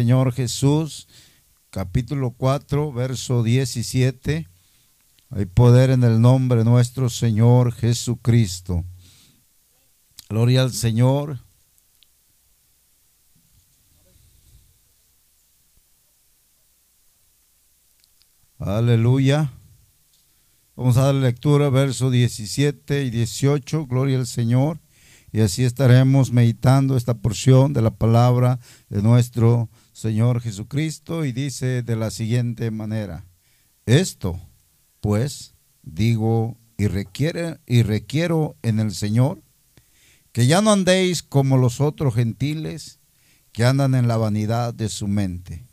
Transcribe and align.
Señor 0.00 0.32
Jesús, 0.32 1.08
capítulo 1.70 2.30
4, 2.30 2.92
verso 2.92 3.42
17. 3.42 4.46
Hay 5.30 5.46
poder 5.46 5.90
en 5.90 6.04
el 6.04 6.20
nombre 6.20 6.58
de 6.58 6.64
nuestro 6.64 7.10
Señor 7.10 7.72
Jesucristo. 7.72 8.84
Gloria 10.28 10.62
al 10.62 10.72
Señor. 10.72 11.40
Aleluya. 18.60 19.50
Vamos 20.76 20.96
a 20.96 21.06
dar 21.06 21.14
lectura, 21.16 21.70
verso 21.70 22.08
17 22.08 23.02
y 23.02 23.10
18. 23.10 23.86
Gloria 23.88 24.18
al 24.18 24.28
Señor. 24.28 24.78
Y 25.32 25.40
así 25.40 25.64
estaremos 25.64 26.30
meditando 26.30 26.96
esta 26.96 27.14
porción 27.14 27.72
de 27.72 27.82
la 27.82 27.90
palabra 27.90 28.60
de 28.90 29.02
nuestro 29.02 29.68
Señor 29.98 30.40
Jesucristo. 30.40 31.24
Y 31.24 31.32
dice 31.32 31.82
de 31.82 31.96
la 31.96 32.10
siguiente 32.10 32.70
manera: 32.70 33.26
Esto, 33.84 34.40
pues, 35.00 35.54
digo 35.82 36.56
y, 36.76 36.86
requiere, 36.86 37.58
y 37.66 37.82
requiero 37.82 38.56
en 38.62 38.78
el 38.78 38.92
Señor 38.92 39.42
que 40.32 40.46
ya 40.46 40.62
no 40.62 40.70
andéis 40.70 41.22
como 41.22 41.56
los 41.56 41.80
otros 41.80 42.14
gentiles 42.14 43.00
que 43.50 43.64
andan 43.64 43.94
en 43.96 44.06
la 44.06 44.16
vanidad 44.16 44.72
de 44.72 44.88
su 44.88 45.08
mente, 45.08 45.66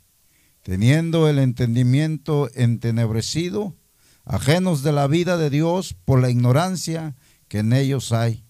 teniendo 0.63 1.29
el 1.29 1.37
entendimiento 1.37 2.49
entenebrecido, 2.55 3.75
ajenos 4.23 4.81
de 4.81 4.93
la 4.93 5.05
vida 5.07 5.37
de 5.37 5.51
Dios 5.51 5.93
por 6.05 6.19
la 6.19 6.31
ignorancia 6.31 7.15
que 7.47 7.59
en 7.59 7.73
ellos 7.73 8.11
hay, 8.11 8.44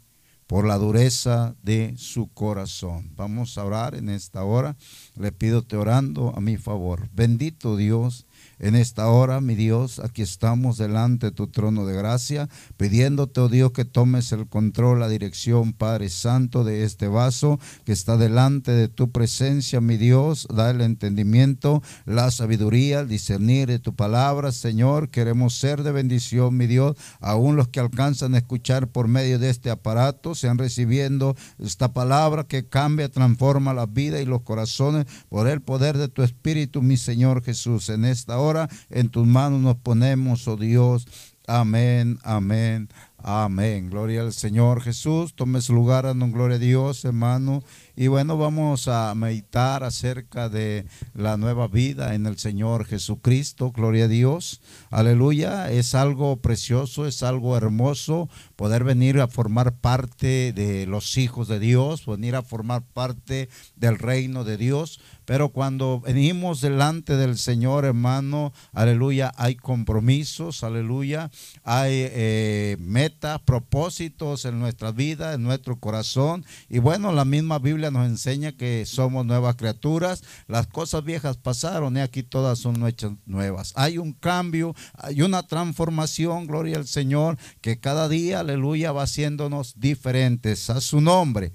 por 0.55 0.66
la 0.66 0.77
dureza 0.77 1.54
de 1.64 1.95
su 1.98 2.30
corazón. 2.30 3.12
Vamos 3.18 3.58
a 3.58 3.66
orar 3.66 3.94
en 3.94 4.08
esta 4.08 4.45
hora. 4.45 4.78
Le 5.17 5.34
pido 5.34 5.64
te 5.64 5.75
orando 5.75 6.31
a 6.34 6.39
mi 6.39 6.56
favor. 6.56 7.09
Bendito 7.14 7.75
Dios 7.75 8.25
en 8.59 8.75
esta 8.75 9.09
hora, 9.09 9.42
mi 9.42 9.56
Dios, 9.56 10.00
aquí 10.00 10.22
estamos 10.22 10.78
delante 10.78 11.28
de 11.28 11.31
tu 11.31 11.48
trono 11.48 11.86
de 11.86 11.95
gracia, 11.95 12.50
pidiéndote, 12.78 13.42
oh 13.42 13.50
Dios, 13.50 13.72
que 13.72 13.86
tomes 13.86 14.31
el 14.31 14.48
control, 14.48 15.00
la 15.00 15.09
dirección, 15.09 15.73
Padre 15.73 16.09
Santo, 16.09 16.64
de 16.64 16.83
este 16.83 17.08
vaso 17.08 17.59
que 17.83 17.92
está 17.92 18.17
delante 18.17 18.72
de 18.72 18.88
tu 18.88 19.11
presencia, 19.11 19.81
mi 19.81 19.98
Dios. 19.98 20.48
Da 20.53 20.70
el 20.70 20.81
entendimiento, 20.81 21.83
la 22.06 22.31
sabiduría, 22.31 23.02
el 23.02 23.08
discernir 23.08 23.67
de 23.67 23.80
tu 23.80 23.95
palabra, 23.95 24.52
Señor. 24.52 25.09
Queremos 25.09 25.56
ser 25.56 25.83
de 25.83 25.92
bendición, 25.92 26.56
mi 26.56 26.67
Dios. 26.67 26.95
Aún 27.20 27.56
los 27.56 27.67
que 27.67 27.80
alcanzan 27.80 28.36
a 28.36 28.38
escuchar 28.38 28.88
por 28.88 29.08
medio 29.08 29.39
de 29.39 29.50
este 29.50 29.70
aparato, 29.70 30.36
sean 30.36 30.58
recibiendo 30.58 31.36
esta 31.59 31.94
palabra 31.94 32.45
que 32.45 32.67
cambia, 32.67 33.09
transforma 33.09 33.73
la 33.73 33.86
vida 33.86 34.22
y 34.22 34.26
los 34.26 34.42
corazones 34.42 35.06
por 35.30 35.48
el 35.48 35.61
poder 35.61 35.98
de 35.98 36.08
tu 36.08 36.23
Espíritu, 36.23 36.81
mi 36.81 36.98
Señor 36.98 37.44
Jesús. 37.44 37.89
En 37.89 38.06
esta 38.06 38.38
hora 38.38 38.45
ahora 38.46 38.70
en 38.90 39.10
tus 39.10 39.28
manos 39.28 39.62
nos 39.62 39.76
ponemos, 39.78 40.48
oh 40.48 40.58
Dios. 40.58 41.08
Amén, 41.48 42.18
amén, 42.24 42.90
amén. 43.18 43.90
Gloria 43.90 44.22
al 44.22 44.34
Señor 44.34 44.82
Jesús. 44.82 45.36
Tome 45.36 45.62
su 45.62 45.74
lugar, 45.74 46.06
dando 46.06 46.28
gloria 46.30 46.56
a 46.56 46.60
Dios, 46.60 47.06
hermano. 47.06 47.64
Y 47.98 48.08
bueno, 48.08 48.38
vamos 48.38 48.90
a 48.90 49.16
meditar 49.16 49.86
acerca 49.86 50.50
de 50.50 50.86
la 51.14 51.38
nueva 51.38 51.70
vida 51.70 52.14
en 52.14 52.26
el 52.26 52.38
Señor 52.38 52.86
Jesucristo. 52.86 53.72
Gloria 53.72 54.06
a 54.06 54.08
Dios. 54.10 54.60
Aleluya. 54.90 55.72
Es 55.72 55.96
algo 55.96 56.36
precioso, 56.38 57.08
es 57.08 57.23
algo 57.23 57.56
hermoso 57.56 58.28
poder 58.58 58.84
venir 58.84 59.22
a 59.22 59.30
formar 59.30 59.76
parte 59.76 60.52
de 60.52 60.86
los 60.88 61.18
hijos 61.18 61.48
de 61.48 61.60
Dios, 61.60 62.06
venir 62.06 62.36
a 62.36 62.42
formar 62.42 62.82
parte 62.82 63.48
del 63.78 63.98
reino 63.98 64.44
de 64.44 64.58
Dios. 64.58 65.00
Pero 65.26 65.50
cuando 65.50 66.02
venimos 66.02 66.62
delante 66.62 67.16
del 67.18 67.38
Señor, 67.38 67.86
hermano, 67.86 68.54
aleluya, 68.73 69.32
hay 69.38 69.55
compromisos, 69.55 70.64
aleluya, 70.64 71.32
hay 71.64 71.94
eh, 71.94 72.78
metas, 72.80 73.42
propósitos 73.42 74.45
en 74.45 74.60
nuestra 74.60 74.92
vida, 74.92 75.34
en 75.34 75.44
nuestro 75.44 75.80
corazón. 75.80 76.45
Y 76.70 76.78
bueno, 76.78 77.11
la 77.11 77.26
misma 77.26 77.58
Biblia 77.58 77.85
nos 77.92 78.08
enseña 78.08 78.52
que 78.52 78.86
somos 78.86 79.26
nuevas 79.26 79.56
criaturas. 79.56 80.23
Las 80.48 80.68
cosas 80.68 81.04
viejas 81.04 81.38
pasaron 81.38 81.98
y 81.98 82.02
aquí 82.02 82.23
todas 82.23 82.60
son 82.60 82.84
nuevas. 83.26 83.73
Hay 83.76 83.98
un 83.98 84.14
cambio, 84.14 84.76
hay 84.94 85.22
una 85.22 85.44
transformación, 85.48 86.48
gloria 86.48 86.78
al 86.78 86.88
Señor, 86.88 87.38
que 87.62 87.80
cada 87.80 88.10
día, 88.10 88.40
aleluya, 88.40 88.92
va 88.92 89.04
haciéndonos 89.04 89.80
diferentes 89.80 90.70
a 90.70 90.82
su 90.82 91.02
nombre. 91.02 91.52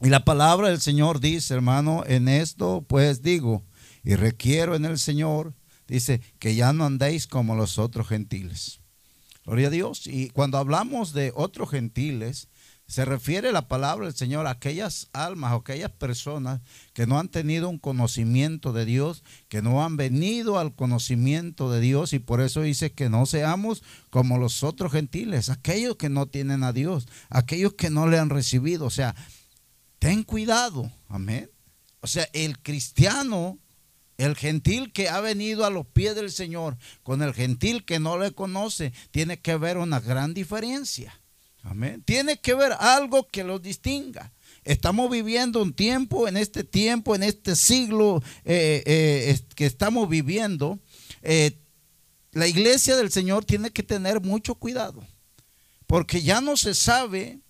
Y 0.00 0.08
la 0.08 0.24
palabra 0.24 0.68
del 0.68 0.80
Señor 0.80 1.20
dice, 1.20 1.54
hermano, 1.54 2.04
en 2.06 2.28
esto 2.28 2.84
pues 2.88 3.22
digo, 3.22 3.64
y 4.02 4.14
requiero 4.14 4.74
en 4.74 4.86
el 4.86 4.98
Señor, 4.98 5.54
dice, 5.86 6.20
que 6.38 6.54
ya 6.54 6.72
no 6.72 6.86
andéis 6.86 7.26
como 7.26 7.54
los 7.54 7.78
otros 7.78 8.08
gentiles. 8.08 8.80
Gloria 9.44 9.68
a 9.68 9.70
Dios. 9.70 10.06
Y 10.06 10.30
cuando 10.30 10.58
hablamos 10.58 11.12
de 11.12 11.32
otros 11.34 11.70
gentiles, 11.70 12.48
se 12.90 13.04
refiere 13.04 13.52
la 13.52 13.68
palabra 13.68 14.06
del 14.06 14.16
Señor 14.16 14.48
a 14.48 14.50
aquellas 14.50 15.10
almas 15.12 15.52
o 15.52 15.56
aquellas 15.58 15.92
personas 15.92 16.60
que 16.92 17.06
no 17.06 17.20
han 17.20 17.28
tenido 17.28 17.68
un 17.68 17.78
conocimiento 17.78 18.72
de 18.72 18.84
Dios, 18.84 19.22
que 19.48 19.62
no 19.62 19.84
han 19.84 19.96
venido 19.96 20.58
al 20.58 20.74
conocimiento 20.74 21.70
de 21.70 21.80
Dios 21.80 22.12
y 22.14 22.18
por 22.18 22.40
eso 22.40 22.62
dice 22.62 22.90
que 22.90 23.08
no 23.08 23.26
seamos 23.26 23.84
como 24.10 24.38
los 24.38 24.64
otros 24.64 24.90
gentiles, 24.90 25.50
aquellos 25.50 25.94
que 25.94 26.08
no 26.08 26.26
tienen 26.26 26.64
a 26.64 26.72
Dios, 26.72 27.06
aquellos 27.28 27.74
que 27.74 27.90
no 27.90 28.08
le 28.08 28.18
han 28.18 28.28
recibido. 28.28 28.86
O 28.86 28.90
sea, 28.90 29.14
ten 30.00 30.24
cuidado, 30.24 30.90
amén. 31.08 31.48
O 32.00 32.08
sea, 32.08 32.28
el 32.32 32.58
cristiano, 32.58 33.60
el 34.18 34.34
gentil 34.34 34.92
que 34.92 35.08
ha 35.08 35.20
venido 35.20 35.64
a 35.64 35.70
los 35.70 35.86
pies 35.86 36.16
del 36.16 36.32
Señor 36.32 36.76
con 37.04 37.22
el 37.22 37.34
gentil 37.34 37.84
que 37.84 38.00
no 38.00 38.18
le 38.18 38.32
conoce, 38.32 38.92
tiene 39.12 39.38
que 39.38 39.56
ver 39.56 39.78
una 39.78 40.00
gran 40.00 40.34
diferencia. 40.34 41.19
Amén. 41.62 42.02
Tiene 42.02 42.38
que 42.38 42.54
ver 42.54 42.72
algo 42.78 43.26
que 43.26 43.44
los 43.44 43.60
distinga. 43.60 44.32
Estamos 44.64 45.10
viviendo 45.10 45.62
un 45.62 45.72
tiempo, 45.72 46.28
en 46.28 46.36
este 46.36 46.64
tiempo, 46.64 47.14
en 47.14 47.22
este 47.22 47.56
siglo 47.56 48.22
eh, 48.44 48.82
eh, 48.86 49.40
que 49.54 49.66
estamos 49.66 50.08
viviendo, 50.08 50.78
eh, 51.22 51.58
la 52.32 52.46
iglesia 52.46 52.96
del 52.96 53.10
Señor 53.10 53.44
tiene 53.44 53.70
que 53.70 53.82
tener 53.82 54.20
mucho 54.20 54.54
cuidado, 54.54 55.04
porque 55.86 56.22
ya 56.22 56.40
no 56.40 56.56
se 56.56 56.74
sabe, 56.74 57.40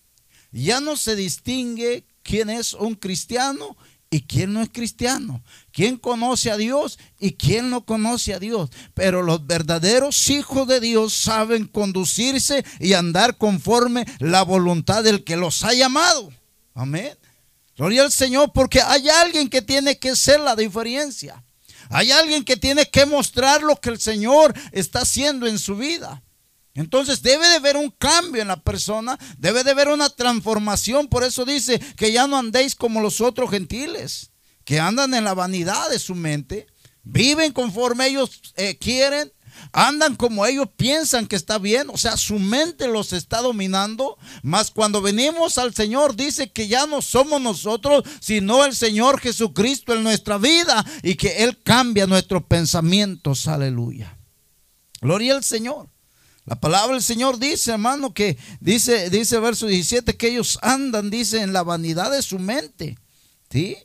ya 0.53 0.81
no 0.81 0.97
se 0.97 1.16
distingue 1.16 2.06
quién 2.22 2.49
es 2.49 2.75
un 2.75 2.94
cristiano 2.94 3.76
y 4.10 4.22
quién 4.22 4.53
no 4.53 4.60
es 4.60 4.69
cristiano, 4.71 5.41
quién 5.72 5.97
conoce 5.97 6.50
a 6.50 6.56
Dios 6.56 6.98
y 7.21 7.34
quién 7.34 7.71
no 7.71 7.84
conoce 7.84 8.34
a 8.34 8.41
Dios. 8.41 8.71
Pero 8.93 9.22
los 9.22 9.47
verdaderos 9.47 10.28
hijos 10.31 10.66
de 10.66 10.81
Dios 10.81 11.15
saben 11.15 11.66
conducirse 11.66 12.65
y 12.81 12.94
andar 12.94 13.38
conforme 13.38 14.04
la 14.19 14.43
voluntad 14.43 15.04
del 15.04 15.22
que 15.22 15.37
los 15.37 15.62
ha 15.62 15.72
llamado. 15.75 16.32
Amén. 16.75 17.16
Gloria 17.76 18.03
al 18.03 18.12
Señor, 18.12 18.53
porque 18.53 18.82
hay 18.82 19.09
alguien 19.09 19.49
que 19.49 19.62
tiene 19.62 19.99
que 19.99 20.16
ser 20.16 20.41
la 20.41 20.56
diferencia. 20.56 21.43
Hay 21.88 22.10
alguien 22.10 22.44
que 22.44 22.56
tiene 22.56 22.91
que 22.91 23.06
mostrar 23.06 23.62
lo 23.62 23.76
que 23.76 23.91
el 23.91 24.00
Señor 24.00 24.54
está 24.72 25.00
haciendo 25.00 25.47
en 25.47 25.59
su 25.59 25.76
vida. 25.76 26.22
Entonces 26.75 27.22
debe 27.22 27.48
de 27.48 27.56
haber 27.56 27.76
un 27.76 27.91
cambio 27.91 28.42
en 28.42 28.48
la 28.48 28.62
persona, 28.62 29.19
debe 29.38 29.64
de 29.64 29.72
haber 29.72 29.88
una 29.88 30.08
transformación. 30.08 31.08
Por 31.08 31.25
eso 31.25 31.44
dice 31.44 31.81
que 31.97 32.12
ya 32.12 32.26
no 32.26 32.36
andéis 32.36 32.75
como 32.75 33.00
los 33.00 33.20
otros 33.20 33.50
gentiles, 33.50 34.31
que 34.64 34.78
andan 34.78 35.14
en 35.14 35.25
la 35.25 35.34
vanidad 35.34 35.91
de 35.91 35.98
su 35.98 36.14
mente, 36.14 36.66
viven 37.03 37.53
conforme 37.53 38.06
ellos 38.06 38.41
eh, 38.56 38.78
quieren, 38.78 39.32
andan 39.72 40.16
como 40.16 40.47
ellos 40.47 40.69
piensan 40.76 41.26
que 41.26 41.36
está 41.36 41.58
bien, 41.58 41.88
o 41.91 41.98
sea, 41.98 42.16
su 42.16 42.38
mente 42.38 42.87
los 42.87 43.12
está 43.12 43.42
dominando, 43.42 44.16
mas 44.42 44.70
cuando 44.70 45.02
venimos 45.02 45.58
al 45.58 45.75
Señor 45.75 46.14
dice 46.14 46.52
que 46.52 46.69
ya 46.69 46.87
no 46.87 47.02
somos 47.02 47.40
nosotros, 47.40 48.05
sino 48.20 48.64
el 48.64 48.75
Señor 48.75 49.20
Jesucristo 49.20 49.94
en 49.94 50.05
nuestra 50.05 50.38
vida 50.38 50.84
y 51.02 51.17
que 51.17 51.44
Él 51.44 51.61
cambia 51.62 52.06
nuestros 52.06 52.44
pensamientos, 52.44 53.49
aleluya. 53.49 54.17
Gloria 55.00 55.34
al 55.34 55.44
Señor. 55.44 55.88
La 56.44 56.58
palabra 56.58 56.94
del 56.94 57.02
Señor 57.02 57.38
dice, 57.38 57.72
hermano, 57.72 58.12
que 58.12 58.37
dice, 58.60 59.10
dice 59.10 59.38
verso 59.38 59.66
17, 59.66 60.16
que 60.16 60.28
ellos 60.28 60.58
andan, 60.62 61.10
dice, 61.10 61.42
en 61.42 61.52
la 61.52 61.62
vanidad 61.62 62.10
de 62.10 62.22
su 62.22 62.38
mente. 62.38 62.98
¿Sí? 63.50 63.76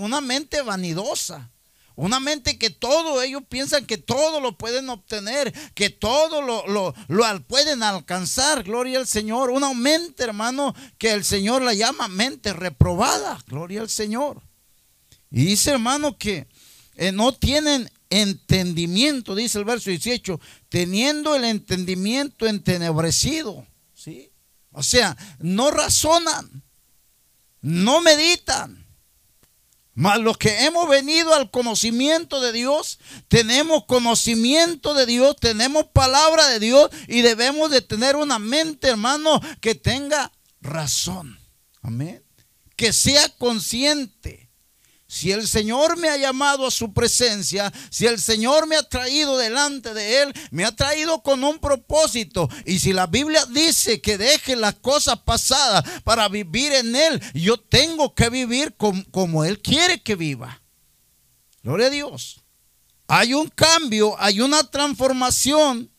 Una 0.00 0.20
mente 0.20 0.62
vanidosa. 0.62 1.50
Una 1.96 2.18
mente 2.18 2.58
que 2.58 2.70
todo, 2.70 3.20
ellos 3.20 3.42
piensan 3.46 3.84
que 3.84 3.98
todo 3.98 4.40
lo 4.40 4.56
pueden 4.56 4.88
obtener, 4.88 5.52
que 5.74 5.90
todo 5.90 6.40
lo, 6.40 6.66
lo, 6.66 6.94
lo, 7.08 7.42
pueden 7.42 7.82
alcanzar, 7.82 8.62
gloria 8.62 8.98
al 8.98 9.06
Señor. 9.06 9.50
Una 9.50 9.74
mente, 9.74 10.22
hermano, 10.22 10.74
que 10.96 11.12
el 11.12 11.24
Señor 11.24 11.60
la 11.60 11.74
llama 11.74 12.08
mente 12.08 12.54
reprobada, 12.54 13.38
gloria 13.46 13.82
al 13.82 13.90
Señor. 13.90 14.40
Y 15.30 15.44
dice, 15.44 15.72
hermano, 15.72 16.16
que 16.16 16.48
eh, 16.96 17.12
no 17.12 17.34
tienen 17.34 17.90
entendimiento, 18.10 19.34
dice 19.34 19.58
el 19.58 19.64
verso 19.64 19.88
18, 19.90 20.40
teniendo 20.68 21.34
el 21.34 21.44
entendimiento 21.44 22.46
entenebrecido. 22.46 23.66
¿sí? 23.94 24.30
O 24.72 24.82
sea, 24.82 25.16
no 25.38 25.70
razonan, 25.70 26.62
no 27.60 28.00
meditan. 28.00 28.86
Mas 29.94 30.18
los 30.18 30.38
que 30.38 30.64
hemos 30.64 30.88
venido 30.88 31.34
al 31.34 31.50
conocimiento 31.50 32.40
de 32.40 32.52
Dios, 32.52 32.98
tenemos 33.28 33.84
conocimiento 33.84 34.94
de 34.94 35.04
Dios, 35.04 35.36
tenemos 35.38 35.86
palabra 35.86 36.46
de 36.48 36.60
Dios 36.60 36.90
y 37.06 37.22
debemos 37.22 37.70
de 37.70 37.82
tener 37.82 38.16
una 38.16 38.38
mente, 38.38 38.88
hermano, 38.88 39.40
que 39.60 39.74
tenga 39.74 40.32
razón. 40.60 41.38
Amén. 41.82 42.24
Que 42.76 42.92
sea 42.92 43.28
consciente 43.36 44.49
si 45.10 45.32
el 45.32 45.48
Señor 45.48 45.96
me 45.96 46.08
ha 46.08 46.16
llamado 46.16 46.64
a 46.64 46.70
su 46.70 46.92
presencia, 46.92 47.72
si 47.90 48.06
el 48.06 48.20
Señor 48.20 48.68
me 48.68 48.76
ha 48.76 48.82
traído 48.84 49.36
delante 49.38 49.92
de 49.92 50.22
Él, 50.22 50.32
me 50.52 50.64
ha 50.64 50.70
traído 50.70 51.20
con 51.20 51.42
un 51.42 51.58
propósito. 51.58 52.48
Y 52.64 52.78
si 52.78 52.92
la 52.92 53.08
Biblia 53.08 53.44
dice 53.46 54.00
que 54.00 54.16
deje 54.16 54.54
las 54.54 54.76
cosas 54.76 55.18
pasadas 55.18 55.82
para 56.04 56.28
vivir 56.28 56.72
en 56.74 56.94
Él, 56.94 57.20
yo 57.34 57.58
tengo 57.58 58.14
que 58.14 58.30
vivir 58.30 58.76
como, 58.76 59.44
Él 59.44 59.60
quiere 59.60 60.00
que 60.00 60.14
viva. 60.14 60.62
Gloria 61.64 61.88
a 61.88 61.90
Dios. 61.90 62.42
Hay 63.08 63.34
un 63.34 63.48
cambio, 63.48 64.14
hay 64.16 64.40
una 64.40 64.62
transformación 64.62 65.90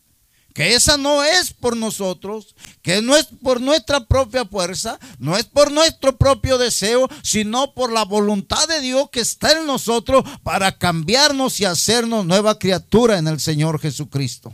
que 0.53 0.73
esa 0.73 0.95
no 0.95 1.21
es 1.21 1.51
por 1.51 1.75
nosotros, 1.75 2.55
que 2.81 3.01
no 3.01 3.15
es 3.15 3.25
por 3.25 3.61
nuestra 3.61 4.05
propia 4.05 4.45
fuerza, 4.45 4.99
no 5.19 5.37
es 5.37 5.45
por 5.45 5.71
nuestro 5.71 6.17
propio 6.17 6.57
deseo, 6.57 7.07
sino 7.23 7.73
por 7.73 7.91
la 7.91 8.05
voluntad 8.05 8.67
de 8.67 8.81
Dios 8.81 9.09
que 9.11 9.19
está 9.19 9.57
en 9.57 9.67
nosotros 9.67 10.23
para 10.43 10.77
cambiarnos 10.77 11.59
y 11.59 11.65
hacernos 11.65 12.25
nueva 12.25 12.57
criatura 12.57 13.17
en 13.17 13.27
el 13.27 13.39
Señor 13.39 13.79
Jesucristo. 13.79 14.53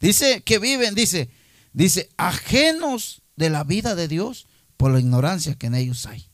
Dice 0.00 0.42
que 0.42 0.58
viven, 0.58 0.94
dice, 0.94 1.30
dice, 1.72 2.10
ajenos 2.16 3.22
de 3.36 3.50
la 3.50 3.64
vida 3.64 3.94
de 3.94 4.08
Dios 4.08 4.46
por 4.76 4.92
la 4.92 5.00
ignorancia 5.00 5.54
que 5.54 5.68
en 5.68 5.74
ellos 5.74 6.06
hay. 6.06 6.28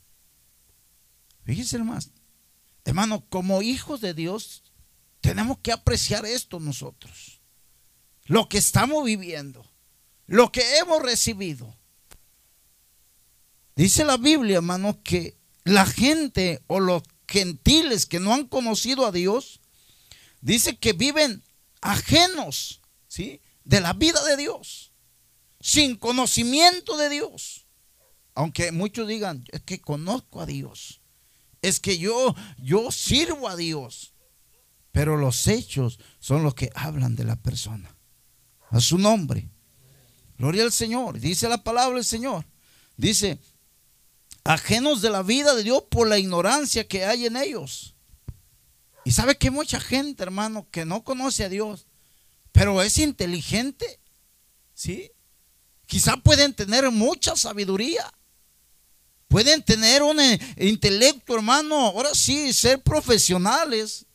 Fíjense 1.44 1.78
más, 1.78 2.10
hermano, 2.84 3.24
como 3.28 3.62
hijos 3.62 4.00
de 4.00 4.14
Dios, 4.14 4.62
tenemos 5.20 5.58
que 5.58 5.72
apreciar 5.72 6.24
esto 6.24 6.60
nosotros 6.60 7.42
lo 8.26 8.48
que 8.48 8.58
estamos 8.58 9.04
viviendo, 9.04 9.66
lo 10.32 10.50
que 10.50 10.78
hemos 10.78 11.02
recibido. 11.02 11.76
Dice 13.76 14.02
la 14.02 14.16
Biblia, 14.16 14.56
hermano, 14.56 15.02
que 15.02 15.36
la 15.64 15.84
gente 15.84 16.62
o 16.68 16.80
los 16.80 17.02
gentiles 17.28 18.06
que 18.06 18.18
no 18.18 18.32
han 18.32 18.46
conocido 18.46 19.04
a 19.04 19.12
Dios, 19.12 19.60
dice 20.40 20.78
que 20.78 20.94
viven 20.94 21.44
ajenos, 21.82 22.80
¿sí? 23.08 23.42
De 23.64 23.82
la 23.82 23.92
vida 23.92 24.24
de 24.24 24.38
Dios, 24.38 24.92
sin 25.60 25.96
conocimiento 25.96 26.96
de 26.96 27.10
Dios. 27.10 27.66
Aunque 28.34 28.72
muchos 28.72 29.06
digan, 29.06 29.44
es 29.52 29.60
que 29.60 29.82
conozco 29.82 30.40
a 30.40 30.46
Dios, 30.46 31.02
es 31.60 31.78
que 31.78 31.98
yo, 31.98 32.34
yo 32.56 32.90
sirvo 32.90 33.50
a 33.50 33.56
Dios, 33.56 34.14
pero 34.92 35.18
los 35.18 35.46
hechos 35.46 35.98
son 36.20 36.42
los 36.42 36.54
que 36.54 36.70
hablan 36.74 37.16
de 37.16 37.24
la 37.24 37.36
persona 37.36 37.94
a 38.70 38.80
su 38.80 38.96
nombre. 38.96 39.51
Gloria 40.42 40.64
al 40.64 40.72
Señor. 40.72 41.20
Dice 41.20 41.48
la 41.48 41.62
palabra 41.62 41.94
del 41.94 42.04
Señor. 42.04 42.44
Dice, 42.96 43.38
ajenos 44.42 45.00
de 45.00 45.08
la 45.08 45.22
vida 45.22 45.54
de 45.54 45.62
Dios 45.62 45.84
por 45.88 46.08
la 46.08 46.18
ignorancia 46.18 46.88
que 46.88 47.04
hay 47.04 47.26
en 47.26 47.36
ellos. 47.36 47.94
Y 49.04 49.12
sabe 49.12 49.36
que 49.36 49.52
mucha 49.52 49.78
gente, 49.78 50.24
hermano, 50.24 50.66
que 50.72 50.84
no 50.84 51.04
conoce 51.04 51.44
a 51.44 51.48
Dios, 51.48 51.86
pero 52.50 52.82
es 52.82 52.98
inteligente, 52.98 54.00
¿sí? 54.74 55.12
Quizá 55.86 56.16
pueden 56.16 56.54
tener 56.54 56.90
mucha 56.90 57.36
sabiduría. 57.36 58.12
Pueden 59.28 59.62
tener 59.62 60.02
un 60.02 60.18
eh, 60.18 60.40
intelecto, 60.56 61.36
hermano, 61.36 61.76
ahora 61.86 62.16
sí, 62.16 62.52
ser 62.52 62.82
profesionales. 62.82 64.06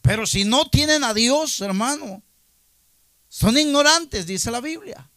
Pero 0.00 0.24
si 0.24 0.44
no 0.44 0.70
tienen 0.70 1.04
a 1.04 1.12
Dios, 1.12 1.60
hermano, 1.60 2.22
son 3.28 3.58
ignorantes, 3.58 4.26
dice 4.26 4.50
la 4.50 4.62
Biblia. 4.62 5.10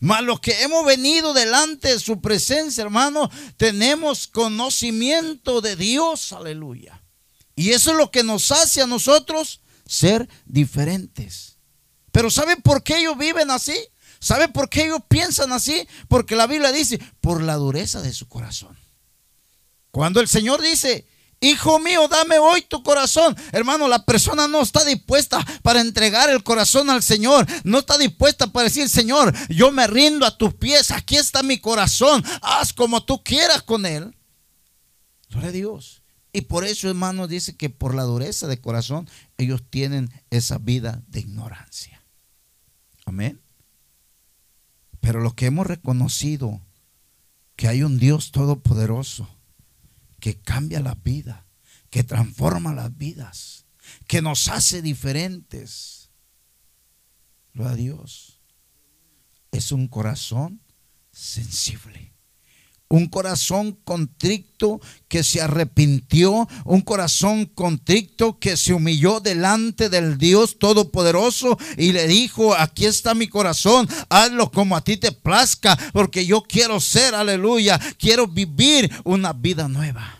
Mas 0.00 0.22
los 0.22 0.40
que 0.40 0.62
hemos 0.62 0.84
venido 0.86 1.34
delante 1.34 1.88
de 1.88 1.98
su 2.00 2.20
presencia, 2.22 2.82
hermano, 2.82 3.30
tenemos 3.58 4.26
conocimiento 4.26 5.60
de 5.60 5.76
Dios, 5.76 6.32
aleluya. 6.32 7.02
Y 7.54 7.70
eso 7.70 7.90
es 7.90 7.98
lo 7.98 8.10
que 8.10 8.22
nos 8.24 8.50
hace 8.50 8.80
a 8.80 8.86
nosotros 8.86 9.60
ser 9.86 10.26
diferentes. 10.46 11.58
Pero 12.12 12.30
¿sabe 12.30 12.56
por 12.56 12.82
qué 12.82 13.00
ellos 13.00 13.18
viven 13.18 13.50
así? 13.50 13.76
¿Sabe 14.18 14.48
por 14.48 14.70
qué 14.70 14.84
ellos 14.84 15.00
piensan 15.08 15.52
así? 15.52 15.86
Porque 16.08 16.34
la 16.34 16.46
Biblia 16.46 16.72
dice, 16.72 16.98
por 17.20 17.42
la 17.42 17.56
dureza 17.56 18.00
de 18.00 18.14
su 18.14 18.26
corazón. 18.26 18.78
Cuando 19.90 20.20
el 20.20 20.28
Señor 20.28 20.62
dice, 20.62 21.06
Hijo 21.42 21.78
mío, 21.78 22.06
dame 22.06 22.38
hoy 22.38 22.60
tu 22.60 22.82
corazón. 22.82 23.34
Hermano, 23.52 23.88
la 23.88 24.04
persona 24.04 24.46
no 24.46 24.60
está 24.60 24.84
dispuesta 24.84 25.42
para 25.62 25.80
entregar 25.80 26.28
el 26.28 26.42
corazón 26.42 26.90
al 26.90 27.02
Señor. 27.02 27.46
No 27.64 27.78
está 27.78 27.96
dispuesta 27.96 28.46
para 28.48 28.64
decir, 28.64 28.90
Señor, 28.90 29.34
yo 29.48 29.72
me 29.72 29.86
rindo 29.86 30.26
a 30.26 30.36
tus 30.36 30.52
pies. 30.52 30.90
Aquí 30.90 31.16
está 31.16 31.42
mi 31.42 31.58
corazón. 31.58 32.22
Haz 32.42 32.74
como 32.74 33.02
tú 33.02 33.24
quieras 33.24 33.62
con 33.62 33.86
él. 33.86 34.14
Gloria 35.30 35.48
a 35.48 35.52
Dios. 35.52 36.02
Y 36.30 36.42
por 36.42 36.64
eso, 36.64 36.90
hermano, 36.90 37.26
dice 37.26 37.56
que 37.56 37.70
por 37.70 37.94
la 37.94 38.02
dureza 38.02 38.46
de 38.46 38.60
corazón, 38.60 39.08
ellos 39.38 39.62
tienen 39.70 40.12
esa 40.28 40.58
vida 40.58 41.02
de 41.08 41.20
ignorancia. 41.20 42.04
Amén. 43.06 43.40
Pero 45.00 45.20
lo 45.20 45.34
que 45.34 45.46
hemos 45.46 45.66
reconocido, 45.66 46.60
que 47.56 47.66
hay 47.66 47.82
un 47.82 47.98
Dios 47.98 48.30
todopoderoso 48.30 49.26
que 50.20 50.40
cambia 50.40 50.80
la 50.80 50.94
vida, 50.94 51.46
que 51.90 52.04
transforma 52.04 52.72
las 52.72 52.96
vidas, 52.96 53.66
que 54.06 54.22
nos 54.22 54.48
hace 54.48 54.82
diferentes. 54.82 56.10
Lo 57.52 57.66
a 57.66 57.74
Dios. 57.74 58.40
Es 59.50 59.72
un 59.72 59.88
corazón 59.88 60.62
sensible. 61.10 62.09
Un 62.92 63.06
corazón 63.06 63.78
contrito 63.84 64.80
que 65.06 65.22
se 65.22 65.40
arrepintió, 65.40 66.48
un 66.64 66.80
corazón 66.80 67.46
contrito 67.46 68.40
que 68.40 68.56
se 68.56 68.74
humilló 68.74 69.20
delante 69.20 69.88
del 69.88 70.18
Dios 70.18 70.58
Todopoderoso 70.58 71.56
y 71.76 71.92
le 71.92 72.08
dijo, 72.08 72.52
aquí 72.56 72.86
está 72.86 73.14
mi 73.14 73.28
corazón, 73.28 73.88
hazlo 74.08 74.50
como 74.50 74.76
a 74.76 74.82
ti 74.82 74.96
te 74.96 75.12
plazca, 75.12 75.78
porque 75.92 76.26
yo 76.26 76.42
quiero 76.42 76.80
ser, 76.80 77.14
aleluya, 77.14 77.78
quiero 77.96 78.26
vivir 78.26 78.90
una 79.04 79.32
vida 79.32 79.68
nueva. 79.68 80.18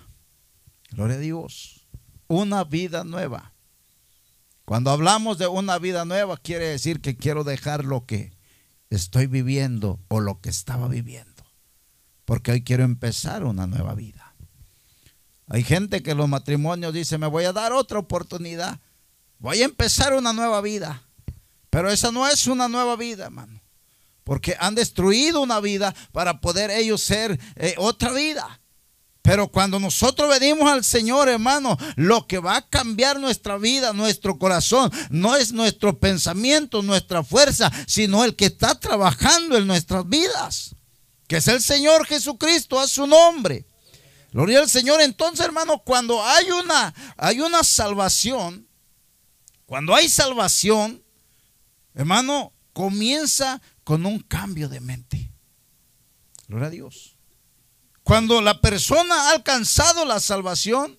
Gloria 0.92 1.16
a 1.16 1.20
Dios, 1.20 1.88
una 2.28 2.62
vida 2.62 3.02
nueva. 3.02 3.52
Cuando 4.64 4.92
hablamos 4.92 5.38
de 5.38 5.48
una 5.48 5.76
vida 5.80 6.04
nueva, 6.04 6.36
quiere 6.36 6.66
decir 6.66 7.00
que 7.00 7.16
quiero 7.16 7.42
dejar 7.42 7.84
lo 7.84 8.06
que 8.06 8.32
estoy 8.90 9.26
viviendo 9.26 9.98
o 10.06 10.20
lo 10.20 10.40
que 10.40 10.50
estaba 10.50 10.86
viviendo 10.86 11.29
porque 12.30 12.52
hoy 12.52 12.62
quiero 12.62 12.84
empezar 12.84 13.42
una 13.42 13.66
nueva 13.66 13.92
vida. 13.96 14.36
Hay 15.48 15.64
gente 15.64 16.00
que 16.00 16.14
los 16.14 16.28
matrimonios 16.28 16.94
dice, 16.94 17.18
me 17.18 17.26
voy 17.26 17.44
a 17.44 17.52
dar 17.52 17.72
otra 17.72 17.98
oportunidad, 17.98 18.78
voy 19.40 19.62
a 19.62 19.64
empezar 19.64 20.14
una 20.14 20.32
nueva 20.32 20.60
vida. 20.60 21.02
Pero 21.70 21.90
esa 21.90 22.12
no 22.12 22.28
es 22.28 22.46
una 22.46 22.68
nueva 22.68 22.94
vida, 22.94 23.24
hermano. 23.24 23.60
Porque 24.22 24.56
han 24.60 24.76
destruido 24.76 25.40
una 25.40 25.58
vida 25.58 25.92
para 26.12 26.40
poder 26.40 26.70
ellos 26.70 27.02
ser 27.02 27.36
eh, 27.56 27.74
otra 27.78 28.12
vida. 28.12 28.60
Pero 29.22 29.48
cuando 29.48 29.80
nosotros 29.80 30.30
venimos 30.30 30.70
al 30.70 30.84
Señor, 30.84 31.28
hermano, 31.28 31.76
lo 31.96 32.28
que 32.28 32.38
va 32.38 32.58
a 32.58 32.68
cambiar 32.68 33.18
nuestra 33.18 33.58
vida, 33.58 33.92
nuestro 33.92 34.38
corazón, 34.38 34.92
no 35.10 35.34
es 35.34 35.50
nuestro 35.52 35.98
pensamiento, 35.98 36.80
nuestra 36.80 37.24
fuerza, 37.24 37.72
sino 37.88 38.24
el 38.24 38.36
que 38.36 38.46
está 38.46 38.78
trabajando 38.78 39.56
en 39.56 39.66
nuestras 39.66 40.08
vidas 40.08 40.76
que 41.30 41.36
es 41.36 41.46
el 41.46 41.62
Señor 41.62 42.06
Jesucristo 42.06 42.80
a 42.80 42.88
su 42.88 43.06
nombre. 43.06 43.64
Gloria 44.32 44.58
al 44.58 44.68
Señor. 44.68 45.00
Entonces, 45.00 45.46
hermano, 45.46 45.78
cuando 45.78 46.20
hay 46.24 46.50
una, 46.50 46.92
hay 47.16 47.38
una 47.38 47.62
salvación, 47.62 48.66
cuando 49.64 49.94
hay 49.94 50.08
salvación, 50.08 51.04
hermano, 51.94 52.52
comienza 52.72 53.62
con 53.84 54.06
un 54.06 54.18
cambio 54.18 54.68
de 54.68 54.80
mente. 54.80 55.30
Gloria 56.48 56.66
a 56.66 56.70
Dios. 56.70 57.14
Cuando 58.02 58.42
la 58.42 58.60
persona 58.60 59.14
ha 59.14 59.30
alcanzado 59.30 60.04
la 60.04 60.18
salvación, 60.18 60.98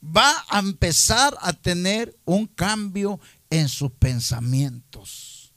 va 0.00 0.44
a 0.48 0.60
empezar 0.60 1.36
a 1.40 1.52
tener 1.52 2.16
un 2.24 2.46
cambio 2.46 3.18
en 3.50 3.68
sus 3.68 3.90
pensamientos. 3.90 5.52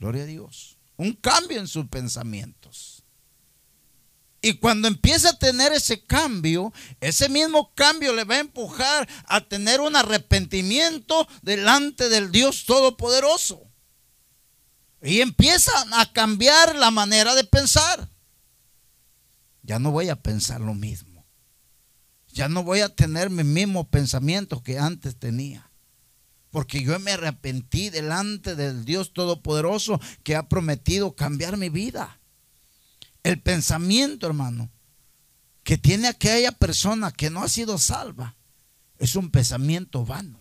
Gloria 0.00 0.24
a 0.24 0.26
Dios. 0.26 0.78
Un 0.96 1.12
cambio 1.12 1.60
en 1.60 1.68
sus 1.68 1.86
pensamientos. 1.86 2.99
Y 4.42 4.54
cuando 4.54 4.88
empieza 4.88 5.30
a 5.30 5.38
tener 5.38 5.72
ese 5.72 6.04
cambio, 6.04 6.72
ese 7.00 7.28
mismo 7.28 7.74
cambio 7.74 8.14
le 8.14 8.24
va 8.24 8.36
a 8.36 8.40
empujar 8.40 9.06
a 9.26 9.42
tener 9.42 9.80
un 9.80 9.96
arrepentimiento 9.96 11.28
delante 11.42 12.08
del 12.08 12.32
Dios 12.32 12.64
Todopoderoso. 12.64 13.62
Y 15.02 15.20
empieza 15.20 15.72
a 15.92 16.12
cambiar 16.12 16.74
la 16.76 16.90
manera 16.90 17.34
de 17.34 17.44
pensar. 17.44 18.08
Ya 19.62 19.78
no 19.78 19.90
voy 19.90 20.08
a 20.08 20.16
pensar 20.16 20.60
lo 20.60 20.74
mismo. 20.74 21.26
Ya 22.32 22.48
no 22.48 22.62
voy 22.62 22.80
a 22.80 22.94
tener 22.94 23.28
mis 23.28 23.44
mismos 23.44 23.88
pensamientos 23.88 24.62
que 24.62 24.78
antes 24.78 25.18
tenía. 25.18 25.70
Porque 26.50 26.82
yo 26.82 26.98
me 26.98 27.12
arrepentí 27.12 27.90
delante 27.90 28.56
del 28.56 28.84
Dios 28.84 29.12
Todopoderoso 29.12 30.00
que 30.22 30.34
ha 30.34 30.48
prometido 30.48 31.14
cambiar 31.14 31.56
mi 31.56 31.68
vida. 31.68 32.19
El 33.22 33.40
pensamiento, 33.40 34.26
hermano, 34.26 34.70
que 35.62 35.78
tiene 35.78 36.08
aquella 36.08 36.52
persona 36.52 37.12
que 37.12 37.30
no 37.30 37.42
ha 37.42 37.48
sido 37.48 37.78
salva, 37.78 38.36
es 38.98 39.16
un 39.16 39.30
pensamiento 39.30 40.04
vano. 40.04 40.38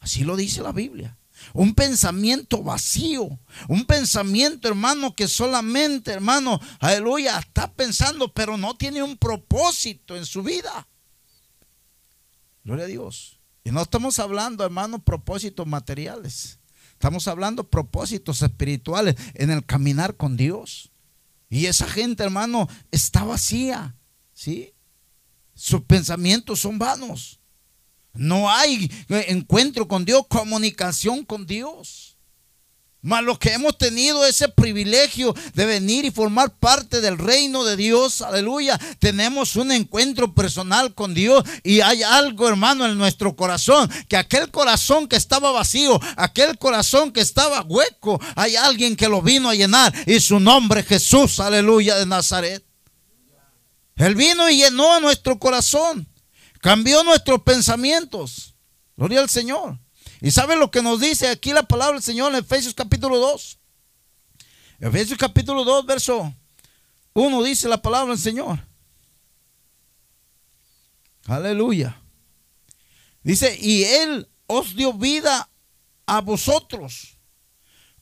Así 0.00 0.24
lo 0.24 0.36
dice 0.36 0.62
la 0.62 0.72
Biblia. 0.72 1.16
Un 1.52 1.74
pensamiento 1.74 2.62
vacío. 2.62 3.38
Un 3.68 3.84
pensamiento, 3.86 4.68
hermano, 4.68 5.14
que 5.14 5.28
solamente, 5.28 6.12
hermano, 6.12 6.60
aleluya, 6.80 7.38
está 7.38 7.72
pensando, 7.72 8.32
pero 8.32 8.56
no 8.56 8.76
tiene 8.76 9.02
un 9.02 9.16
propósito 9.16 10.16
en 10.16 10.26
su 10.26 10.42
vida. 10.42 10.86
Gloria 12.64 12.84
a 12.84 12.88
Dios. 12.88 13.40
Y 13.64 13.70
no 13.70 13.82
estamos 13.82 14.18
hablando, 14.18 14.64
hermano, 14.64 15.02
propósitos 15.02 15.66
materiales. 15.66 16.58
Estamos 16.92 17.28
hablando 17.28 17.68
propósitos 17.68 18.42
espirituales 18.42 19.16
en 19.34 19.50
el 19.50 19.64
caminar 19.64 20.16
con 20.16 20.36
Dios. 20.36 20.90
Y 21.48 21.66
esa 21.66 21.86
gente, 21.86 22.22
hermano, 22.22 22.68
está 22.90 23.24
vacía. 23.24 23.96
¿Sí? 24.32 24.72
Sus 25.54 25.82
pensamientos 25.82 26.60
son 26.60 26.78
vanos. 26.78 27.40
No 28.12 28.50
hay 28.50 28.90
encuentro 29.08 29.88
con 29.88 30.04
Dios, 30.04 30.26
comunicación 30.28 31.24
con 31.24 31.46
Dios. 31.46 32.13
Mas 33.04 33.22
los 33.22 33.38
que 33.38 33.52
hemos 33.52 33.76
tenido 33.76 34.24
ese 34.24 34.48
privilegio 34.48 35.34
de 35.52 35.66
venir 35.66 36.06
y 36.06 36.10
formar 36.10 36.56
parte 36.56 37.02
del 37.02 37.18
reino 37.18 37.62
de 37.62 37.76
Dios, 37.76 38.22
aleluya, 38.22 38.80
tenemos 38.98 39.56
un 39.56 39.72
encuentro 39.72 40.34
personal 40.34 40.94
con 40.94 41.12
Dios 41.12 41.44
y 41.62 41.82
hay 41.82 42.02
algo, 42.02 42.48
hermano, 42.48 42.86
en 42.86 42.96
nuestro 42.96 43.36
corazón, 43.36 43.90
que 44.08 44.16
aquel 44.16 44.50
corazón 44.50 45.06
que 45.06 45.16
estaba 45.16 45.52
vacío, 45.52 46.00
aquel 46.16 46.56
corazón 46.56 47.12
que 47.12 47.20
estaba 47.20 47.60
hueco, 47.60 48.18
hay 48.36 48.56
alguien 48.56 48.96
que 48.96 49.10
lo 49.10 49.20
vino 49.20 49.50
a 49.50 49.54
llenar 49.54 49.92
y 50.06 50.18
su 50.18 50.40
nombre 50.40 50.82
Jesús, 50.82 51.40
aleluya, 51.40 51.96
de 51.96 52.06
Nazaret. 52.06 52.64
Él 53.96 54.14
vino 54.14 54.48
y 54.48 54.56
llenó 54.56 54.98
nuestro 55.00 55.38
corazón, 55.38 56.08
cambió 56.62 57.04
nuestros 57.04 57.42
pensamientos. 57.42 58.54
Gloria 58.96 59.20
al 59.20 59.28
Señor. 59.28 59.83
¿Y 60.24 60.30
sabe 60.30 60.56
lo 60.56 60.70
que 60.70 60.80
nos 60.80 61.00
dice 61.00 61.28
aquí 61.28 61.52
la 61.52 61.64
palabra 61.64 61.96
del 61.96 62.02
Señor 62.02 62.32
en 62.32 62.38
Efesios 62.38 62.72
capítulo 62.72 63.18
2? 63.18 63.58
Efesios 64.80 65.18
capítulo 65.18 65.64
2, 65.64 65.84
verso 65.84 66.34
1 67.12 67.42
dice 67.42 67.68
la 67.68 67.82
palabra 67.82 68.14
del 68.14 68.22
Señor. 68.22 68.66
Aleluya. 71.26 72.00
Dice, 73.22 73.54
y 73.60 73.84
Él 73.84 74.26
os 74.46 74.74
dio 74.74 74.94
vida 74.94 75.50
a 76.06 76.22
vosotros 76.22 77.18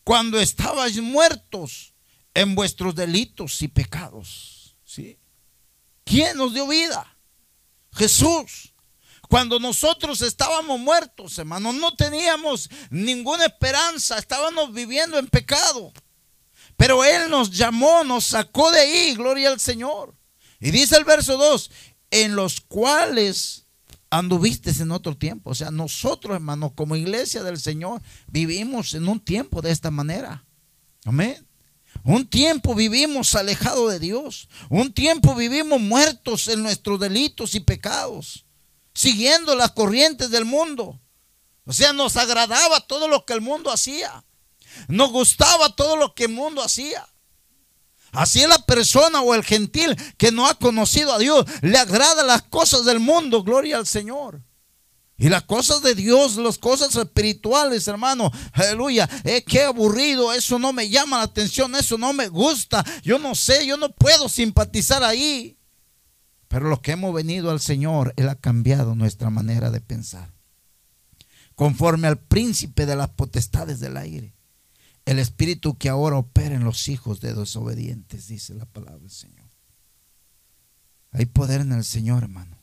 cuando 0.05 0.39
estabais 0.39 1.03
muertos 1.03 1.93
en 2.35 2.55
vuestros 2.55 2.95
delitos 2.95 3.61
y 3.63 3.67
pecados. 3.67 4.77
¿Sí? 4.85 5.19
¿Quién 6.05 6.37
nos 6.37 6.55
dio 6.55 6.69
vida? 6.69 7.19
Jesús. 7.91 8.73
Cuando 9.33 9.59
nosotros 9.59 10.21
estábamos 10.21 10.79
muertos, 10.79 11.39
hermanos, 11.39 11.75
no 11.77 11.95
teníamos 11.95 12.69
ninguna 12.91 13.47
esperanza, 13.47 14.19
estábamos 14.19 14.75
viviendo 14.75 15.19
en 15.19 15.27
pecado. 15.27 15.91
Pero 16.77 17.03
Él 17.03 17.31
nos 17.31 17.51
llamó, 17.51 18.05
nos 18.05 18.27
sacó 18.27 18.71
de 18.71 18.81
ahí, 18.81 19.15
gloria 19.15 19.49
al 19.49 19.59
Señor. 19.59 20.15
Y 20.61 20.71
dice 20.71 20.99
el 20.99 21.05
verso 21.05 21.39
2, 21.39 21.71
en 22.11 22.37
los 22.37 22.61
cuales 22.61 23.65
anduviste 24.11 24.71
en 24.83 24.91
otro 24.91 25.17
tiempo. 25.17 25.49
O 25.49 25.55
sea, 25.55 25.71
nosotros, 25.71 26.35
hermanos, 26.35 26.73
como 26.75 26.95
iglesia 26.95 27.43
del 27.43 27.59
Señor, 27.59 28.03
vivimos 28.27 28.93
en 28.93 29.09
un 29.09 29.19
tiempo 29.19 29.63
de 29.63 29.71
esta 29.71 29.91
manera. 29.91 30.45
Amén. 31.07 31.49
Un 32.05 32.27
tiempo 32.27 32.75
vivimos 32.75 33.35
alejados 33.35 33.93
de 33.93 33.99
Dios. 33.99 34.51
Un 34.69 34.93
tiempo 34.93 35.35
vivimos 35.35 35.81
muertos 35.81 36.49
en 36.49 36.63
nuestros 36.63 37.01
delitos 37.01 37.55
y 37.55 37.61
pecados 37.61 38.45
siguiendo 38.95 39.55
las 39.55 39.73
corrientes 39.73 40.31
del 40.31 40.45
mundo. 40.45 41.01
O 41.65 41.73
sea, 41.73 41.93
nos 41.93 42.17
agradaba 42.17 42.81
todo 42.81 43.09
lo 43.09 43.25
que 43.25 43.33
el 43.33 43.41
mundo 43.41 43.71
hacía. 43.71 44.25
Nos 44.89 45.11
gustaba 45.11 45.75
todo 45.75 45.97
lo 45.97 46.15
que 46.15 46.25
el 46.25 46.33
mundo 46.33 46.63
hacía. 46.63 47.07
Así 48.13 48.47
la 48.47 48.59
persona 48.59 49.23
o 49.23 49.35
el 49.35 49.43
gentil 49.43 49.97
que 50.19 50.33
no 50.33 50.47
ha 50.47 50.55
conocido 50.55 51.13
a 51.13 51.19
Dios. 51.19 51.47
Le 51.63 51.79
agrada 51.79 52.23
las 52.23 52.43
cosas 52.43 52.85
del 52.85 53.01
mundo. 53.01 53.43
Gloria 53.43 53.79
al 53.79 53.87
Señor. 53.87 54.43
Y 55.17 55.29
las 55.29 55.45
cosas 55.45 55.83
de 55.83 55.95
Dios, 55.95 56.37
las 56.37 56.59
cosas 56.59 56.97
espirituales, 56.97 57.87
hermano, 57.87 58.33
aleluya, 58.53 59.09
eh, 59.23 59.45
qué 59.45 59.63
aburrido, 59.63 60.33
eso 60.33 60.59
no 60.59 60.73
me 60.73 60.89
llama 60.89 61.19
la 61.19 61.23
atención, 61.23 61.77
eso 61.77 61.97
no 61.97 62.13
me 62.13 62.27
gusta, 62.27 62.85
yo 63.05 63.21
no 63.21 63.37
sé, 63.37 63.65
yo 63.65 63.77
no 63.77 63.93
puedo 63.93 64.29
simpatizar 64.29 65.05
ahí. 65.05 65.57
Pero 66.53 66.69
los 66.69 66.81
que 66.81 66.93
hemos 66.93 67.15
venido 67.15 67.51
al 67.51 67.61
Señor, 67.61 68.13
Él 68.19 68.29
ha 68.29 68.35
cambiado 68.35 68.95
nuestra 68.95 69.31
manera 69.31 69.71
de 69.71 69.81
pensar. 69.81 70.35
Conforme 71.55 72.09
al 72.09 72.19
príncipe 72.19 72.85
de 72.85 72.95
las 72.95 73.09
potestades 73.09 73.81
del 73.81 73.97
aire. 73.97 74.35
El 75.07 75.19
espíritu 75.19 75.79
que 75.79 75.89
ahora 75.89 76.19
opera 76.19 76.55
en 76.55 76.65
los 76.65 76.91
hijos 76.91 77.23
de 77.23 77.33
desobedientes, 77.33 78.29
dice 78.29 78.53
la 78.53 78.67
palabra 78.67 78.99
del 78.99 79.11
Señor. 79.11 79.49
Hay 81.13 81.25
poder 81.25 81.63
en 81.63 81.73
el 81.73 81.85
Señor, 81.85 82.23
hermano. 82.23 82.59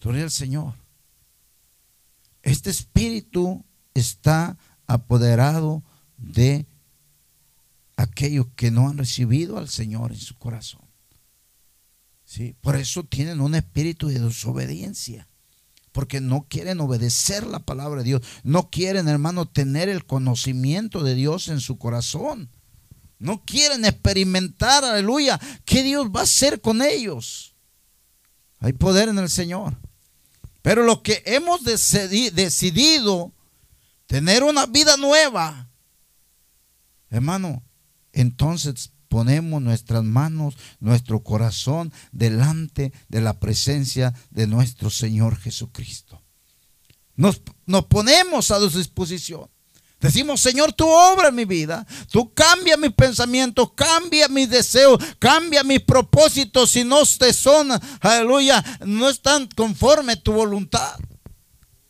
Gloria 0.00 0.22
al 0.22 0.30
Señor. 0.30 0.72
Este 2.42 2.70
espíritu 2.70 3.66
está 3.92 4.56
apoderado 4.86 5.82
de 6.16 6.64
aquellos 7.98 8.46
que 8.56 8.70
no 8.70 8.88
han 8.88 8.96
recibido 8.96 9.58
al 9.58 9.68
Señor 9.68 10.12
en 10.12 10.20
su 10.20 10.38
corazón. 10.38 10.87
Por 12.60 12.76
eso 12.76 13.04
tienen 13.04 13.40
un 13.40 13.54
espíritu 13.54 14.08
de 14.08 14.20
desobediencia. 14.20 15.28
Porque 15.92 16.20
no 16.20 16.46
quieren 16.48 16.80
obedecer 16.80 17.46
la 17.46 17.60
palabra 17.60 18.02
de 18.02 18.08
Dios. 18.08 18.22
No 18.42 18.70
quieren, 18.70 19.08
hermano, 19.08 19.48
tener 19.48 19.88
el 19.88 20.04
conocimiento 20.04 21.02
de 21.02 21.14
Dios 21.14 21.48
en 21.48 21.60
su 21.60 21.78
corazón. 21.78 22.50
No 23.18 23.42
quieren 23.44 23.84
experimentar, 23.84 24.84
aleluya, 24.84 25.40
qué 25.64 25.82
Dios 25.82 26.08
va 26.14 26.20
a 26.20 26.24
hacer 26.24 26.60
con 26.60 26.82
ellos. 26.82 27.54
Hay 28.60 28.74
poder 28.74 29.08
en 29.08 29.18
el 29.18 29.30
Señor. 29.30 29.76
Pero 30.62 30.84
lo 30.84 31.02
que 31.02 31.22
hemos 31.24 31.64
decidido 31.64 33.32
tener 34.06 34.42
una 34.42 34.66
vida 34.66 34.96
nueva, 34.96 35.70
hermano, 37.10 37.62
entonces 38.12 38.92
ponemos 39.08 39.62
nuestras 39.62 40.04
manos, 40.04 40.56
nuestro 40.80 41.22
corazón 41.22 41.92
delante 42.12 42.92
de 43.08 43.20
la 43.20 43.38
presencia 43.40 44.14
de 44.30 44.46
nuestro 44.46 44.90
Señor 44.90 45.36
Jesucristo. 45.36 46.22
Nos, 47.16 47.42
nos 47.66 47.86
ponemos 47.86 48.50
a 48.50 48.60
su 48.60 48.78
disposición. 48.78 49.48
Decimos, 50.00 50.40
Señor, 50.40 50.72
tú 50.72 50.86
obra 50.86 51.28
en 51.28 51.34
mi 51.34 51.44
vida, 51.44 51.84
tú 52.12 52.32
cambia 52.32 52.76
mis 52.76 52.92
pensamientos, 52.92 53.72
cambia 53.74 54.28
mis 54.28 54.48
deseos, 54.48 55.02
cambia 55.18 55.64
mis 55.64 55.80
propósitos 55.80 56.70
si 56.70 56.84
no 56.84 57.02
te 57.18 57.32
son, 57.32 57.70
aleluya, 58.00 58.64
no 58.86 59.08
están 59.08 59.48
conforme 59.56 60.14
tu 60.16 60.32
voluntad. 60.32 60.96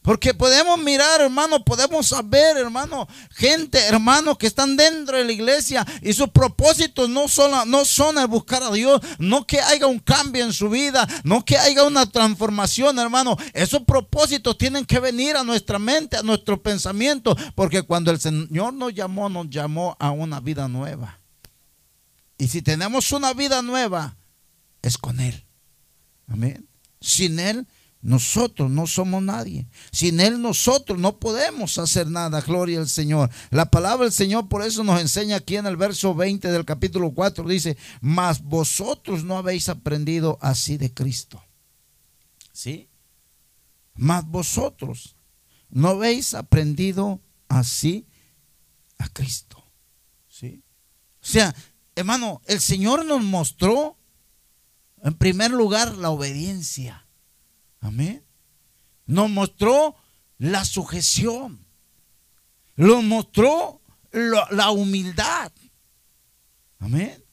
Porque 0.09 0.33
podemos 0.33 0.79
mirar, 0.79 1.21
hermano, 1.21 1.63
podemos 1.63 2.07
saber, 2.07 2.57
hermano, 2.57 3.07
gente, 3.31 3.79
hermanos 3.79 4.39
que 4.39 4.47
están 4.47 4.75
dentro 4.75 5.19
de 5.19 5.25
la 5.27 5.33
iglesia 5.33 5.87
y 6.01 6.15
sus 6.15 6.31
propósitos 6.31 7.11
no 7.11 7.29
son, 7.29 7.71
no 7.71 7.85
son 7.85 8.17
el 8.17 8.27
buscar 8.27 8.63
a 8.63 8.73
Dios, 8.73 9.03
no 9.19 9.47
que 9.47 9.61
haya 9.61 9.87
un 9.87 9.99
cambio 9.99 10.47
en 10.47 10.55
su 10.55 10.71
vida, 10.71 11.07
no 11.25 11.45
que 11.45 11.59
haya 11.59 11.85
una 11.85 12.07
transformación, 12.07 12.99
hermano. 12.99 13.37
Esos 13.53 13.83
propósitos 13.83 14.57
tienen 14.57 14.87
que 14.87 14.99
venir 14.99 15.37
a 15.37 15.45
nuestra 15.45 15.79
mente, 15.79 16.17
a 16.17 16.23
nuestro 16.23 16.63
pensamiento, 16.63 17.37
porque 17.55 17.83
cuando 17.83 18.11
el 18.11 18.19
Señor 18.19 18.73
nos 18.73 18.95
llamó, 18.95 19.29
nos 19.29 19.51
llamó 19.51 19.95
a 20.01 20.11
una 20.11 20.41
vida 20.41 20.69
nueva. 20.69 21.21
Y 22.39 22.49
si 22.49 22.63
tenemos 22.63 23.13
una 23.13 23.35
vida 23.35 23.61
nueva, 23.61 24.17
es 24.81 24.97
con 24.97 25.21
Él. 25.21 25.45
Amén. 26.29 26.67
Sin 26.99 27.39
Él 27.39 27.67
nosotros 28.01 28.71
no 28.71 28.87
somos 28.87 29.23
nadie. 29.23 29.67
Sin 29.91 30.21
Él 30.21 30.41
nosotros 30.41 30.99
no 30.99 31.19
podemos 31.19 31.79
hacer 31.79 32.09
nada. 32.09 32.41
Gloria 32.41 32.79
al 32.79 32.89
Señor. 32.89 33.31
La 33.51 33.71
palabra 33.71 34.05
del 34.05 34.13
Señor 34.13 34.49
por 34.49 34.63
eso 34.63 34.85
nos 34.85 35.01
enseña 35.01 35.37
aquí 35.37 35.57
en 35.57 35.67
el 35.67 35.77
verso 35.77 36.15
20 36.15 36.51
del 36.51 36.65
capítulo 36.65 37.13
4. 37.13 37.47
Dice, 37.49 37.77
mas 38.01 38.43
vosotros 38.43 39.25
no 39.25 39.37
habéis 39.37 39.69
aprendido 39.69 40.39
así 40.41 40.77
de 40.77 40.95
Cristo. 40.95 41.43
¿Sí? 42.53 42.89
Mas 43.95 44.25
vosotros 44.25 45.17
no 45.69 45.89
habéis 45.89 46.35
aprendido 46.35 47.21
así 47.49 48.07
a 48.99 49.09
Cristo. 49.09 49.65
¿Sí? 50.29 50.63
O 51.21 51.27
sea, 51.27 51.53
hermano, 51.97 52.43
el 52.47 52.61
Señor 52.61 53.05
nos 53.05 53.25
mostró 53.25 53.97
en 55.03 55.15
primer 55.15 55.51
lugar 55.51 55.97
la 55.97 56.11
obediencia 56.11 57.08
Amén. 57.81 58.25
Nos 59.07 59.31
mostró 59.31 59.97
la 60.39 60.65
sujeción. 60.65 61.65
Nos 62.77 63.03
mostró 63.03 63.81
la 64.13 64.71
humildad. 64.71 65.53
Amén. 66.79 67.25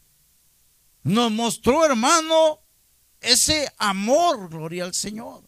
Nos 1.03 1.31
mostró, 1.31 1.85
hermano, 1.85 2.59
ese 3.21 3.71
amor, 3.77 4.49
gloria 4.49 4.85
al 4.85 4.93
Señor. 4.93 5.47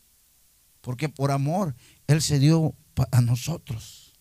Porque 0.81 1.09
por 1.09 1.31
amor 1.31 1.75
Él 2.07 2.21
se 2.21 2.39
dio 2.39 2.75
a 3.11 3.21
nosotros. 3.21 4.13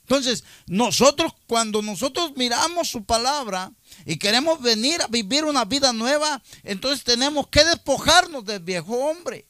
Entonces, 0.00 0.44
nosotros, 0.66 1.34
cuando 1.46 1.82
nosotros 1.82 2.32
miramos 2.36 2.88
su 2.88 3.04
palabra 3.04 3.72
y 4.06 4.16
queremos 4.16 4.62
venir 4.62 5.02
a 5.02 5.06
vivir 5.06 5.44
una 5.44 5.66
vida 5.66 5.92
nueva, 5.92 6.42
entonces 6.62 7.04
tenemos 7.04 7.48
que 7.48 7.62
despojarnos 7.64 8.46
del 8.46 8.60
viejo 8.60 8.96
hombre 8.96 9.46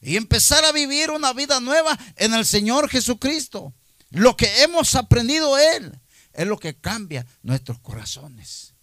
y 0.00 0.16
empezar 0.16 0.64
a 0.64 0.72
vivir 0.72 1.10
una 1.10 1.32
vida 1.32 1.60
nueva 1.60 1.98
en 2.16 2.34
el 2.34 2.44
Señor 2.44 2.88
Jesucristo. 2.88 3.74
Lo 4.10 4.36
que 4.36 4.62
hemos 4.62 4.94
aprendido 4.94 5.58
Él 5.58 5.98
es 6.32 6.46
lo 6.46 6.58
que 6.58 6.74
cambia 6.74 7.26
nuestros 7.42 7.78
corazones. 7.80 8.74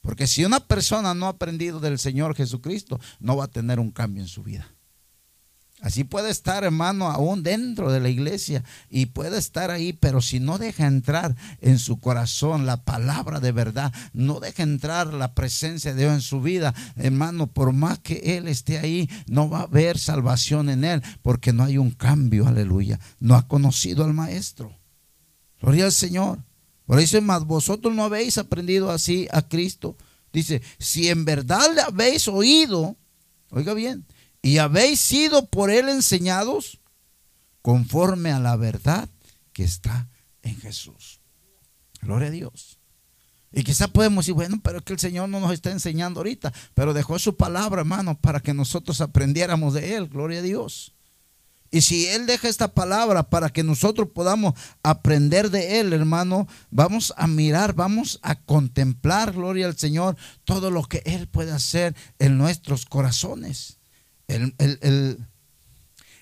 Porque 0.00 0.26
si 0.26 0.44
una 0.44 0.60
persona 0.60 1.14
no 1.14 1.26
ha 1.26 1.30
aprendido 1.30 1.80
del 1.80 1.98
Señor 1.98 2.34
Jesucristo, 2.36 3.00
no 3.20 3.36
va 3.36 3.44
a 3.44 3.50
tener 3.50 3.80
un 3.80 3.90
cambio 3.90 4.22
en 4.22 4.28
su 4.28 4.42
vida. 4.42 4.73
Así 5.84 6.02
puede 6.02 6.30
estar, 6.30 6.64
hermano, 6.64 7.10
aún 7.10 7.42
dentro 7.42 7.92
de 7.92 8.00
la 8.00 8.08
iglesia 8.08 8.64
y 8.88 9.04
puede 9.04 9.36
estar 9.36 9.70
ahí, 9.70 9.92
pero 9.92 10.22
si 10.22 10.40
no 10.40 10.56
deja 10.56 10.86
entrar 10.86 11.36
en 11.60 11.78
su 11.78 12.00
corazón 12.00 12.64
la 12.64 12.82
palabra 12.84 13.38
de 13.38 13.52
verdad, 13.52 13.92
no 14.14 14.40
deja 14.40 14.62
entrar 14.62 15.12
la 15.12 15.34
presencia 15.34 15.92
de 15.92 16.00
Dios 16.00 16.14
en 16.14 16.22
su 16.22 16.40
vida, 16.40 16.72
hermano, 16.96 17.48
por 17.48 17.74
más 17.74 17.98
que 17.98 18.38
Él 18.38 18.48
esté 18.48 18.78
ahí, 18.78 19.10
no 19.26 19.50
va 19.50 19.58
a 19.58 19.62
haber 19.64 19.98
salvación 19.98 20.70
en 20.70 20.84
Él, 20.84 21.02
porque 21.20 21.52
no 21.52 21.64
hay 21.64 21.76
un 21.76 21.90
cambio, 21.90 22.46
aleluya. 22.46 22.98
No 23.20 23.34
ha 23.34 23.46
conocido 23.46 24.04
al 24.04 24.14
Maestro. 24.14 24.72
Gloria 25.60 25.84
al 25.84 25.92
Señor. 25.92 26.38
Por 26.86 26.98
eso 26.98 27.20
más, 27.20 27.44
vosotros 27.44 27.94
no 27.94 28.04
habéis 28.04 28.38
aprendido 28.38 28.90
así 28.90 29.28
a 29.30 29.42
Cristo. 29.42 29.98
Dice, 30.32 30.62
si 30.78 31.10
en 31.10 31.26
verdad 31.26 31.74
le 31.74 31.82
habéis 31.82 32.26
oído, 32.26 32.96
oiga 33.50 33.74
bien, 33.74 34.06
y 34.44 34.58
habéis 34.58 35.00
sido 35.00 35.46
por 35.46 35.70
él 35.70 35.88
enseñados 35.88 36.78
conforme 37.62 38.30
a 38.30 38.38
la 38.38 38.56
verdad 38.56 39.08
que 39.54 39.64
está 39.64 40.10
en 40.42 40.60
Jesús. 40.60 41.20
Gloria 42.02 42.28
a 42.28 42.30
Dios. 42.30 42.78
Y 43.52 43.64
quizás 43.64 43.88
podemos 43.88 44.26
decir, 44.26 44.34
bueno, 44.34 44.60
pero 44.62 44.78
es 44.78 44.84
que 44.84 44.92
el 44.92 44.98
Señor 44.98 45.30
no 45.30 45.40
nos 45.40 45.50
está 45.52 45.70
enseñando 45.70 46.20
ahorita, 46.20 46.52
pero 46.74 46.92
dejó 46.92 47.18
su 47.18 47.38
palabra, 47.38 47.80
hermano, 47.80 48.20
para 48.20 48.40
que 48.40 48.52
nosotros 48.52 49.00
aprendiéramos 49.00 49.72
de 49.72 49.96
Él. 49.96 50.08
Gloria 50.08 50.40
a 50.40 50.42
Dios. 50.42 50.92
Y 51.70 51.80
si 51.80 52.06
Él 52.08 52.26
deja 52.26 52.46
esta 52.46 52.74
palabra 52.74 53.30
para 53.30 53.48
que 53.48 53.62
nosotros 53.62 54.08
podamos 54.14 54.52
aprender 54.82 55.50
de 55.50 55.80
Él, 55.80 55.94
hermano, 55.94 56.46
vamos 56.70 57.14
a 57.16 57.26
mirar, 57.26 57.72
vamos 57.72 58.20
a 58.20 58.34
contemplar, 58.34 59.32
gloria 59.32 59.64
al 59.64 59.78
Señor, 59.78 60.18
todo 60.44 60.70
lo 60.70 60.82
que 60.82 61.02
Él 61.06 61.28
puede 61.28 61.52
hacer 61.52 61.96
en 62.18 62.36
nuestros 62.36 62.84
corazones. 62.84 63.78
El, 64.26 64.54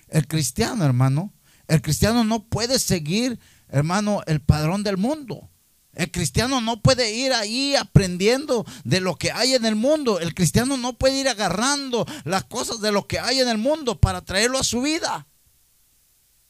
el 0.09 0.27
cristiano, 0.27 0.85
hermano, 0.85 1.33
el 1.67 1.81
cristiano 1.81 2.23
no 2.23 2.47
puede 2.47 2.79
seguir, 2.79 3.39
hermano, 3.69 4.21
el 4.27 4.41
padrón 4.41 4.83
del 4.83 4.97
mundo. 4.97 5.49
El 5.93 6.09
cristiano 6.11 6.59
no 6.59 6.81
puede 6.81 7.13
ir 7.13 7.33
ahí 7.33 7.75
aprendiendo 7.75 8.65
de 8.83 8.99
lo 8.99 9.15
que 9.15 9.31
hay 9.31 9.53
en 9.53 9.65
el 9.65 9.75
mundo. 9.75 10.19
El 10.19 10.33
cristiano 10.33 10.75
no 10.75 10.97
puede 10.97 11.19
ir 11.19 11.29
agarrando 11.29 12.05
las 12.23 12.45
cosas 12.45 12.81
de 12.81 12.91
lo 12.91 13.07
que 13.07 13.19
hay 13.19 13.39
en 13.39 13.47
el 13.47 13.59
mundo 13.59 13.99
para 13.99 14.21
traerlo 14.21 14.57
a 14.57 14.63
su 14.63 14.81
vida. 14.81 15.27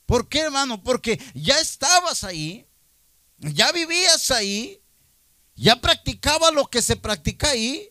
¿Por 0.05 0.29
qué, 0.29 0.41
hermano? 0.41 0.81
Porque 0.81 1.21
ya 1.33 1.59
estabas 1.59 2.23
ahí, 2.23 2.67
ya 3.37 3.71
vivías 3.73 4.31
ahí, 4.31 4.81
ya 5.55 5.79
practicabas 5.81 6.53
lo 6.53 6.67
que 6.67 6.81
se 6.81 6.95
practica 6.95 7.49
ahí, 7.49 7.89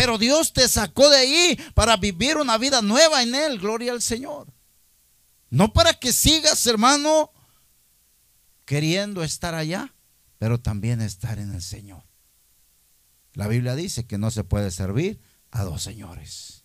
pero 0.00 0.16
Dios 0.16 0.54
te 0.54 0.66
sacó 0.66 1.10
de 1.10 1.18
ahí 1.18 1.60
para 1.74 1.98
vivir 1.98 2.38
una 2.38 2.56
vida 2.56 2.80
nueva 2.80 3.22
en 3.22 3.34
Él, 3.34 3.58
gloria 3.58 3.92
al 3.92 4.00
Señor. 4.00 4.50
No 5.50 5.74
para 5.74 5.92
que 5.92 6.14
sigas, 6.14 6.66
hermano, 6.66 7.30
queriendo 8.64 9.22
estar 9.22 9.54
allá, 9.54 9.94
pero 10.38 10.58
también 10.58 11.02
estar 11.02 11.38
en 11.38 11.52
el 11.52 11.60
Señor. 11.60 12.02
La 13.34 13.46
Biblia 13.46 13.74
dice 13.74 14.06
que 14.06 14.16
no 14.16 14.30
se 14.30 14.42
puede 14.42 14.70
servir 14.70 15.20
a 15.50 15.64
dos 15.64 15.82
señores, 15.82 16.64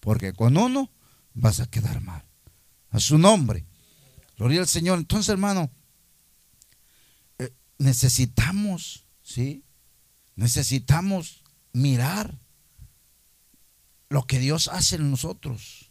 porque 0.00 0.32
con 0.32 0.56
uno 0.56 0.90
vas 1.34 1.60
a 1.60 1.70
quedar 1.70 2.00
mal. 2.00 2.24
A 2.90 2.98
su 2.98 3.16
nombre. 3.16 3.64
Gloria 4.36 4.58
al 4.58 4.66
Señor. 4.66 4.98
Entonces, 4.98 5.28
hermano, 5.28 5.70
eh, 7.38 7.54
necesitamos, 7.78 9.06
¿sí? 9.22 9.62
Necesitamos 10.34 11.44
mirar 11.72 12.41
lo 14.12 14.26
que 14.26 14.38
Dios 14.38 14.68
hace 14.68 14.96
en 14.96 15.10
nosotros. 15.10 15.90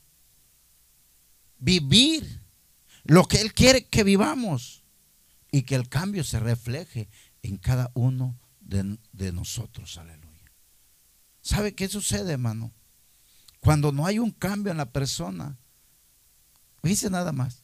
Vivir 1.58 2.42
lo 3.04 3.28
que 3.28 3.42
Él 3.42 3.52
quiere 3.52 3.88
que 3.88 4.04
vivamos 4.04 4.84
y 5.52 5.64
que 5.64 5.74
el 5.74 5.90
cambio 5.90 6.24
se 6.24 6.40
refleje 6.40 7.10
en 7.42 7.58
cada 7.58 7.90
uno 7.96 8.38
de, 8.60 9.32
nosotros. 9.32 9.98
Aleluya. 9.98 10.52
¿Sabe 11.42 11.74
qué 11.74 11.88
sucede, 11.88 12.34
hermano? 12.34 12.72
Cuando 13.60 13.92
no 13.92 14.06
hay 14.06 14.20
un 14.20 14.30
cambio 14.30 14.72
en 14.72 14.78
la 14.78 14.92
persona, 14.92 15.58
dice 16.84 17.10
nada 17.10 17.32
más 17.32 17.64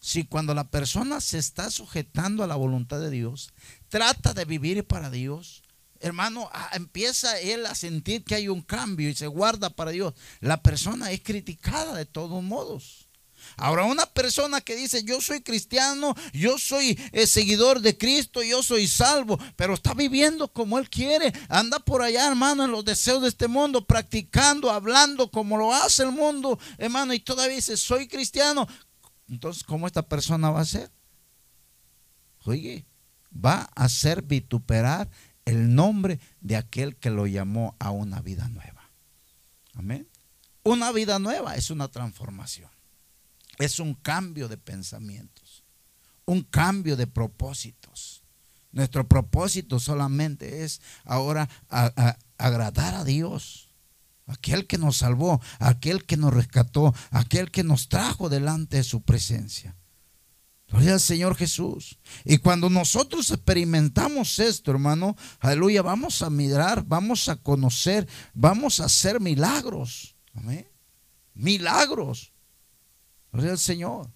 si 0.00 0.24
cuando 0.24 0.54
la 0.54 0.70
persona 0.70 1.20
se 1.20 1.36
está 1.36 1.70
sujetando 1.70 2.42
a 2.42 2.46
la 2.46 2.56
voluntad 2.56 2.98
de 2.98 3.10
Dios, 3.10 3.52
trata 3.88 4.32
de 4.32 4.46
vivir 4.46 4.86
para 4.86 5.10
Dios, 5.10 5.62
hermano, 6.00 6.50
empieza 6.72 7.38
él 7.40 7.66
a 7.66 7.74
sentir 7.74 8.24
que 8.24 8.34
hay 8.34 8.48
un 8.48 8.62
cambio 8.62 9.08
y 9.08 9.14
se 9.14 9.26
guarda 9.26 9.70
para 9.70 9.90
Dios, 9.90 10.14
la 10.40 10.62
persona 10.62 11.10
es 11.10 11.22
criticada 11.22 11.94
de 11.94 12.06
todos 12.06 12.42
modos. 12.42 13.08
Ahora, 13.56 13.84
una 13.84 14.06
persona 14.06 14.60
que 14.60 14.76
dice, 14.76 15.02
yo 15.04 15.20
soy 15.20 15.40
cristiano, 15.40 16.14
yo 16.32 16.58
soy 16.58 16.98
eh, 17.12 17.26
seguidor 17.26 17.80
de 17.80 17.96
Cristo, 17.96 18.42
yo 18.42 18.62
soy 18.62 18.86
salvo, 18.86 19.38
pero 19.56 19.74
está 19.74 19.94
viviendo 19.94 20.52
como 20.52 20.78
Él 20.78 20.88
quiere, 20.90 21.32
anda 21.48 21.78
por 21.78 22.02
allá, 22.02 22.28
hermano, 22.28 22.64
en 22.64 22.70
los 22.70 22.84
deseos 22.84 23.22
de 23.22 23.28
este 23.28 23.48
mundo, 23.48 23.84
practicando, 23.84 24.70
hablando 24.70 25.30
como 25.30 25.56
lo 25.56 25.72
hace 25.72 26.02
el 26.02 26.12
mundo, 26.12 26.58
hermano, 26.76 27.14
y 27.14 27.20
todavía 27.20 27.56
dice, 27.56 27.76
soy 27.76 28.06
cristiano, 28.06 28.68
entonces, 29.28 29.64
¿cómo 29.64 29.86
esta 29.86 30.02
persona 30.02 30.50
va 30.50 30.60
a 30.60 30.64
ser? 30.64 30.90
Oye, 32.44 32.86
va 33.32 33.68
a 33.74 33.84
hacer 33.84 34.22
vituperar 34.22 35.08
el 35.48 35.74
nombre 35.74 36.20
de 36.42 36.56
aquel 36.56 36.96
que 36.96 37.08
lo 37.08 37.26
llamó 37.26 37.74
a 37.78 37.90
una 37.90 38.20
vida 38.20 38.48
nueva. 38.48 38.90
Amén. 39.72 40.06
Una 40.62 40.92
vida 40.92 41.18
nueva 41.18 41.54
es 41.54 41.70
una 41.70 41.88
transformación. 41.88 42.70
Es 43.58 43.80
un 43.80 43.94
cambio 43.94 44.48
de 44.48 44.58
pensamientos. 44.58 45.64
Un 46.26 46.42
cambio 46.42 46.96
de 46.96 47.06
propósitos. 47.06 48.22
Nuestro 48.72 49.08
propósito 49.08 49.80
solamente 49.80 50.64
es 50.64 50.82
ahora 51.04 51.48
agradar 52.36 52.94
a 52.94 53.04
Dios 53.04 53.70
aquel 54.26 54.66
que 54.66 54.76
nos 54.76 54.98
salvó, 54.98 55.40
aquel 55.60 56.04
que 56.04 56.18
nos 56.18 56.34
rescató, 56.34 56.94
aquel 57.10 57.50
que 57.50 57.64
nos 57.64 57.88
trajo 57.88 58.28
delante 58.28 58.76
de 58.76 58.84
su 58.84 59.00
presencia. 59.00 59.77
Gloria 60.68 60.94
al 60.94 61.00
Señor 61.00 61.34
Jesús. 61.34 61.98
Y 62.24 62.38
cuando 62.38 62.68
nosotros 62.68 63.30
experimentamos 63.30 64.38
esto, 64.38 64.70
hermano, 64.70 65.16
aleluya, 65.40 65.80
vamos 65.82 66.20
a 66.22 66.28
mirar, 66.28 66.84
vamos 66.84 67.28
a 67.28 67.36
conocer, 67.36 68.06
vamos 68.34 68.80
a 68.80 68.84
hacer 68.84 69.18
milagros. 69.18 70.14
Amén. 70.34 70.68
Milagros. 71.34 72.32
Gloria 73.32 73.52
al 73.52 73.58
Señor. 73.58 74.10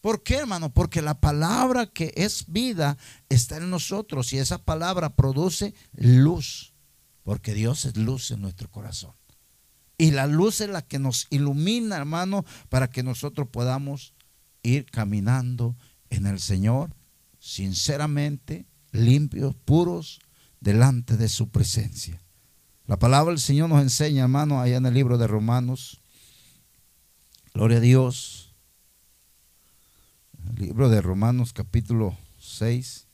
¿Por 0.00 0.22
qué, 0.22 0.36
hermano? 0.38 0.72
Porque 0.72 1.02
la 1.02 1.20
palabra 1.20 1.86
que 1.86 2.12
es 2.16 2.46
vida 2.48 2.96
está 3.28 3.58
en 3.58 3.70
nosotros 3.70 4.32
y 4.32 4.38
esa 4.38 4.58
palabra 4.58 5.14
produce 5.14 5.74
luz. 5.92 6.74
Porque 7.22 7.54
Dios 7.54 7.84
es 7.84 7.96
luz 7.96 8.30
en 8.30 8.40
nuestro 8.40 8.70
corazón. 8.70 9.14
Y 9.98 10.10
la 10.10 10.26
luz 10.26 10.60
es 10.60 10.68
la 10.68 10.82
que 10.82 10.98
nos 10.98 11.28
ilumina, 11.30 11.96
hermano, 11.96 12.44
para 12.68 12.90
que 12.90 13.04
nosotros 13.04 13.48
podamos 13.52 14.11
ir 14.62 14.86
caminando 14.86 15.76
en 16.10 16.26
el 16.26 16.40
Señor, 16.40 16.94
sinceramente, 17.38 18.66
limpios, 18.92 19.54
puros, 19.54 20.20
delante 20.60 21.16
de 21.16 21.28
su 21.28 21.50
presencia. 21.50 22.22
La 22.86 22.98
palabra 22.98 23.30
del 23.30 23.40
Señor 23.40 23.68
nos 23.68 23.82
enseña, 23.82 24.22
hermano, 24.22 24.60
allá 24.60 24.76
en 24.76 24.86
el 24.86 24.94
libro 24.94 25.18
de 25.18 25.26
Romanos. 25.26 26.00
Gloria 27.54 27.78
a 27.78 27.80
Dios. 27.80 28.54
El 30.48 30.66
libro 30.66 30.88
de 30.88 31.00
Romanos 31.00 31.52
capítulo 31.52 32.16
6. 32.38 33.06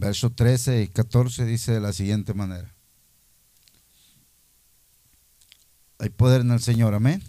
Verso 0.00 0.30
13 0.30 0.82
y 0.82 0.88
14 0.88 1.44
dice 1.44 1.72
de 1.72 1.80
la 1.80 1.92
siguiente 1.92 2.32
manera. 2.32 2.74
Hay 5.98 6.08
poder 6.08 6.40
en 6.40 6.50
el 6.52 6.60
Señor, 6.60 6.94
amén. 6.94 7.22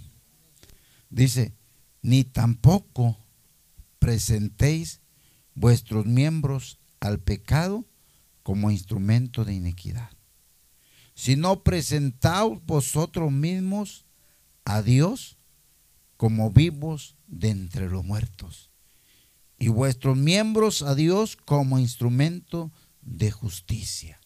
Dice, 1.09 1.53
ni 2.01 2.23
tampoco 2.23 3.17
presentéis 3.99 5.01
vuestros 5.53 6.05
miembros 6.05 6.79
al 7.01 7.19
pecado 7.19 7.85
como 8.41 8.71
instrumento 8.71 9.43
de 9.43 9.53
iniquidad, 9.53 10.09
sino 11.13 11.63
presentaos 11.63 12.65
vosotros 12.65 13.33
mismos 13.33 14.05
a 14.63 14.81
Dios 14.81 15.37
como 16.15 16.51
vivos 16.51 17.17
de 17.27 17.49
entre 17.49 17.89
los 17.89 18.05
muertos, 18.05 18.70
y 19.61 19.67
vuestros 19.67 20.17
miembros 20.17 20.81
a 20.81 20.95
Dios 20.95 21.35
como 21.35 21.77
instrumento 21.77 22.71
de 23.03 23.29
justicia. 23.29 24.19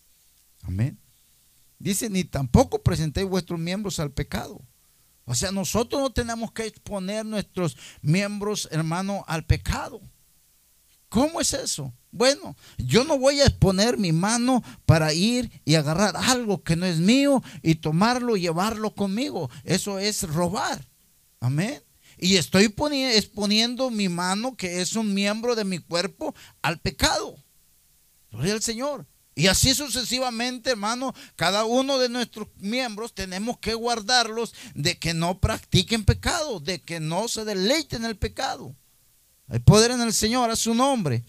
Amén. 0.63 0.97
Dice, 1.77 2.09
ni 2.09 2.23
tampoco 2.23 2.81
presentéis 2.81 3.27
vuestros 3.27 3.59
miembros 3.59 3.99
al 3.99 4.13
pecado. 4.13 4.61
O 5.25 5.35
sea, 5.35 5.51
nosotros 5.51 6.01
no 6.01 6.13
tenemos 6.13 6.53
que 6.53 6.65
exponer 6.65 7.25
nuestros 7.25 7.75
miembros, 8.01 8.69
hermano, 8.71 9.25
al 9.27 9.45
pecado. 9.45 9.99
¿Cómo 11.09 11.41
es 11.41 11.53
eso? 11.53 11.93
Bueno, 12.11 12.55
yo 12.77 13.03
no 13.03 13.19
voy 13.19 13.41
a 13.41 13.45
exponer 13.45 13.97
mi 13.97 14.13
mano 14.13 14.63
para 14.85 15.13
ir 15.13 15.51
y 15.65 15.75
agarrar 15.75 16.15
algo 16.15 16.63
que 16.63 16.77
no 16.77 16.85
es 16.85 16.99
mío 16.99 17.43
y 17.61 17.75
tomarlo 17.75 18.37
y 18.37 18.41
llevarlo 18.41 18.95
conmigo. 18.95 19.49
Eso 19.65 19.99
es 19.99 20.23
robar. 20.23 20.87
Amén. 21.41 21.83
Y 22.17 22.37
estoy 22.37 22.73
exponiendo 23.13 23.89
mi 23.89 24.09
mano, 24.09 24.55
que 24.55 24.81
es 24.81 24.95
un 24.95 25.13
miembro 25.13 25.55
de 25.55 25.65
mi 25.65 25.79
cuerpo, 25.79 26.33
al 26.61 26.79
pecado. 26.79 27.37
Gloria 28.31 28.53
al 28.53 28.61
Señor. 28.61 29.05
Y 29.37 29.47
así 29.47 29.75
sucesivamente, 29.75 30.71
hermano, 30.71 31.13
cada 31.35 31.65
uno 31.65 31.99
de 31.99 32.07
nuestros 32.07 32.47
miembros 32.55 33.13
tenemos 33.13 33.57
que 33.57 33.73
guardarlos 33.73 34.53
de 34.73 34.97
que 34.97 35.13
no 35.13 35.39
practiquen 35.39 36.05
pecado, 36.05 36.61
de 36.61 36.81
que 36.81 37.01
no 37.01 37.27
se 37.27 37.43
deleiten 37.43 38.05
en 38.05 38.11
el 38.11 38.17
pecado. 38.17 38.75
Hay 39.49 39.59
poder 39.59 39.91
en 39.91 40.01
el 40.01 40.13
Señor, 40.13 40.49
a 40.49 40.55
su 40.55 40.73
nombre. 40.73 41.25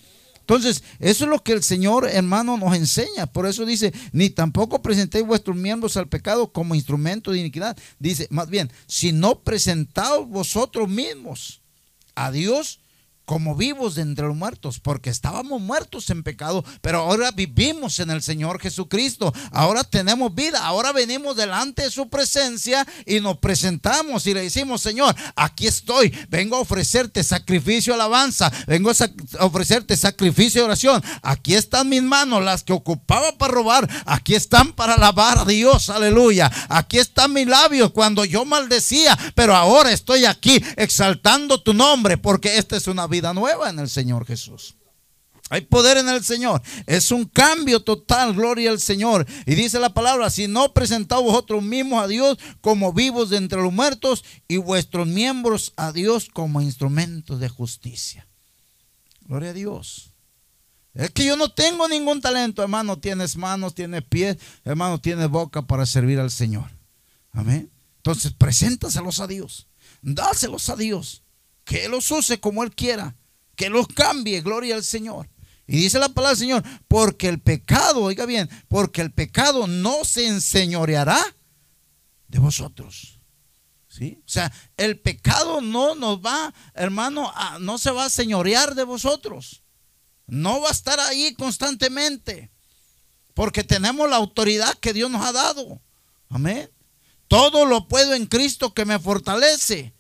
Entonces, 0.49 0.85
eso 1.01 1.25
es 1.25 1.31
lo 1.31 1.43
que 1.43 1.51
el 1.53 1.65
Señor, 1.65 2.09
hermano, 2.09 2.57
nos 2.57 2.77
enseña. 2.77 3.27
Por 3.27 3.49
eso 3.49 3.67
dice, 3.67 3.93
ni 4.13 4.31
tampoco 4.31 4.81
presentéis 4.81 5.27
vuestros 5.27 5.57
miembros 5.57 5.97
al 5.97 6.07
pecado 6.09 6.53
como 6.53 6.77
instrumento 6.77 7.33
de 7.33 7.41
iniquidad. 7.41 7.77
Dice, 7.99 8.29
más 8.31 8.49
bien, 8.49 8.71
si 8.87 9.11
no 9.11 9.41
presentaos 9.41 10.29
vosotros 10.29 10.89
mismos 10.89 11.63
a 12.15 12.31
Dios 12.31 12.79
como 13.27 13.57
vivos 13.57 13.99
entre 13.99 14.27
los 14.27 14.37
muertos, 14.37 14.79
porque 14.79 15.11
estábamos 15.11 15.61
muertos 15.61 16.09
en 16.11 16.23
pecado, 16.23 16.65
pero 16.81 17.01
ahora 17.01 17.33
vivimos 17.33 17.99
en 17.99 18.11
el 18.11 18.23
Señor 18.23 18.61
Jesucristo. 18.61 19.35
Ahora 19.51 19.83
tenemos 19.83 20.33
vida, 20.33 20.65
ahora 20.65 20.93
venimos 20.93 21.37
delante 21.37 21.83
de 21.83 21.91
su 21.91 22.09
presencia 22.09 22.87
y 23.05 23.19
nos 23.19 23.39
presentamos 23.39 24.27
y 24.27 24.35
le 24.35 24.43
decimos, 24.43 24.81
Señor, 24.81 25.15
aquí 25.35 25.67
estoy, 25.67 26.17
vengo 26.31 26.57
a 26.57 26.61
ofrecerte 26.61 27.25
sacrificio 27.25 27.95
alabanza, 27.95 28.51
vengo 28.69 28.91
a 28.91 29.45
ofrecerte 29.45 29.97
sacrificio 29.97 30.63
de 30.63 30.67
oración. 30.67 31.03
Aquí 31.23 31.55
están 31.55 31.89
mis 31.89 32.05
manos, 32.05 32.45
las 32.45 32.63
que 32.63 32.73
ocupaba 32.73 33.37
para 33.37 33.53
robar, 33.53 33.89
aquí 34.07 34.37
están 34.37 34.73
para 34.73 34.95
alabar 34.95 35.39
a 35.39 35.45
Dios, 35.45 35.91
aleluya. 35.91 36.51
Aquí 36.69 36.99
están 36.99 37.33
mis 37.33 37.49
labios 37.49 37.91
cuando 37.91 38.25
yo 38.25 38.45
maldecía, 38.45 39.19
pero 39.35 39.57
ahora 39.57 39.91
estoy 39.91 40.27
aquí 40.27 40.63
exaltando 40.77 41.61
tu 41.61 41.75
nombre, 41.75 42.19
porque 42.19 42.59
esta 42.59 42.77
es 42.77 42.87
una 42.87 43.09
vida 43.09 43.16
vida 43.17 43.33
nueva 43.33 43.71
en 43.71 43.79
el 43.79 43.89
Señor 43.89 44.27
Jesús. 44.27 44.77
Hay 45.49 45.61
poder 45.61 45.97
en 45.97 46.09
el 46.09 46.25
Señor. 46.25 46.61
Es 46.87 47.13
un 47.13 47.25
cambio 47.25 47.81
total, 47.81 48.35
gloria 48.35 48.71
al 48.71 48.81
Señor. 48.81 49.27
Y 49.47 49.55
dice 49.55 49.79
la 49.79 49.95
palabra, 49.95 50.29
si 50.29 50.49
no 50.49 50.73
presentaos 50.73 51.23
vosotros 51.23 51.63
mismos 51.63 52.03
a 52.03 52.09
Dios 52.09 52.39
como 52.61 52.93
vivos 52.93 53.31
de 53.31 53.37
entre 53.37 53.63
los 53.63 53.73
muertos 53.73 54.25
y 54.49 54.57
vuestros 54.57 55.07
miembros 55.07 55.73
a 55.77 55.93
Dios 55.93 56.29
como 56.33 56.61
instrumentos 56.61 57.39
de 57.39 57.49
justicia. 57.49 58.27
Gloria 59.21 59.51
a 59.51 59.55
Dios. 59.55 60.11
Es 60.95 61.11
que 61.11 61.25
yo 61.25 61.37
no 61.37 61.53
tengo 61.53 61.87
ningún 61.89 62.21
talento, 62.21 62.63
hermano. 62.63 62.99
Tienes 62.99 63.37
manos, 63.37 63.75
tienes 63.75 64.03
pies, 64.03 64.39
hermano, 64.65 65.01
tienes 65.01 65.29
boca 65.29 65.63
para 65.63 65.87
servir 65.87 66.19
al 66.19 66.31
Señor. 66.31 66.71
Amén. 67.33 67.71
Entonces, 67.99 68.33
preséntaselos 68.33 69.21
a 69.21 69.27
Dios. 69.27 69.69
Dáselos 70.03 70.71
a 70.71 70.77
Dios 70.77 71.23
que 71.67 71.89
los 71.89 72.11
use 72.11 72.41
como 72.41 72.63
Él 72.63 72.75
quiera, 72.75 73.17
que 73.57 73.69
los 73.69 73.89
cambie, 73.89 74.41
gloria 74.41 74.77
al 74.77 74.85
Señor. 74.85 75.29
Y 75.67 75.79
dice 75.79 75.99
la 75.99 76.09
palabra 76.09 76.31
del 76.31 76.39
Señor, 76.39 76.63
porque 76.87 77.29
el 77.29 77.41
pecado, 77.41 78.03
oiga 78.03 78.25
bien, 78.25 78.49
porque 78.69 79.03
el 79.03 79.13
pecado 79.13 79.67
no 79.67 80.05
se 80.05 80.29
enseñoreará 80.29 81.19
de 82.29 82.39
vosotros. 82.39 83.19
¿Sí? 83.89 84.21
O 84.25 84.29
sea, 84.29 84.53
el 84.77 85.01
pecado 85.01 85.61
no 85.61 85.95
nos 85.97 86.21
va, 86.21 86.55
hermano, 86.75 87.33
no 87.61 87.79
se 87.79 87.91
va 87.91 88.05
a 88.05 88.11
señorear 88.11 88.75
de 88.75 88.85
vosotros. 88.85 89.63
No 90.27 90.61
va 90.61 90.69
a 90.69 90.73
estar 90.73 91.01
ahí 91.01 91.35
constantemente. 91.35 92.51
Porque 93.35 93.65
tenemos 93.65 94.09
la 94.09 94.17
autoridad 94.17 94.75
que 94.79 94.93
Dios 94.93 95.11
nos 95.11 95.25
ha 95.25 95.33
dado. 95.33 95.81
Amén. 96.29 96.71
Todo 97.27 97.65
lo 97.65 97.89
puedo 97.89 98.15
en 98.15 98.27
Cristo 98.27 98.73
que 98.73 98.85
me 98.85 98.99
fortalece. 98.99 99.96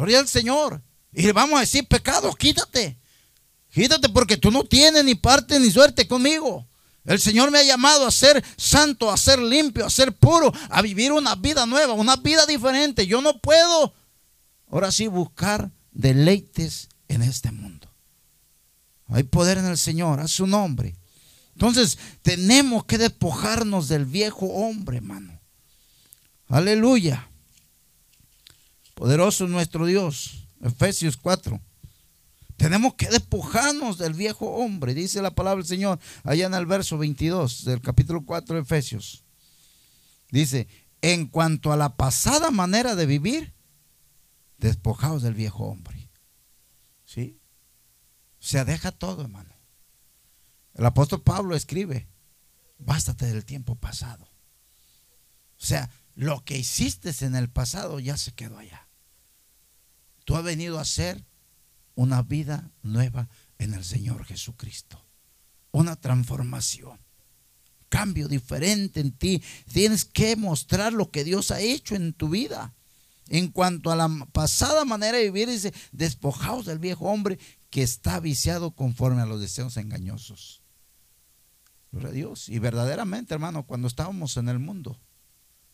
Gloria 0.00 0.20
al 0.20 0.28
Señor. 0.28 0.82
Y 1.12 1.24
le 1.24 1.32
vamos 1.34 1.58
a 1.58 1.60
decir, 1.60 1.86
pecado, 1.86 2.32
quítate. 2.32 2.98
Quítate 3.70 4.08
porque 4.08 4.38
tú 4.38 4.50
no 4.50 4.64
tienes 4.64 5.04
ni 5.04 5.14
parte 5.14 5.60
ni 5.60 5.70
suerte 5.70 6.08
conmigo. 6.08 6.66
El 7.04 7.20
Señor 7.20 7.50
me 7.50 7.58
ha 7.58 7.62
llamado 7.62 8.06
a 8.06 8.10
ser 8.10 8.42
santo, 8.56 9.10
a 9.10 9.18
ser 9.18 9.38
limpio, 9.38 9.84
a 9.84 9.90
ser 9.90 10.16
puro, 10.16 10.54
a 10.70 10.80
vivir 10.80 11.12
una 11.12 11.34
vida 11.34 11.66
nueva, 11.66 11.92
una 11.92 12.16
vida 12.16 12.46
diferente. 12.46 13.06
Yo 13.06 13.20
no 13.20 13.40
puedo, 13.40 13.92
ahora 14.70 14.90
sí, 14.90 15.06
buscar 15.06 15.70
deleites 15.92 16.88
en 17.08 17.20
este 17.20 17.52
mundo. 17.52 17.86
Hay 19.08 19.24
poder 19.24 19.58
en 19.58 19.66
el 19.66 19.76
Señor, 19.76 20.20
a 20.20 20.28
su 20.28 20.46
nombre. 20.46 20.96
Entonces, 21.52 21.98
tenemos 22.22 22.86
que 22.86 22.96
despojarnos 22.96 23.88
del 23.88 24.06
viejo 24.06 24.46
hombre, 24.46 24.96
hermano. 24.96 25.38
Aleluya. 26.48 27.29
Poderoso 29.00 29.48
nuestro 29.48 29.86
Dios. 29.86 30.46
Efesios 30.60 31.16
4. 31.16 31.58
Tenemos 32.58 32.96
que 32.96 33.08
despojarnos 33.08 33.96
del 33.96 34.12
viejo 34.12 34.50
hombre, 34.56 34.92
dice 34.92 35.22
la 35.22 35.34
palabra 35.34 35.62
del 35.62 35.66
Señor 35.66 35.98
allá 36.22 36.44
en 36.44 36.52
el 36.52 36.66
verso 36.66 36.98
22 36.98 37.64
del 37.64 37.80
capítulo 37.80 38.26
4 38.26 38.56
de 38.56 38.60
Efesios. 38.60 39.24
Dice, 40.30 40.68
en 41.00 41.28
cuanto 41.28 41.72
a 41.72 41.78
la 41.78 41.96
pasada 41.96 42.50
manera 42.50 42.94
de 42.94 43.06
vivir, 43.06 43.54
despojados 44.58 45.22
del 45.22 45.32
viejo 45.32 45.64
hombre. 45.64 46.10
¿Sí? 47.06 47.40
O 48.38 48.44
sea, 48.44 48.66
deja 48.66 48.92
todo, 48.92 49.22
hermano. 49.22 49.54
El 50.74 50.84
apóstol 50.84 51.22
Pablo 51.22 51.56
escribe, 51.56 52.06
bástate 52.76 53.24
del 53.24 53.46
tiempo 53.46 53.76
pasado. 53.76 54.24
O 54.24 55.64
sea, 55.64 55.88
lo 56.14 56.44
que 56.44 56.58
hiciste 56.58 57.14
en 57.24 57.34
el 57.34 57.48
pasado 57.48 57.98
ya 57.98 58.18
se 58.18 58.32
quedó 58.32 58.58
allá. 58.58 58.88
Tú 60.30 60.36
has 60.36 60.44
venido 60.44 60.78
a 60.78 60.84
ser 60.84 61.24
una 61.96 62.22
vida 62.22 62.70
nueva 62.84 63.28
en 63.58 63.74
el 63.74 63.84
Señor 63.84 64.24
Jesucristo. 64.24 65.04
Una 65.72 65.96
transformación. 65.96 67.00
Cambio 67.88 68.28
diferente 68.28 69.00
en 69.00 69.10
ti. 69.10 69.42
Tienes 69.72 70.04
que 70.04 70.36
mostrar 70.36 70.92
lo 70.92 71.10
que 71.10 71.24
Dios 71.24 71.50
ha 71.50 71.58
hecho 71.58 71.96
en 71.96 72.12
tu 72.12 72.28
vida. 72.28 72.76
En 73.26 73.48
cuanto 73.48 73.90
a 73.90 73.96
la 73.96 74.08
pasada 74.30 74.84
manera 74.84 75.18
de 75.18 75.24
vivir, 75.24 75.48
dice, 75.48 75.74
despojaos 75.90 76.64
del 76.64 76.78
viejo 76.78 77.06
hombre 77.06 77.40
que 77.68 77.82
está 77.82 78.20
viciado 78.20 78.70
conforme 78.70 79.22
a 79.22 79.26
los 79.26 79.40
deseos 79.40 79.76
engañosos. 79.78 80.62
Gloria 81.90 82.10
a 82.10 82.12
Dios. 82.12 82.48
Y 82.48 82.60
verdaderamente, 82.60 83.34
hermano, 83.34 83.66
cuando 83.66 83.88
estábamos 83.88 84.36
en 84.36 84.48
el 84.48 84.60
mundo, 84.60 84.96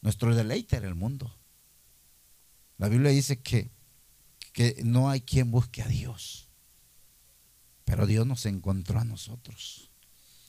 nuestro 0.01 0.35
deleite 0.35 0.77
era 0.77 0.88
el 0.88 0.95
mundo. 0.95 1.38
La 2.79 2.88
Biblia 2.88 3.11
dice 3.11 3.38
que 3.42 3.76
que 4.57 4.81
no 4.83 5.11
hay 5.11 5.21
quien 5.21 5.51
busque 5.51 5.83
a 5.83 5.87
Dios. 5.87 6.49
Pero 7.85 8.07
Dios 8.07 8.27
nos 8.27 8.47
encontró 8.47 8.99
a 8.99 9.05
nosotros. 9.05 9.90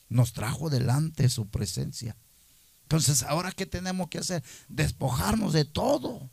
Nos 0.08 0.32
trajo 0.32 0.70
delante 0.70 1.28
su 1.28 1.50
presencia. 1.50 2.15
Entonces, 2.84 3.24
ahora 3.24 3.52
qué 3.52 3.65
tenemos 3.65 4.08
que 4.08 4.20
hacer? 4.20 4.46
Despojarnos 4.70 5.52
de 5.52 5.65
todo. 5.65 6.32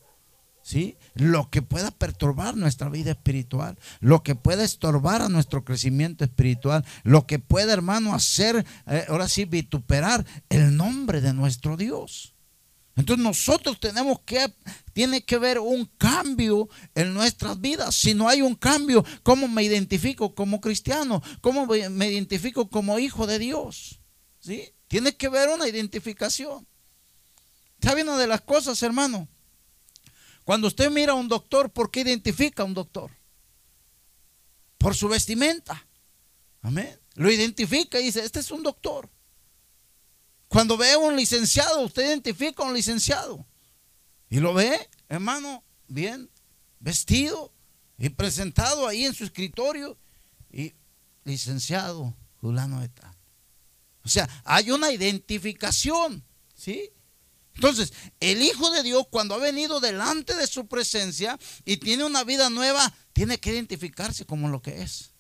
¿Sí? 0.63 0.97
Lo 1.15 1.51
que 1.51 1.63
pueda 1.63 1.91
perturbar 1.91 2.57
nuestra 2.57 2.89
vida 2.89 3.11
espiritual, 3.11 3.77
lo 3.99 4.23
que 4.23 4.37
pueda 4.37 4.63
estorbar 4.63 5.21
a 5.21 5.29
nuestro 5.29 5.65
crecimiento 5.65 6.23
espiritual, 6.25 6.87
lo 7.03 7.27
que 7.27 7.41
pueda, 7.41 7.73
hermano, 7.73 8.15
hacer, 8.15 8.65
eh, 8.87 9.05
ahora 9.09 9.27
sí, 9.27 9.47
vituperar 9.47 10.25
el 10.49 10.77
nombre 10.77 11.21
de 11.21 11.35
nuestro 11.35 11.77
Dios. 11.77 12.34
Entonces 12.97 13.25
nosotros 13.25 13.81
tenemos 13.81 14.21
que, 14.21 14.53
tiene 14.93 15.25
que 15.25 15.35
haber 15.35 15.59
un 15.59 15.87
cambio 15.99 16.69
en 16.95 17.13
nuestras 17.13 17.61
vidas. 17.61 17.95
Si 17.95 18.15
no 18.15 18.29
hay 18.29 18.41
un 18.41 18.55
cambio, 18.55 19.05
¿cómo 19.23 19.49
me 19.49 19.65
identifico 19.65 20.35
como 20.35 20.61
cristiano? 20.61 21.23
¿Cómo 21.41 21.67
me 21.67 22.09
identifico 22.09 22.69
como 22.71 22.99
hijo 22.99 23.27
de 23.27 23.39
Dios? 23.41 24.01
¿Sí? 24.39 24.73
Tiene 24.87 25.17
que 25.17 25.27
haber 25.27 25.49
una 25.49 25.67
identificación. 25.67 26.67
¿Sabe 27.83 28.03
una 28.03 28.17
de 28.17 28.29
las 28.29 28.43
cosas, 28.43 28.81
hermano? 28.83 29.29
Cuando 30.45 30.69
usted 30.69 30.91
mira 30.91 31.13
a 31.13 31.17
un 31.17 31.29
doctor, 31.29 31.71
¿por 31.71 31.91
qué 31.91 32.01
identifica 32.01 32.63
a 32.63 32.67
un 32.67 32.75
doctor? 32.75 33.11
Por 34.79 34.95
su 34.95 35.09
vestimenta. 35.09 35.87
Amén. 36.63 36.99
Lo 37.15 37.31
identifica 37.31 37.99
y 37.99 38.05
dice, 38.05 38.25
este 38.25 38.41
es 38.41 38.51
un 38.51 38.63
doctor. 38.63 39.11
Cuando 40.55 40.77
ve 40.77 40.97
un 40.97 41.17
licenciado, 41.17 41.81
usted 41.81 42.07
identifica 42.07 42.63
a 42.63 42.67
un 42.67 42.75
licenciado. 42.75 43.45
Y 44.31 44.39
lo 44.39 44.55
ve, 44.55 44.89
hermano, 45.09 45.65
bien 45.89 46.31
vestido 46.79 47.53
y 47.99 48.11
presentado 48.11 48.87
ahí 48.87 49.05
en 49.05 49.15
su 49.15 49.25
escritorio. 49.25 49.99
Y 50.53 50.73
licenciado, 51.25 52.17
fulano 52.41 52.81
de. 52.81 52.89
O 54.05 54.09
sea, 54.09 54.29
hay 54.45 54.71
una 54.71 54.93
identificación, 54.93 56.23
¿sí? 56.55 56.89
Entonces, 57.57 57.93
el 58.21 58.41
Hijo 58.41 58.71
de 58.71 58.85
Dios, 58.85 59.09
cuando 59.11 59.35
ha 59.35 59.39
venido 59.39 59.81
delante 59.81 60.37
de 60.37 60.47
su 60.47 60.69
presencia 60.69 61.37
y 61.65 61.79
tiene 61.79 62.05
una 62.05 62.23
vida 62.23 62.49
nueva, 62.49 62.95
tiene 63.13 63.41
que 63.41 63.51
identificarse 63.51 64.25
como 64.25 64.49
lo 64.49 64.63
que 64.63 64.83
es. 64.83 65.15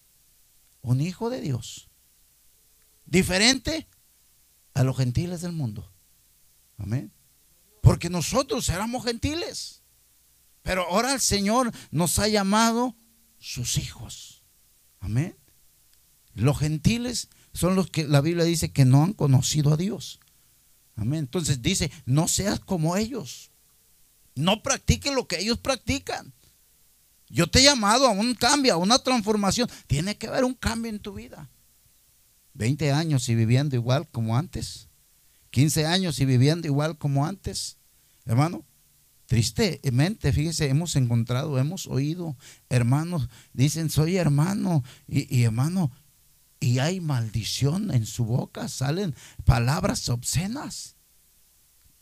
Un 0.81 1.01
Hijo 1.01 1.29
de 1.29 1.41
Dios. 1.41 1.89
Diferente 3.05 3.89
a 4.75 4.85
los 4.85 4.97
gentiles 4.97 5.41
del 5.41 5.53
mundo. 5.53 5.91
Amén. 6.79 7.13
Porque 7.81 8.11
nosotros 8.11 8.69
éramos 8.69 9.05
gentiles. 9.05 9.83
Pero 10.63 10.89
ahora 10.89 11.13
el 11.13 11.21
Señor 11.21 11.73
nos 11.91 12.19
ha 12.19 12.29
llamado 12.29 12.97
sus 13.39 13.79
hijos. 13.79 14.43
Amén. 15.01 15.37
Los 16.35 16.59
gentiles 16.59 17.29
son 17.53 17.77
los 17.77 17.91
que 17.91 18.05
la 18.05 18.21
Biblia 18.21 18.45
dice 18.45 18.73
que 18.73 18.85
no 18.85 19.05
han 19.05 19.13
conocido 19.13 19.73
a 19.73 19.77
Dios. 19.77 20.19
Amén. 20.97 21.21
Entonces 21.21 21.63
dice, 21.63 21.91
no 22.07 22.29
seas 22.29 22.61
como 22.61 22.97
ellos. 22.97 23.51
No 24.35 24.63
practique 24.63 25.13
lo 25.13 25.29
que 25.29 25.39
ellos 25.39 25.59
practican. 25.59 26.33
Yo 27.29 27.47
te 27.47 27.61
he 27.61 27.65
llamado 27.65 28.07
a 28.07 28.11
un 28.11 28.35
cambio, 28.35 28.75
a 28.75 28.77
una 28.77 28.99
transformación. 28.99 29.69
Tiene 29.87 30.17
que 30.17 30.27
haber 30.27 30.45
un 30.45 30.55
cambio 30.55 30.91
en 30.91 31.01
tu 31.01 31.15
vida. 31.15 31.51
20 32.55 32.93
años 32.93 33.29
y 33.29 33.35
viviendo 33.35 33.77
igual 33.77 34.09
como 34.09 34.37
antes. 34.37 34.89
15 35.51 35.87
años 35.87 36.19
y 36.21 36.25
viviendo 36.25 36.67
igual 36.67 36.99
como 36.99 37.27
antes. 37.27 37.79
Hermano, 38.25 38.65
tristemente, 39.27 40.33
fíjese, 40.33 40.69
hemos 40.69 40.97
encontrado, 40.97 41.59
hemos 41.59 41.87
oído 41.87 42.37
hermanos, 42.69 43.29
dicen, 43.53 43.91
soy 43.91 44.17
hermano. 44.17 44.83
Y, 45.07 45.33
y 45.35 45.45
hermano, 45.45 45.93
y 46.61 46.79
hay 46.79 47.01
maldición 47.01 47.93
en 47.93 48.07
su 48.07 48.25
boca, 48.25 48.69
salen 48.69 49.15
palabras 49.45 50.09
obscenas. 50.09 50.97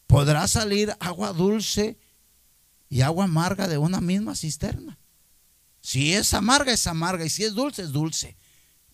Podrá 0.07 0.47
salir 0.47 0.95
agua 1.01 1.33
dulce 1.33 1.99
y 2.89 3.01
agua 3.01 3.25
amarga 3.25 3.67
de 3.67 3.79
una 3.79 4.01
misma 4.01 4.37
cisterna. 4.37 4.99
Si 5.81 6.13
es 6.13 6.33
amarga, 6.33 6.73
es 6.73 6.87
amarga, 6.87 7.25
y 7.25 7.31
si 7.31 7.43
es 7.43 7.55
dulce, 7.55 7.83
es 7.83 7.91
dulce. 7.91 8.37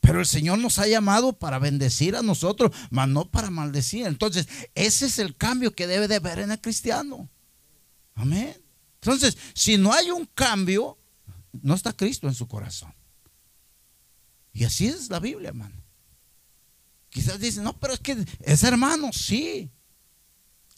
Pero 0.08 0.20
el 0.20 0.26
Señor 0.26 0.58
nos 0.58 0.78
ha 0.78 0.86
llamado 0.86 1.38
para 1.38 1.58
bendecir 1.58 2.16
a 2.16 2.22
nosotros, 2.22 2.74
mas 2.88 3.06
no 3.10 3.30
para 3.30 3.50
maldecir. 3.50 4.06
Entonces, 4.06 4.48
ese 4.74 5.04
es 5.04 5.18
el 5.18 5.36
cambio 5.36 5.74
que 5.74 5.86
debe 5.86 6.08
de 6.08 6.14
haber 6.14 6.38
en 6.38 6.50
el 6.50 6.58
cristiano. 6.58 7.28
Amén. 8.14 8.56
Entonces, 9.02 9.36
si 9.52 9.76
no 9.76 9.92
hay 9.92 10.10
un 10.10 10.24
cambio, 10.24 10.96
no 11.52 11.74
está 11.74 11.92
Cristo 11.92 12.26
en 12.26 12.32
su 12.32 12.48
corazón. 12.48 12.94
Y 14.54 14.64
así 14.64 14.86
es 14.86 15.10
la 15.10 15.20
Biblia, 15.20 15.50
hermano. 15.50 15.76
Quizás 17.10 17.38
dicen, 17.38 17.64
no, 17.64 17.78
pero 17.78 17.92
es 17.92 18.00
que 18.00 18.16
es 18.40 18.62
hermano, 18.62 19.10
sí. 19.12 19.70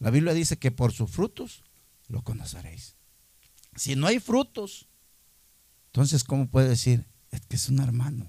La 0.01 0.11
Biblia 0.11 0.35
dice 0.35 0.59
que 0.59 0.73
por 0.73 0.91
sus 0.91 1.09
frutos 1.09 1.63
lo 2.09 2.25
conoceréis. 2.25 2.97
Si 3.77 3.95
no 3.95 4.09
hay 4.09 4.19
frutos, 4.19 4.89
entonces, 5.87 6.25
¿cómo 6.25 6.49
puede 6.49 6.71
decir? 6.71 7.07
Es 7.31 7.43
que 7.43 7.55
es 7.55 7.69
un 7.69 7.79
hermano 7.79 8.29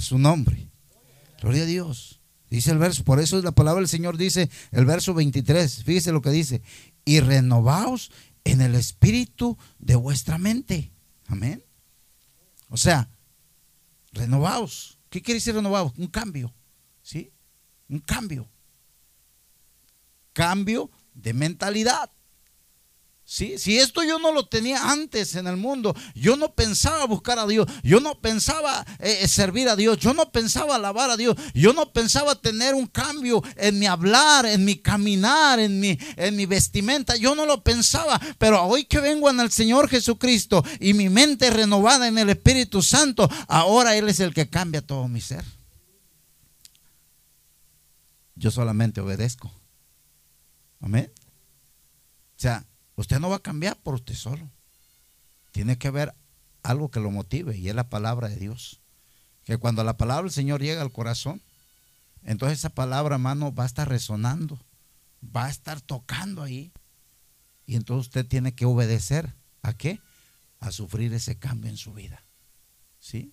su 0.00 0.18
nombre. 0.18 0.70
Gloria 1.40 1.62
a 1.62 1.66
Dios. 1.66 2.20
Dice 2.50 2.70
el 2.70 2.78
verso, 2.78 3.04
por 3.04 3.20
eso 3.20 3.38
es 3.38 3.44
la 3.44 3.52
palabra 3.52 3.80
del 3.80 3.88
Señor 3.88 4.16
dice, 4.16 4.50
el 4.72 4.86
verso 4.86 5.12
23, 5.12 5.84
fíjese 5.84 6.12
lo 6.12 6.22
que 6.22 6.30
dice, 6.30 6.62
y 7.04 7.20
renovaos 7.20 8.10
en 8.44 8.62
el 8.62 8.74
espíritu 8.74 9.58
de 9.78 9.96
vuestra 9.96 10.38
mente. 10.38 10.92
Amén. 11.26 11.62
O 12.70 12.76
sea, 12.76 13.10
renovaos. 14.12 14.98
¿Qué 15.10 15.22
quiere 15.22 15.38
decir 15.38 15.54
renovaos? 15.54 15.92
Un 15.98 16.06
cambio. 16.06 16.54
¿Sí? 17.02 17.32
Un 17.88 17.98
cambio. 18.00 18.50
Cambio 20.32 20.90
de 21.14 21.34
mentalidad. 21.34 22.10
Si 23.30 23.76
esto 23.76 24.02
yo 24.02 24.18
no 24.18 24.32
lo 24.32 24.46
tenía 24.46 24.90
antes 24.90 25.34
en 25.34 25.46
el 25.46 25.58
mundo, 25.58 25.94
yo 26.14 26.38
no 26.38 26.54
pensaba 26.54 27.04
buscar 27.04 27.38
a 27.38 27.46
Dios, 27.46 27.66
yo 27.82 28.00
no 28.00 28.18
pensaba 28.22 28.86
eh, 29.00 29.18
eh, 29.20 29.28
servir 29.28 29.68
a 29.68 29.76
Dios, 29.76 29.98
yo 29.98 30.14
no 30.14 30.32
pensaba 30.32 30.76
alabar 30.76 31.10
a 31.10 31.18
Dios, 31.18 31.36
yo 31.52 31.74
no 31.74 31.92
pensaba 31.92 32.36
tener 32.36 32.74
un 32.74 32.86
cambio 32.86 33.42
en 33.56 33.78
mi 33.78 33.84
hablar, 33.84 34.46
en 34.46 34.64
mi 34.64 34.76
caminar, 34.76 35.58
en 35.58 35.78
mi, 35.78 35.98
en 36.16 36.36
mi 36.36 36.46
vestimenta, 36.46 37.16
yo 37.16 37.34
no 37.34 37.44
lo 37.44 37.62
pensaba, 37.62 38.18
pero 38.38 38.62
hoy 38.62 38.86
que 38.86 38.98
vengo 38.98 39.28
en 39.28 39.40
el 39.40 39.50
Señor 39.50 39.90
Jesucristo 39.90 40.64
y 40.80 40.94
mi 40.94 41.10
mente 41.10 41.50
renovada 41.50 42.08
en 42.08 42.16
el 42.16 42.30
Espíritu 42.30 42.80
Santo, 42.80 43.28
ahora 43.46 43.94
Él 43.94 44.08
es 44.08 44.20
el 44.20 44.32
que 44.32 44.48
cambia 44.48 44.80
todo 44.80 45.06
mi 45.06 45.20
ser. 45.20 45.44
Yo 48.36 48.50
solamente 48.50 49.02
obedezco. 49.02 49.52
Amén. 50.80 51.12
O 51.14 52.40
sea, 52.40 52.64
Usted 52.98 53.20
no 53.20 53.30
va 53.30 53.36
a 53.36 53.42
cambiar 53.42 53.80
por 53.80 53.94
usted 53.94 54.16
solo. 54.16 54.50
Tiene 55.52 55.78
que 55.78 55.86
haber 55.86 56.16
algo 56.64 56.90
que 56.90 56.98
lo 56.98 57.12
motive 57.12 57.56
y 57.56 57.68
es 57.68 57.74
la 57.76 57.88
palabra 57.88 58.28
de 58.28 58.34
Dios. 58.34 58.80
Que 59.44 59.56
cuando 59.56 59.84
la 59.84 59.96
palabra 59.96 60.24
del 60.24 60.32
Señor 60.32 60.60
llega 60.60 60.82
al 60.82 60.90
corazón, 60.90 61.40
entonces 62.24 62.58
esa 62.58 62.70
palabra, 62.70 63.14
hermano, 63.14 63.54
va 63.54 63.62
a 63.62 63.66
estar 63.68 63.88
resonando, 63.88 64.58
va 65.24 65.44
a 65.44 65.48
estar 65.48 65.80
tocando 65.80 66.42
ahí. 66.42 66.72
Y 67.66 67.76
entonces 67.76 68.08
usted 68.08 68.26
tiene 68.26 68.56
que 68.56 68.64
obedecer. 68.64 69.32
¿A 69.62 69.74
qué? 69.74 70.00
A 70.58 70.72
sufrir 70.72 71.14
ese 71.14 71.38
cambio 71.38 71.70
en 71.70 71.76
su 71.76 71.94
vida. 71.94 72.24
¿Sí? 72.98 73.32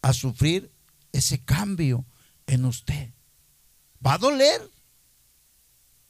A 0.00 0.14
sufrir 0.14 0.72
ese 1.12 1.44
cambio 1.44 2.06
en 2.46 2.64
usted. 2.64 3.12
Va 4.04 4.14
a 4.14 4.18
doler, 4.18 4.62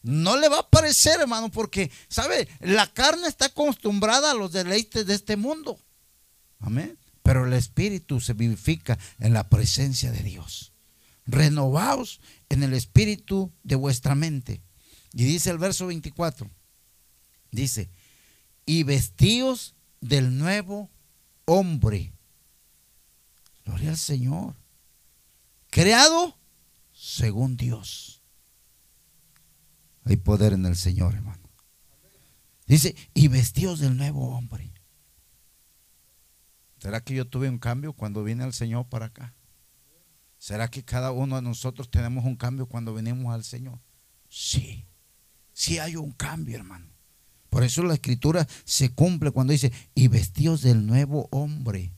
no 0.06 0.36
le 0.36 0.48
va 0.48 0.60
a 0.60 0.70
parecer, 0.70 1.20
hermano, 1.20 1.50
porque, 1.50 1.90
¿sabe? 2.08 2.48
La 2.60 2.86
carne 2.92 3.26
está 3.26 3.46
acostumbrada 3.46 4.30
a 4.30 4.34
los 4.34 4.52
deleites 4.52 5.04
de 5.04 5.14
este 5.14 5.36
mundo. 5.36 5.80
Amén. 6.60 6.96
Pero 7.24 7.44
el 7.44 7.52
espíritu 7.52 8.20
se 8.20 8.32
vivifica 8.32 8.96
en 9.18 9.32
la 9.32 9.48
presencia 9.48 10.12
de 10.12 10.22
Dios. 10.22 10.72
Renovaos 11.26 12.20
en 12.48 12.62
el 12.62 12.72
espíritu 12.74 13.52
de 13.64 13.74
vuestra 13.74 14.14
mente. 14.14 14.62
Y 15.12 15.24
dice 15.24 15.50
el 15.50 15.58
verso 15.58 15.88
24, 15.88 16.48
dice, 17.50 17.90
y 18.64 18.84
vestíos 18.84 19.74
del 20.00 20.38
nuevo 20.38 20.88
hombre. 21.46 22.12
Gloria 23.64 23.90
al 23.90 23.98
Señor. 23.98 24.54
Creado 25.70 26.38
según 26.92 27.56
Dios 27.56 28.16
hay 30.06 30.16
poder 30.16 30.52
en 30.52 30.64
el 30.66 30.76
Señor, 30.76 31.14
hermano. 31.14 31.50
Dice, 32.66 32.94
y 33.12 33.28
vestidos 33.28 33.80
del 33.80 33.96
nuevo 33.96 34.36
hombre. 34.36 34.72
¿Será 36.78 37.00
que 37.00 37.14
yo 37.14 37.26
tuve 37.26 37.48
un 37.48 37.58
cambio 37.58 37.92
cuando 37.92 38.22
vine 38.22 38.44
al 38.44 38.52
Señor 38.52 38.88
para 38.88 39.06
acá? 39.06 39.34
¿Será 40.38 40.68
que 40.68 40.84
cada 40.84 41.10
uno 41.10 41.36
de 41.36 41.42
nosotros 41.42 41.90
tenemos 41.90 42.24
un 42.24 42.36
cambio 42.36 42.66
cuando 42.66 42.94
venimos 42.94 43.34
al 43.34 43.42
Señor? 43.42 43.80
Sí, 44.28 44.86
sí 45.52 45.78
hay 45.78 45.96
un 45.96 46.12
cambio, 46.12 46.56
hermano. 46.56 46.86
Por 47.50 47.64
eso 47.64 47.82
la 47.82 47.94
escritura 47.94 48.46
se 48.64 48.94
cumple 48.94 49.32
cuando 49.32 49.52
dice, 49.52 49.72
y 49.94 50.08
vestidos 50.08 50.62
del 50.62 50.86
nuevo 50.86 51.28
hombre. 51.32 51.94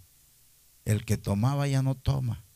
El 0.85 1.05
que 1.05 1.19
tomaba 1.19 1.67
ya 1.69 1.83
no 1.83 1.95
toma. 1.95 2.48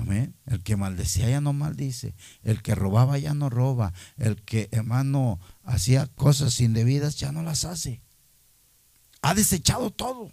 Amén. 0.00 0.34
El 0.46 0.62
que 0.62 0.76
maldecía 0.76 1.28
ya 1.28 1.42
no 1.42 1.52
maldice. 1.52 2.14
El 2.42 2.62
que 2.62 2.74
robaba 2.74 3.18
ya 3.18 3.34
no 3.34 3.50
roba. 3.50 3.92
El 4.16 4.42
que, 4.42 4.70
hermano, 4.72 5.38
hacía 5.62 6.06
cosas 6.06 6.58
indebidas 6.60 7.16
ya 7.16 7.32
no 7.32 7.42
las 7.42 7.66
hace. 7.66 8.00
Ha 9.20 9.34
desechado 9.34 9.90
todo. 9.90 10.30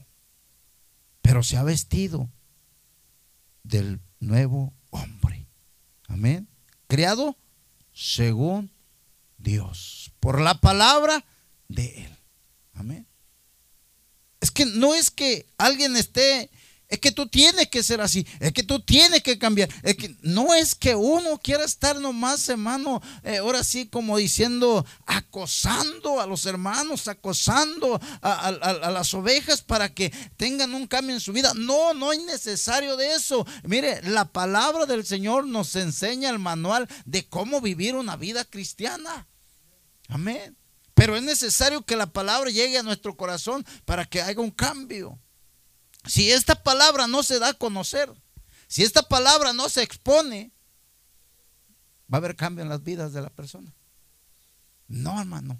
Pero 1.22 1.44
se 1.44 1.58
ha 1.58 1.64
vestido 1.64 2.30
del 3.64 4.00
nuevo 4.22 4.74
hombre. 4.90 5.48
Amén. 6.08 6.48
Creado 6.88 7.38
según 7.94 8.72
Dios, 9.38 10.14
por 10.22 10.40
la 10.40 10.62
palabra 10.62 11.26
de 11.68 12.06
Él. 12.06 12.18
Amén. 12.74 13.06
Es 14.40 14.50
que 14.50 14.66
no 14.66 14.96
es 14.96 15.12
que 15.12 15.46
alguien 15.58 15.98
esté 15.98 16.50
es 16.89 17.00
que 17.00 17.12
tú 17.12 17.28
tienes 17.28 17.67
que 17.67 17.84
ser 17.84 18.00
así, 18.00 18.26
es 18.39 18.54
que 18.54 18.63
tú 18.63 18.80
tienes 18.80 19.21
que 19.21 19.38
cambiar. 19.38 19.69
Es 19.84 19.97
que 19.97 20.15
no 20.21 20.54
es 20.54 20.73
que 20.73 20.95
uno 20.95 21.38
quiera 21.38 21.65
estar 21.65 22.00
nomás, 22.00 22.47
hermano, 22.47 23.02
eh, 23.23 23.38
ahora 23.38 23.63
sí 23.63 23.88
como 23.88 24.17
diciendo, 24.17 24.86
acosando 25.06 26.21
a 26.21 26.28
los 26.28 26.45
hermanos, 26.45 27.10
acosando 27.10 28.00
a, 28.21 28.47
a, 28.47 28.91
las 28.91 29.13
ovejas 29.13 29.62
para 29.62 29.93
que 29.93 30.13
tengan 30.38 30.73
un 30.73 30.88
cambio 30.88 31.13
en 31.13 31.19
su 31.19 31.34
vida. 31.34 31.52
No, 31.56 31.93
no 31.93 32.13
es 32.13 32.23
necesario 32.23 32.95
de 32.95 33.15
eso. 33.15 33.45
Mire, 33.63 34.02
la 34.04 34.23
palabra 34.23 34.86
del 34.86 35.06
Señor 35.06 35.45
nos 35.45 35.76
enseña 35.76 36.30
el 36.30 36.39
manual 36.39 36.88
de 37.06 37.28
cómo 37.28 37.60
vivir 37.60 37.95
una 37.95 38.15
vida 38.15 38.45
cristiana. 38.45 39.28
Amén. 40.08 40.56
Pero 40.93 41.17
es 41.17 41.21
necesario 41.21 41.84
que 41.84 41.97
la 41.97 42.08
palabra 42.08 42.50
llegue 42.50 42.78
a 42.78 42.84
nuestro 42.84 43.17
corazón 43.17 43.65
para 43.84 44.06
que 44.06 44.21
haya 44.21 44.39
un 44.39 44.52
cambio. 44.52 45.19
Si 46.08 46.32
esta 46.32 46.62
palabra 46.63 47.08
no 47.08 47.24
se 47.24 47.39
da 47.39 47.50
a 47.50 47.54
conocer, 47.54 48.13
si 48.67 48.84
esta 48.84 49.02
palabra 49.02 49.54
no 49.54 49.70
se 49.70 49.84
expone, 49.84 50.52
va 52.12 52.17
a 52.17 52.20
haber 52.20 52.36
cambio 52.36 52.63
en 52.63 52.70
las 52.70 52.84
vidas 52.84 53.13
de 53.13 53.22
la 53.22 53.30
persona. 53.30 53.74
No, 54.88 55.20
hermano. 55.20 55.60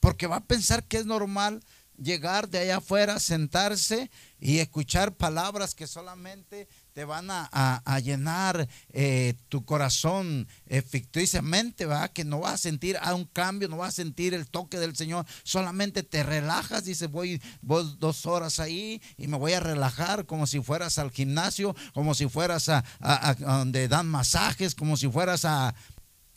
Porque 0.00 0.26
va 0.26 0.36
a 0.36 0.44
pensar 0.46 0.84
que 0.84 0.96
es 0.96 1.06
normal 1.06 1.62
llegar 1.96 2.48
de 2.48 2.58
allá 2.58 2.78
afuera, 2.78 3.20
sentarse 3.20 4.10
y 4.38 4.58
escuchar 4.58 5.16
palabras 5.16 5.74
que 5.74 5.86
solamente 5.86 6.68
te 6.92 7.04
van 7.04 7.28
a, 7.30 8.00
llenar 8.02 8.68
eh, 8.92 9.34
tu 9.48 9.64
corazón 9.64 10.48
eh, 10.66 10.82
ficticiamente, 10.82 11.86
va 11.86 12.08
que 12.08 12.24
no 12.24 12.40
vas 12.40 12.54
a 12.54 12.58
sentir 12.58 12.96
a 13.00 13.14
un 13.14 13.24
cambio, 13.24 13.68
no 13.68 13.76
vas 13.76 13.90
a 13.90 14.02
sentir 14.02 14.34
el 14.34 14.48
toque 14.48 14.78
del 14.78 14.96
Señor, 14.96 15.26
solamente 15.42 16.02
te 16.02 16.22
relajas, 16.22 16.84
dices, 16.84 17.10
voy, 17.10 17.40
voy 17.62 17.96
dos 17.98 18.26
horas 18.26 18.58
ahí 18.60 19.00
y 19.16 19.28
me 19.28 19.36
voy 19.36 19.52
a 19.52 19.60
relajar 19.60 20.26
como 20.26 20.46
si 20.46 20.60
fueras 20.60 20.98
al 20.98 21.10
gimnasio, 21.10 21.74
como 21.92 22.14
si 22.14 22.28
fueras 22.28 22.68
a, 22.68 22.84
a 23.00 23.34
donde 23.34 23.88
dan 23.88 24.08
masajes, 24.08 24.74
como 24.74 24.96
si 24.96 25.08
fueras 25.08 25.44
a, 25.44 25.74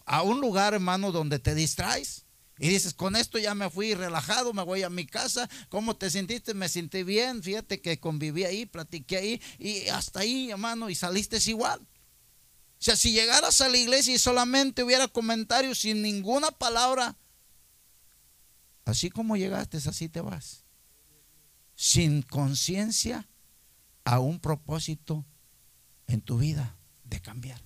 a 0.06 0.22
un 0.22 0.42
lugar, 0.42 0.74
hermano, 0.74 1.12
donde 1.12 1.39
te 1.39 1.56
distraes. 1.56 2.23
Y 2.60 2.70
dices, 2.70 2.94
con 2.94 3.16
esto 3.16 3.39
ya 3.39 3.56
me 3.56 3.70
fui 3.70 3.96
relajado, 3.96 4.54
me 4.54 4.63
voy 4.63 4.84
a 4.84 4.89
mi 4.89 5.06
casa. 5.06 5.50
¿Cómo 5.70 5.96
te 5.96 6.10
sentiste? 6.10 6.54
Me 6.54 6.70
sentí 6.70 7.04
bien. 7.04 7.42
Fíjate 7.42 7.82
que 7.82 8.00
conviví 8.00 8.44
ahí, 8.44 8.66
platiqué 8.66 9.18
ahí 9.18 9.42
y 9.58 9.88
hasta 9.88 10.20
ahí, 10.20 10.52
hermano, 10.52 10.89
y 10.89 10.96
saliste 10.96 11.38
igual. 11.50 11.80
O 11.82 12.86
sea, 12.86 12.96
si 12.96 13.12
llegaras 13.12 13.60
a 13.62 13.70
la 13.70 13.78
iglesia 13.78 14.13
y 14.13 14.20
solamente 14.20 14.84
hubiera 14.84 15.08
comentarios 15.08 15.80
sin 15.80 16.02
ninguna 16.02 16.52
palabra, 16.52 17.16
así 18.86 19.10
como 19.10 19.36
llegaste, 19.36 19.78
así 19.78 20.10
te 20.10 20.22
vas. 20.22 20.66
Sin 21.76 22.22
conciencia 22.22 23.28
a 24.04 24.20
un 24.20 24.39
propósito 24.39 25.26
en 26.08 26.22
tu 26.22 26.38
vida 26.38 26.78
de 27.06 27.20
cambiar. 27.22 27.62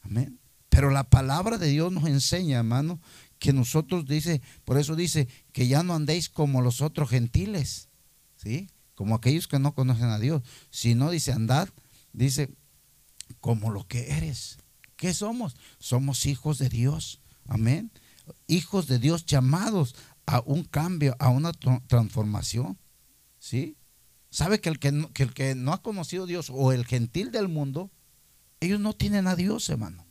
Amén. 0.00 0.40
Pero 0.68 0.90
la 0.90 1.04
palabra 1.04 1.58
de 1.58 1.66
Dios 1.68 1.92
nos 1.92 2.06
enseña, 2.06 2.58
hermano, 2.58 2.98
que 3.42 3.52
nosotros 3.52 4.06
dice, 4.06 4.40
por 4.64 4.78
eso 4.78 4.94
dice 4.94 5.26
que 5.52 5.66
ya 5.66 5.82
no 5.82 5.96
andéis 5.96 6.28
como 6.28 6.62
los 6.62 6.80
otros 6.80 7.10
gentiles, 7.10 7.88
¿sí? 8.36 8.70
Como 8.94 9.16
aquellos 9.16 9.48
que 9.48 9.58
no 9.58 9.74
conocen 9.74 10.10
a 10.10 10.20
Dios, 10.20 10.44
sino 10.70 11.10
dice 11.10 11.32
andad, 11.32 11.68
dice 12.12 12.54
como 13.40 13.72
lo 13.72 13.88
que 13.88 14.12
eres. 14.12 14.58
¿Qué 14.94 15.12
somos? 15.12 15.56
Somos 15.80 16.24
hijos 16.26 16.58
de 16.58 16.68
Dios. 16.68 17.20
Amén. 17.48 17.90
Hijos 18.46 18.86
de 18.86 19.00
Dios 19.00 19.26
llamados 19.26 19.96
a 20.24 20.40
un 20.46 20.62
cambio, 20.62 21.16
a 21.18 21.30
una 21.30 21.50
transformación. 21.88 22.78
¿Sí? 23.40 23.76
¿Sabe 24.30 24.60
que 24.60 24.68
el 24.68 24.78
que, 24.78 24.92
no, 24.92 25.12
que 25.12 25.24
el 25.24 25.34
que 25.34 25.56
no 25.56 25.72
ha 25.72 25.82
conocido 25.82 26.24
a 26.24 26.28
Dios 26.28 26.48
o 26.48 26.70
el 26.72 26.86
gentil 26.86 27.32
del 27.32 27.48
mundo, 27.48 27.90
ellos 28.60 28.78
no 28.78 28.92
tienen 28.92 29.26
a 29.26 29.34
Dios, 29.34 29.68
hermano. 29.68 30.06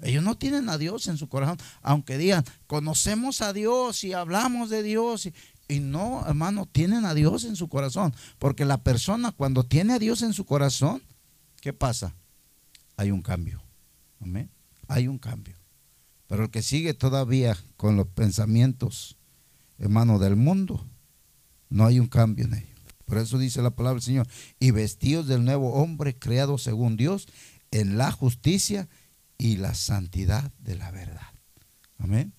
Ellos 0.00 0.22
no 0.22 0.36
tienen 0.36 0.68
a 0.68 0.78
Dios 0.78 1.08
en 1.08 1.18
su 1.18 1.28
corazón, 1.28 1.58
aunque 1.82 2.18
digan, 2.18 2.44
conocemos 2.66 3.42
a 3.42 3.52
Dios 3.52 4.04
y 4.04 4.12
hablamos 4.12 4.70
de 4.70 4.82
Dios. 4.82 5.28
Y, 5.68 5.80
no, 5.80 6.24
hermano, 6.26 6.66
tienen 6.70 7.04
a 7.04 7.14
Dios 7.14 7.44
en 7.44 7.56
su 7.56 7.68
corazón. 7.68 8.14
Porque 8.38 8.64
la 8.64 8.82
persona 8.82 9.32
cuando 9.32 9.64
tiene 9.64 9.94
a 9.94 9.98
Dios 9.98 10.22
en 10.22 10.32
su 10.32 10.44
corazón, 10.44 11.02
¿qué 11.60 11.72
pasa? 11.72 12.14
Hay 12.96 13.10
un 13.10 13.22
cambio. 13.22 13.60
Amén. 14.20 14.50
Hay 14.86 15.08
un 15.08 15.18
cambio. 15.18 15.56
Pero 16.28 16.44
el 16.44 16.50
que 16.50 16.62
sigue 16.62 16.94
todavía 16.94 17.56
con 17.76 17.96
los 17.96 18.06
pensamientos, 18.06 19.16
hermano, 19.78 20.18
del 20.18 20.36
mundo, 20.36 20.86
no 21.70 21.86
hay 21.86 21.98
un 21.98 22.06
cambio 22.06 22.44
en 22.44 22.54
ello. 22.54 22.74
Por 23.04 23.18
eso 23.18 23.38
dice 23.38 23.62
la 23.62 23.70
palabra 23.70 23.94
del 23.94 24.02
Señor, 24.02 24.28
y 24.60 24.70
vestidos 24.70 25.26
del 25.26 25.44
nuevo 25.44 25.72
hombre 25.74 26.14
creado 26.14 26.58
según 26.58 26.96
Dios 26.96 27.26
en 27.70 27.98
la 27.98 28.12
justicia 28.12 28.88
y 29.38 29.56
la 29.56 29.74
santidad 29.74 30.52
de 30.58 30.74
la 30.74 30.90
verdad. 30.90 31.32
Amén. 31.98 32.34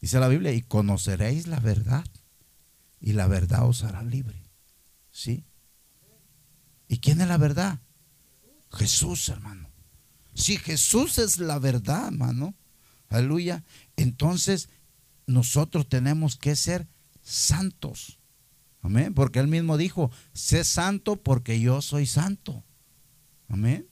Dice 0.00 0.20
la 0.20 0.28
Biblia, 0.28 0.52
y 0.52 0.62
conoceréis 0.62 1.46
la 1.46 1.60
verdad, 1.60 2.04
y 3.00 3.12
la 3.12 3.28
verdad 3.28 3.66
os 3.66 3.84
hará 3.84 4.02
libre. 4.02 4.42
¿Sí? 5.10 5.44
¿Y 6.88 6.98
quién 6.98 7.20
es 7.20 7.28
la 7.28 7.38
verdad? 7.38 7.80
Jesús, 8.72 9.28
hermano. 9.28 9.70
Si 10.34 10.58
Jesús 10.58 11.18
es 11.18 11.38
la 11.38 11.58
verdad, 11.58 12.08
hermano, 12.08 12.54
aleluya, 13.08 13.64
entonces 13.96 14.68
nosotros 15.26 15.88
tenemos 15.88 16.36
que 16.36 16.56
ser 16.56 16.86
santos. 17.22 18.18
Amén. 18.82 19.14
Porque 19.14 19.40
él 19.40 19.48
mismo 19.48 19.76
dijo, 19.76 20.10
sé 20.32 20.62
santo 20.62 21.16
porque 21.16 21.58
yo 21.58 21.80
soy 21.80 22.06
santo. 22.06 22.64
Amén. 23.48 23.88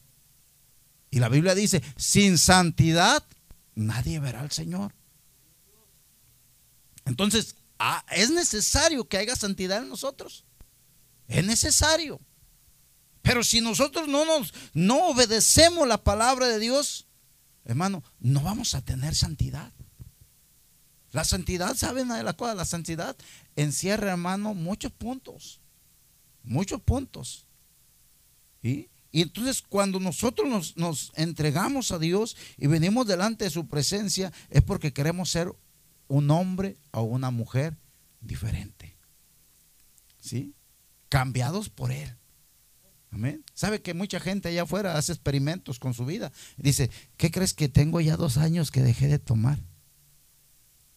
Y 1.14 1.20
la 1.20 1.29
Biblia 1.29 1.55
dice, 1.55 1.81
sin 1.96 2.38
santidad 2.38 3.22
nadie 3.77 4.18
verá 4.18 4.40
al 4.40 4.50
Señor. 4.50 4.92
Entonces, 7.05 7.55
ah, 7.79 8.05
es 8.11 8.31
necesario 8.31 9.09
que 9.09 9.18
haya 9.18 9.37
santidad 9.37 9.81
en 9.81 9.88
nosotros. 9.88 10.44
Es 11.29 11.44
necesario. 11.44 12.20
Pero 13.22 13.44
si 13.44 13.61
nosotros 13.61 14.09
no 14.09 14.24
nos 14.24 14.53
no 14.72 15.07
obedecemos 15.07 15.87
la 15.87 16.03
palabra 16.03 16.48
de 16.48 16.59
Dios, 16.59 17.07
hermano, 17.64 18.03
no 18.18 18.42
vamos 18.42 18.74
a 18.74 18.83
tener 18.83 19.14
santidad. 19.14 19.72
La 21.12 21.22
santidad, 21.22 21.77
¿saben 21.77 22.09
de 22.09 22.24
la 22.24 22.33
cosa? 22.33 22.57
La 22.57 22.64
santidad 22.64 23.16
encierra, 23.55 24.11
hermano, 24.11 24.53
muchos 24.53 24.90
puntos. 24.90 25.61
Muchos 26.42 26.83
puntos. 26.83 27.46
¿Y? 28.64 28.88
Y 29.14 29.22
entonces 29.22 29.62
cuando 29.62 30.00
nosotros 30.00 30.74
nos, 30.77 31.12
entregamos 31.14 31.92
a 31.92 32.00
Dios 32.00 32.37
y 32.59 32.66
venimos 32.66 33.07
delante 33.07 33.44
de 33.44 33.50
su 33.50 33.68
presencia, 33.68 34.33
es 34.50 34.61
porque 34.61 34.92
queremos 34.92 35.31
ser 35.31 35.53
un 36.09 36.33
hombre 36.33 36.79
o 36.90 37.03
una 37.03 37.31
mujer 37.31 37.77
diferente. 38.20 38.98
¿Sí? 40.20 40.53
Cambiados 41.11 41.68
por 41.68 41.92
Él. 41.92 42.12
Amén. 43.12 43.44
¿Sabe 43.55 43.81
que 43.83 43.94
mucha 43.94 44.18
gente 44.18 44.48
allá 44.48 44.62
afuera 44.62 44.98
hace 44.98 45.12
experimentos 45.12 45.79
con 45.79 45.94
su 45.94 46.05
vida? 46.05 46.33
Dice, 46.57 46.90
¿qué 47.16 47.31
crees 47.31 47.55
que 47.55 47.68
tengo 47.68 48.00
ya 48.00 48.16
dos 48.16 48.37
años 48.37 48.72
que 48.72 48.83
dejé 48.83 49.07
de 49.07 49.20
tomar? 49.20 49.61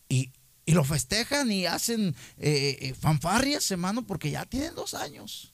Y, 0.10 0.34
lo 0.66 0.84
festejan 0.84 1.52
y 1.52 1.68
hacen 1.68 2.16
eh, 2.40 2.78
eh, 2.82 2.94
fanfarrias, 2.96 3.70
hermano, 3.70 4.08
porque 4.08 4.32
ya 4.32 4.48
tienen 4.48 4.74
dos 4.74 4.96
años. 4.96 5.54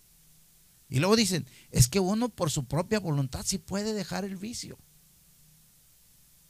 Y 0.94 1.00
luego 1.00 1.16
dicen, 1.16 1.48
es 1.72 1.88
que 1.88 2.00
uno 2.00 2.30
por 2.30 2.52
su 2.52 2.66
propia 2.66 3.00
voluntad 3.00 3.42
sí 3.44 3.58
puede 3.58 3.94
dejar 3.96 4.26
el 4.26 4.36
vicio. 4.36 4.78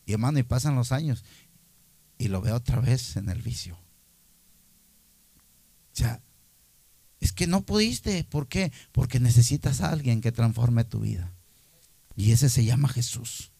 Y 0.06 0.12
hermano, 0.12 0.38
y 0.38 0.44
pasan 0.44 0.76
los 0.76 0.92
años 0.92 1.24
y 2.18 2.28
lo 2.28 2.42
veo 2.42 2.58
otra 2.58 2.82
vez 2.82 3.16
en 3.16 3.30
el 3.30 3.42
vicio. 3.42 3.76
O 5.94 5.96
sea, 5.96 6.22
es 7.22 7.32
que 7.32 7.48
no 7.48 7.62
pudiste. 7.62 8.26
¿Por 8.26 8.50
qué? 8.50 8.74
Porque 8.92 9.22
necesitas 9.22 9.80
a 9.80 9.92
alguien 9.92 10.20
que 10.20 10.34
transforme 10.34 10.84
tu 10.84 11.00
vida. 11.00 11.32
Y 12.18 12.34
ese 12.34 12.50
se 12.50 12.66
llama 12.66 12.90
Jesús. 12.90 13.54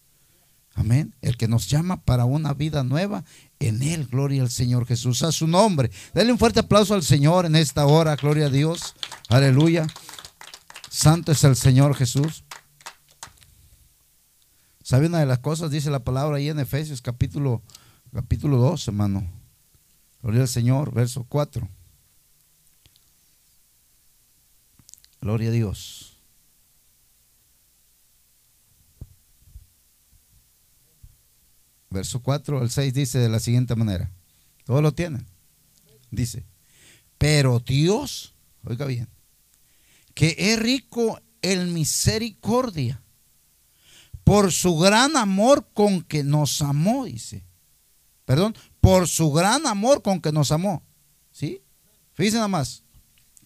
Amén. 0.76 1.16
El 1.22 1.38
que 1.38 1.48
nos 1.48 1.70
llama 1.70 2.04
para 2.04 2.26
una 2.26 2.54
vida 2.54 2.84
nueva. 2.84 3.24
En 3.60 3.84
Él, 3.84 4.06
gloria 4.08 4.42
al 4.42 4.52
Señor 4.52 4.86
Jesús. 4.86 5.24
A 5.24 5.32
su 5.32 5.48
nombre. 5.48 5.92
Denle 6.14 6.34
un 6.34 6.40
fuerte 6.40 6.60
aplauso 6.60 6.94
al 6.94 7.04
Señor 7.04 7.46
en 7.46 7.56
esta 7.56 7.86
hora. 7.86 8.18
Gloria 8.18 8.48
a 8.48 8.50
Dios. 8.50 8.96
Aleluya. 9.30 9.88
Santo 10.94 11.32
es 11.32 11.44
el 11.44 11.56
Señor 11.56 11.96
Jesús. 11.96 12.44
¿Sabe 14.84 15.08
una 15.08 15.22
de 15.22 15.26
las 15.26 15.40
cosas? 15.40 15.72
Dice 15.72 15.90
la 15.90 16.04
palabra 16.04 16.38
ahí 16.38 16.50
en 16.50 16.60
Efesios 16.60 17.02
capítulo, 17.02 17.64
capítulo 18.14 18.58
2, 18.58 18.90
hermano. 18.90 19.28
Gloria 20.22 20.42
al 20.42 20.48
Señor, 20.48 20.94
verso 20.94 21.26
4. 21.28 21.68
Gloria 25.20 25.50
a 25.50 25.52
Dios. 25.52 26.12
verso 31.90 32.22
4 32.22 32.60
al 32.60 32.70
6 32.70 32.94
dice 32.94 33.18
de 33.18 33.30
la 33.30 33.40
siguiente 33.40 33.76
manera. 33.76 34.12
Todos 34.64 34.84
lo 34.84 34.94
tienen. 34.94 35.26
Dice, 36.12 36.46
pero 37.18 37.60
Dios, 37.60 38.36
oiga 38.64 38.86
bien, 38.86 39.08
que 40.14 40.36
es 40.38 40.60
rico 40.60 41.20
en 41.42 41.74
misericordia, 41.74 43.02
por 44.24 44.52
su 44.52 44.78
gran 44.78 45.18
amor 45.18 45.68
con 45.74 46.02
que 46.04 46.24
nos 46.24 46.62
amó, 46.62 47.06
dice. 47.06 47.46
Perdón, 48.26 48.56
por 48.80 49.08
su 49.08 49.32
gran 49.32 49.68
amor 49.68 50.02
con 50.02 50.22
que 50.22 50.32
nos 50.32 50.52
amó. 50.52 50.84
¿Sí? 51.32 51.62
Fíjense 52.14 52.38
nada 52.38 52.48
más, 52.48 52.84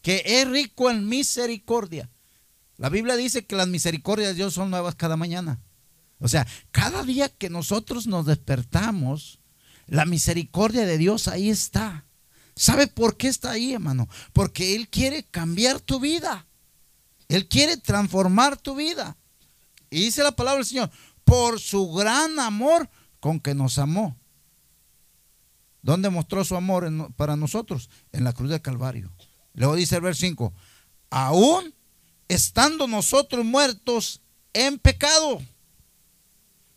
que 0.02 0.22
es 0.26 0.48
rico 0.48 0.92
en 0.92 1.08
misericordia. 1.08 2.10
La 2.78 2.90
Biblia 2.90 3.16
dice 3.16 3.46
que 3.46 3.56
las 3.56 3.68
misericordias 3.68 4.30
de 4.30 4.36
Dios 4.36 4.54
son 4.54 4.70
nuevas 4.70 4.96
cada 4.96 5.18
mañana. 5.18 5.60
O 6.20 6.28
sea, 6.28 6.46
cada 6.72 7.04
día 7.04 7.30
que 7.30 7.50
nosotros 7.50 8.08
nos 8.08 8.26
despertamos, 8.26 9.40
la 9.88 10.06
misericordia 10.06 10.86
de 10.86 10.98
Dios 10.98 11.28
ahí 11.28 11.50
está. 11.50 12.06
¿Sabe 12.56 12.88
por 12.88 13.18
qué 13.18 13.28
está 13.28 13.52
ahí, 13.52 13.74
hermano? 13.74 14.08
Porque 14.34 14.76
Él 14.76 14.90
quiere 14.90 15.24
cambiar 15.24 15.80
tu 15.80 16.00
vida. 16.00 16.48
Él 17.28 17.48
quiere 17.48 17.78
transformar 17.78 18.58
tu 18.58 18.76
vida. 18.76 19.18
Y 19.90 20.02
dice 20.02 20.24
la 20.24 20.32
palabra 20.32 20.58
del 20.58 20.66
Señor, 20.66 20.92
por 21.24 21.60
su 21.60 21.92
gran 21.92 22.40
amor 22.40 22.90
con 23.20 23.40
que 23.40 23.54
nos 23.54 23.78
amó. 23.78 24.18
¿Dónde 25.82 26.10
mostró 26.10 26.44
su 26.44 26.56
amor 26.56 27.14
para 27.16 27.36
nosotros? 27.36 27.90
En 28.12 28.24
la 28.24 28.34
cruz 28.34 28.50
del 28.50 28.62
Calvario. 28.62 29.12
Luego 29.54 29.76
dice 29.76 29.96
el 29.96 30.02
verso 30.02 30.22
5, 30.22 30.54
aún 31.10 31.74
estando 32.28 32.88
nosotros 32.88 33.46
muertos 33.46 34.22
en 34.54 34.80
pecado, 34.80 35.42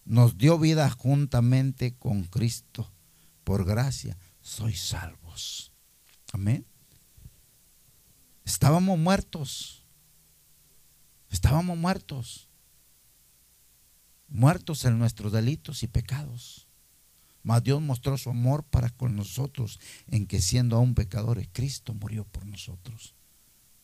nos 0.04 0.38
dio 0.38 0.58
vida 0.58 0.90
juntamente 0.90 1.94
con 1.96 2.24
Cristo. 2.24 2.90
Por 3.44 3.64
gracia, 3.64 4.16
sois 4.40 4.80
salvos. 4.80 5.72
Amén. 6.32 6.66
Estábamos 8.44 8.98
muertos. 8.98 9.79
Estábamos 11.30 11.78
muertos. 11.78 12.48
Muertos 14.28 14.84
en 14.84 14.98
nuestros 14.98 15.32
delitos 15.32 15.82
y 15.82 15.86
pecados. 15.86 16.68
Mas 17.42 17.62
Dios 17.62 17.80
mostró 17.80 18.18
su 18.18 18.30
amor 18.30 18.64
para 18.64 18.90
con 18.90 19.16
nosotros 19.16 19.80
en 20.08 20.26
que 20.26 20.42
siendo 20.42 20.76
aún 20.76 20.94
pecadores, 20.94 21.48
Cristo 21.52 21.94
murió 21.94 22.24
por 22.24 22.44
nosotros. 22.46 23.14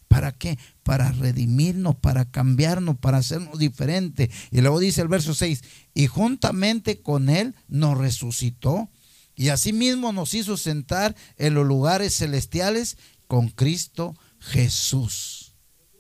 ¿Para 0.09 0.33
qué? 0.33 0.59
Para 0.83 1.11
redimirnos, 1.13 1.97
para 1.97 2.31
cambiarnos, 2.31 2.97
para 2.99 3.19
hacernos 3.19 3.59
diferentes. 3.59 4.31
Y 4.51 4.61
luego 4.61 4.79
dice 4.79 5.03
el 5.03 5.09
verso 5.09 5.35
6, 5.35 5.63
y 5.95 6.07
juntamente 6.07 7.01
con 7.01 7.29
Él 7.29 7.55
nos 7.69 7.99
resucitó 7.99 8.89
y 9.35 9.49
asimismo 9.49 10.13
nos 10.13 10.35
hizo 10.35 10.57
sentar 10.57 11.15
en 11.37 11.55
los 11.55 11.67
lugares 11.67 12.17
celestiales 12.17 12.97
con 13.27 13.49
Cristo 13.49 14.17
Jesús. 14.39 15.55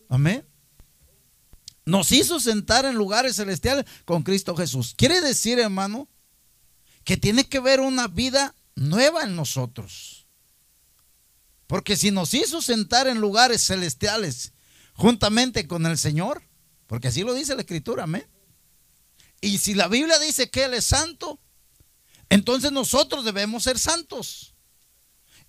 Amén. 0.09 0.44
Nos 1.87 2.12
hizo 2.12 2.41
sentar 2.41 2.84
en 2.84 2.97
lugares 2.97 3.37
celestiales 3.37 3.87
con 4.05 4.22
Cristo 4.22 4.57
Jesús. 4.57 4.95
Quiere 4.97 5.20
decir, 5.20 5.59
hermano, 5.59 6.09
que 7.05 7.16
tiene 7.16 7.49
que 7.49 7.61
ver 7.61 7.80
una 7.80 8.09
vida 8.09 8.55
nueva 8.74 9.22
en 9.22 9.37
nosotros. 9.37 10.26
Porque 11.68 11.97
si 11.97 12.11
nos 12.11 12.34
hizo 12.34 12.61
sentar 12.61 13.07
en 13.07 13.20
lugares 13.20 13.64
celestiales 13.64 14.53
juntamente 14.95 15.66
con 15.68 15.87
el 15.87 15.97
Señor, 15.97 16.43
porque 16.89 17.09
así 17.09 17.22
lo 17.22 17.34
dice 17.34 17.55
la 17.55 17.62
Escritura, 17.62 18.05
amén. 18.05 18.26
Y 19.41 19.59
si 19.59 19.74
la 19.74 19.89
Biblia 19.89 20.18
dice 20.18 20.51
que 20.51 20.64
Él 20.64 20.74
es 20.74 20.84
santo, 20.84 21.41
entonces 22.28 22.72
nosotros 22.72 23.24
debemos 23.24 23.62
ser 23.62 23.78
santos. 23.78 24.55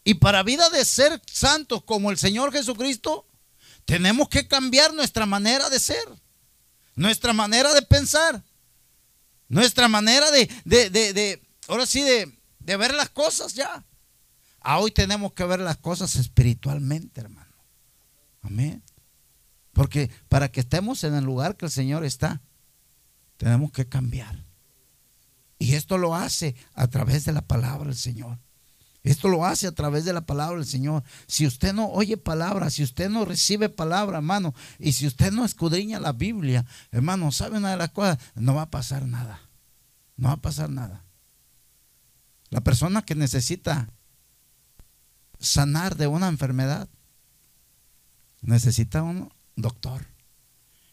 Y 0.04 0.16
para 0.16 0.44
vida 0.44 0.70
de 0.70 0.86
ser 0.86 1.20
santos 1.32 1.84
como 1.84 2.12
el 2.12 2.18
Señor 2.18 2.52
Jesucristo, 2.52 3.28
tenemos 3.86 4.30
que 4.30 4.48
cambiar 4.48 4.94
nuestra 4.94 5.26
manera 5.26 5.70
de 5.70 5.80
ser, 5.80 6.06
nuestra 6.98 7.32
manera 7.32 7.74
de 7.74 7.84
pensar, 7.84 8.44
nuestra 9.48 9.88
manera 9.88 10.30
de, 10.32 10.50
de, 10.66 10.90
de, 10.90 11.42
ahora 11.70 11.86
sí, 11.86 12.02
de, 12.02 12.36
ver 12.78 12.94
las 12.94 13.10
cosas 13.10 13.54
ya. 13.54 13.86
A 14.60 14.80
hoy 14.80 14.92
tenemos 14.92 15.32
que 15.32 15.46
ver 15.46 15.60
las 15.60 15.78
cosas 15.78 16.16
espiritualmente, 16.16 17.22
hermano. 17.22 17.56
Amén. 18.42 18.84
Porque 19.72 20.10
para 20.28 20.52
que 20.52 20.60
estemos 20.60 21.04
en 21.04 21.14
el 21.14 21.24
lugar 21.24 21.56
que 21.56 21.66
el 21.66 21.72
Señor 21.72 22.04
está, 22.04 22.42
tenemos 23.38 23.72
que 23.72 23.88
cambiar. 23.88 24.44
Y 25.60 25.76
esto 25.76 25.98
lo 25.98 26.16
hace 26.16 26.56
a 26.74 26.88
través 26.88 27.26
de 27.26 27.32
la 27.32 27.44
palabra 27.44 27.86
del 27.86 27.96
Señor. 27.96 28.40
Esto 29.08 29.30
lo 29.30 29.46
hace 29.46 29.68
a 29.68 29.72
través 29.72 30.04
de 30.04 30.12
la 30.12 30.26
palabra 30.26 30.58
del 30.58 30.66
Señor. 30.66 31.02
Si 31.28 31.48
usted 31.48 31.74
no 31.74 31.90
oye 31.90 32.18
palabra, 32.18 32.70
si 32.70 32.84
usted 32.84 33.10
no 33.10 33.24
recibe 33.24 33.70
palabra, 33.70 34.18
hermano, 34.18 34.54
y 34.80 34.92
si 34.92 35.08
usted 35.08 35.32
no 35.32 35.46
escudriña 35.46 36.00
la 36.02 36.12
Biblia, 36.12 36.66
hermano, 36.92 37.32
¿sabe 37.32 37.58
una 37.58 37.72
de 37.72 37.78
las 37.78 37.92
cosas? 37.92 38.18
No 38.36 38.54
va 38.56 38.64
a 38.64 38.70
pasar 38.70 39.06
nada. 39.06 39.40
No 40.18 40.28
va 40.28 40.34
a 40.34 40.42
pasar 40.42 40.70
nada. 40.70 41.06
La 42.50 42.62
persona 42.62 43.02
que 43.04 43.16
necesita 43.16 43.90
sanar 45.40 45.96
de 45.96 46.08
una 46.08 46.28
enfermedad 46.28 46.90
necesita 48.42 49.04
un 49.04 49.32
doctor 49.56 50.06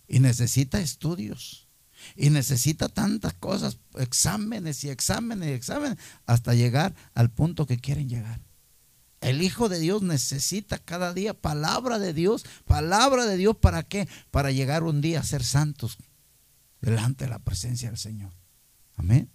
y 0.06 0.20
necesita 0.20 0.78
estudios 0.78 1.63
y 2.16 2.30
necesita 2.30 2.88
tantas 2.88 3.34
cosas, 3.34 3.78
exámenes 3.98 4.84
y 4.84 4.90
exámenes 4.90 5.48
y 5.48 5.52
exámenes, 5.52 5.98
hasta 6.26 6.55
llegar 6.55 6.94
al 7.14 7.30
punto 7.30 7.66
que 7.66 7.78
quieren 7.78 8.09
llegar. 8.09 8.40
El 9.20 9.42
Hijo 9.42 9.70
de 9.70 9.78
Dios 9.78 10.02
necesita 10.02 10.78
cada 10.78 11.14
día 11.14 11.32
palabra 11.32 11.98
de 11.98 12.12
Dios, 12.12 12.44
palabra 12.66 13.24
de 13.24 13.38
Dios 13.38 13.57
para 13.57 13.82
qué? 13.82 14.07
Para 14.30 14.50
llegar 14.50 14.82
un 14.82 15.00
día 15.00 15.20
a 15.20 15.24
ser 15.24 15.42
santos 15.42 15.96
delante 16.82 17.24
de 17.24 17.30
la 17.30 17.38
presencia 17.38 17.88
del 17.88 17.98
Señor. 17.98 18.32
Amén. 18.96 19.30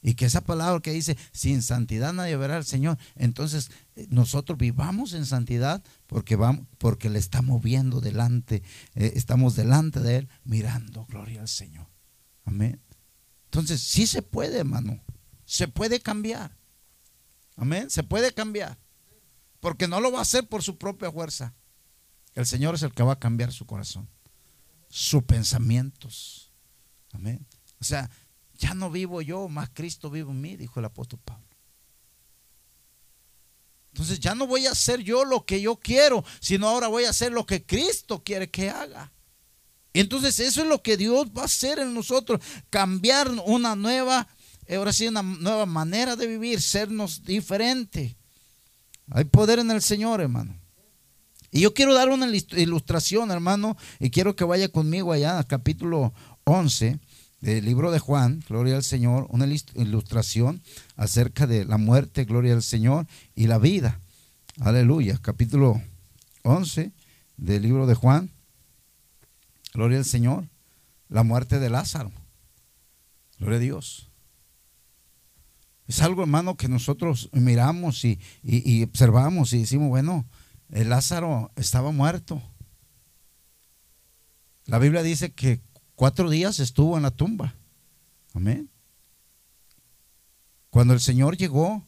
Y 0.00 0.14
que 0.14 0.26
esa 0.26 0.42
palabra 0.42 0.80
que 0.80 0.92
dice, 0.92 1.18
sin 1.32 1.62
santidad 1.62 2.12
nadie 2.12 2.36
verá 2.36 2.56
al 2.56 2.64
Señor. 2.64 2.96
Entonces 3.16 3.72
eh, 3.96 4.06
nosotros 4.08 4.56
vivamos 4.56 5.12
en 5.12 5.26
santidad 5.26 5.82
porque, 6.06 6.36
vamos, 6.36 6.66
porque 6.78 7.10
le 7.10 7.18
estamos 7.18 7.60
viendo 7.60 8.00
delante, 8.00 8.62
eh, 8.94 9.12
estamos 9.16 9.56
delante 9.56 9.98
de 9.98 10.18
Él 10.18 10.28
mirando, 10.44 11.06
gloria 11.06 11.40
al 11.40 11.48
Señor. 11.48 11.88
Amén. 12.46 12.80
Entonces, 13.44 13.82
sí 13.82 14.06
se 14.06 14.22
puede, 14.22 14.58
hermano. 14.58 14.98
Se 15.44 15.68
puede 15.68 16.00
cambiar. 16.00 16.56
Amén. 17.56 17.90
Se 17.90 18.02
puede 18.02 18.32
cambiar. 18.32 18.78
Porque 19.60 19.86
no 19.88 20.00
lo 20.00 20.10
va 20.10 20.20
a 20.20 20.22
hacer 20.22 20.48
por 20.48 20.62
su 20.62 20.78
propia 20.78 21.12
fuerza. 21.12 21.54
El 22.34 22.46
Señor 22.46 22.74
es 22.74 22.82
el 22.82 22.92
que 22.92 23.02
va 23.02 23.12
a 23.12 23.18
cambiar 23.18 23.52
su 23.52 23.66
corazón. 23.66 24.08
Sus 24.88 25.22
pensamientos. 25.24 26.52
Amén. 27.12 27.46
O 27.80 27.84
sea, 27.84 28.10
ya 28.54 28.74
no 28.74 28.90
vivo 28.90 29.22
yo, 29.22 29.48
más 29.48 29.70
Cristo 29.72 30.10
vive 30.10 30.30
en 30.30 30.40
mí, 30.40 30.56
dijo 30.56 30.80
el 30.80 30.86
apóstol 30.86 31.20
Pablo. 31.24 31.46
Entonces 33.92 34.20
ya 34.20 34.34
no 34.34 34.46
voy 34.46 34.66
a 34.66 34.72
hacer 34.72 35.00
yo 35.00 35.24
lo 35.24 35.46
que 35.46 35.60
yo 35.60 35.76
quiero, 35.76 36.22
sino 36.40 36.68
ahora 36.68 36.88
voy 36.88 37.04
a 37.04 37.10
hacer 37.10 37.32
lo 37.32 37.46
que 37.46 37.64
Cristo 37.64 38.22
quiere 38.22 38.50
que 38.50 38.68
haga. 38.68 39.10
Entonces 40.00 40.38
eso 40.40 40.62
es 40.62 40.68
lo 40.68 40.82
que 40.82 40.96
Dios 40.96 41.28
va 41.36 41.42
a 41.42 41.46
hacer 41.46 41.78
en 41.78 41.94
nosotros, 41.94 42.40
cambiar 42.68 43.30
una 43.46 43.74
nueva, 43.74 44.28
ahora 44.68 44.92
sí, 44.92 45.06
una 45.06 45.22
nueva 45.22 45.64
manera 45.64 46.16
de 46.16 46.26
vivir, 46.26 46.60
sernos 46.60 47.24
diferente. 47.24 48.16
Hay 49.10 49.24
poder 49.24 49.58
en 49.58 49.70
el 49.70 49.80
Señor, 49.80 50.20
hermano. 50.20 50.54
Y 51.50 51.60
yo 51.60 51.72
quiero 51.72 51.94
dar 51.94 52.10
una 52.10 52.28
ilustración, 52.28 53.30
hermano, 53.30 53.76
y 53.98 54.10
quiero 54.10 54.36
que 54.36 54.44
vaya 54.44 54.68
conmigo 54.68 55.12
allá 55.12 55.38
al 55.38 55.46
capítulo 55.46 56.12
11 56.44 56.98
del 57.40 57.64
libro 57.64 57.90
de 57.90 57.98
Juan, 57.98 58.44
gloria 58.46 58.76
al 58.76 58.82
Señor, 58.82 59.26
una 59.30 59.46
ilustración 59.46 60.60
acerca 60.96 61.46
de 61.46 61.64
la 61.64 61.78
muerte, 61.78 62.24
gloria 62.24 62.52
al 62.52 62.62
Señor, 62.62 63.06
y 63.34 63.46
la 63.46 63.58
vida. 63.58 64.00
Aleluya. 64.60 65.18
Capítulo 65.22 65.80
11 66.42 66.90
del 67.38 67.62
libro 67.62 67.86
de 67.86 67.94
Juan. 67.94 68.35
Gloria 69.76 69.98
al 69.98 70.06
Señor. 70.06 70.48
La 71.10 71.22
muerte 71.22 71.58
de 71.58 71.68
Lázaro. 71.68 72.10
Gloria 73.38 73.58
a 73.58 73.60
Dios. 73.60 74.08
Es 75.86 76.00
algo, 76.00 76.22
hermano, 76.22 76.56
que 76.56 76.66
nosotros 76.66 77.28
miramos 77.32 78.02
y, 78.06 78.18
observamos 78.82 79.52
y 79.52 79.58
decimos, 79.58 79.90
bueno, 79.90 80.24
el 80.70 80.88
Lázaro 80.88 81.52
estaba 81.56 81.90
muerto. 81.90 82.42
La 84.64 84.78
Biblia 84.78 85.02
dice 85.02 85.34
que 85.34 85.60
cuatro 85.94 86.30
días 86.30 86.58
estuvo 86.58 86.96
en 86.96 87.02
la 87.02 87.10
tumba. 87.10 87.54
Amén. 88.32 88.70
Cuando 90.70 90.94
el 90.94 91.00
Señor 91.00 91.36
llegó 91.36 91.86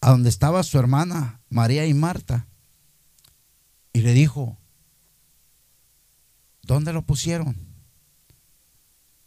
a 0.00 0.12
donde 0.12 0.30
estaba 0.30 0.62
su 0.62 0.78
hermana 0.78 1.42
María 1.50 1.84
y 1.84 1.92
Marta 1.92 2.48
y 3.92 4.00
le 4.00 4.14
dijo, 4.14 4.59
¿Dónde 6.70 6.92
lo 6.92 7.02
pusieron? 7.02 7.56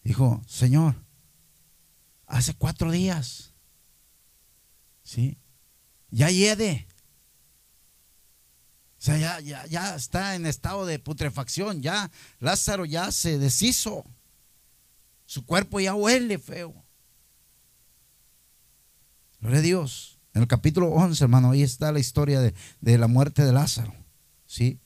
Dijo, 0.01 0.41
Señor, 0.47 0.95
hace 2.25 2.53
cuatro 2.53 2.89
días. 2.89 3.51
¿Sí? 5.03 5.37
Ya 6.09 6.29
hiede. 6.29 6.87
O 8.97 9.01
sea, 9.01 9.17
ya, 9.17 9.41
ya, 9.41 9.65
ya 9.65 9.93
está 9.93 10.35
en 10.35 10.45
estado 10.45 10.85
de 10.85 10.99
putrefacción. 10.99 11.81
Ya 11.81 12.09
Lázaro 12.39 12.85
ya 12.85 13.11
se 13.11 13.37
deshizo. 13.37 14.05
Su 15.25 15.45
cuerpo 15.45 15.81
ya 15.81 15.95
huele 15.95 16.39
feo. 16.39 16.73
Gloria 19.41 19.59
a 19.59 19.63
Dios. 19.63 20.17
En 20.33 20.43
el 20.43 20.47
capítulo 20.47 20.91
11, 20.91 21.21
hermano, 21.21 21.51
ahí 21.51 21.61
está 21.61 21.91
la 21.91 21.99
historia 21.99 22.39
de, 22.39 22.53
de 22.79 22.97
la 22.97 23.07
muerte 23.07 23.43
de 23.43 23.51
Lázaro. 23.51 23.93
¿Sí? 24.45 24.79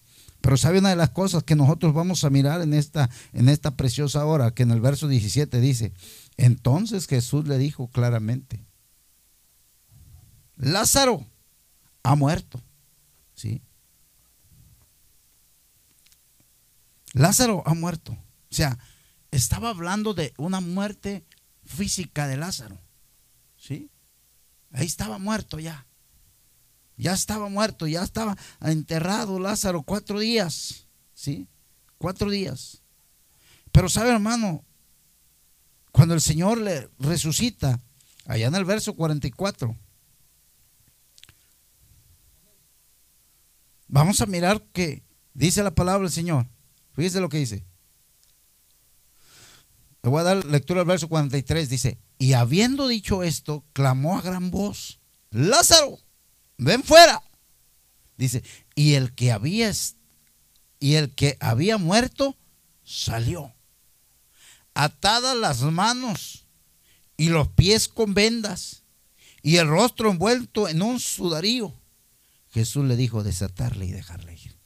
Pero 0.48 0.56
sabe 0.56 0.80
una 0.80 0.91
de 0.91 0.95
las 0.95 1.10
cosas 1.10 1.43
que 1.43 1.58
nosotros 1.58 1.93
vamos 1.93 2.24
a 2.24 2.30
mirar 2.30 2.62
en 2.62 2.74
esta, 2.74 3.10
en 3.34 3.50
esta 3.50 3.76
preciosa 3.76 4.26
hora, 4.26 4.52
que 4.52 4.64
en 4.64 4.72
el 4.72 4.80
verso 4.80 5.10
17 5.10 5.60
dice, 5.60 5.91
entonces 6.38 7.06
Jesús 7.06 7.50
le 7.50 7.58
dijo 7.58 7.89
claramente, 7.89 8.66
Lázaro 10.56 11.28
ha 12.02 12.16
muerto. 12.16 12.62
¿Sí? 13.34 13.62
Lázaro 17.12 17.62
ha 17.66 17.74
muerto. 17.74 18.14
O 18.14 18.56
sea, 18.56 18.80
estaba 19.32 19.72
hablando 19.72 20.14
de 20.14 20.34
una 20.38 20.62
muerte 20.62 21.26
física 21.66 22.26
de 22.26 22.38
Lázaro. 22.38 22.80
¿Sí? 23.58 23.91
Ahí 24.72 24.86
estaba 24.86 25.18
muerto 25.18 25.60
ya. 25.60 25.86
Ya 26.98 27.14
estaba 27.14 27.48
muerto, 27.48 27.86
ya 27.86 28.04
estaba 28.04 28.36
enterrado 28.60 29.39
Lázaro 29.39 29.84
cuatro 29.84 30.20
días. 30.20 30.88
¿Sí? 31.14 31.48
Cuatro 31.98 32.30
días. 32.30 32.82
Pero 33.72 33.88
sabe, 33.88 34.10
hermano, 34.10 34.66
cuando 35.91 36.16
el 36.16 36.22
Señor 36.22 36.58
le 36.58 36.89
resucita, 37.00 37.80
allá 38.26 38.48
en 38.48 38.56
el 38.56 38.66
verso 38.66 38.95
44, 38.95 39.76
vamos 43.88 44.22
a 44.22 44.26
mirar 44.26 44.64
que 44.74 45.04
dice 45.34 45.64
la 45.64 45.72
palabra 45.72 46.04
del 46.04 46.12
Señor. 46.12 46.48
Fíjese 46.93 47.20
lo 47.20 47.30
que 47.30 47.38
dice. 47.38 47.64
Le 50.02 50.10
voy 50.10 50.22
a 50.22 50.24
dar 50.24 50.45
lectura 50.45 50.82
al 50.82 50.88
verso 50.88 51.08
43. 51.08 51.70
Dice, 51.70 52.00
y 52.18 52.34
habiendo 52.34 52.88
dicho 52.88 53.24
esto, 53.24 53.66
clamó 53.74 54.18
a 54.18 54.22
gran 54.22 54.50
voz, 54.50 55.00
Lázaro, 55.30 56.00
ven 56.58 56.84
fuera. 56.84 57.22
Dice, 58.18 58.43
y 58.76 58.95
el 58.95 59.14
que 59.14 59.32
había 59.32 59.72
y 60.80 60.95
el 60.95 61.14
que 61.14 61.38
había 61.39 61.78
muerto 61.78 62.36
salió, 62.84 63.53
atadas 64.74 65.36
las 65.36 65.62
manos 65.62 66.45
y 67.16 67.30
los 67.30 67.47
pies 67.49 67.88
con 67.88 68.14
vendas 68.14 68.84
y 69.41 69.58
el 69.58 69.68
rostro 69.68 70.12
envuelto 70.12 70.68
en 70.68 70.82
un 70.82 70.99
sudarío. 70.99 71.74
Jesús 72.49 72.86
le 72.86 72.95
dijo 72.95 73.24
desatarle 73.24 73.86
y 73.86 73.91
dejarle 73.91 74.34
ir. 74.34 74.58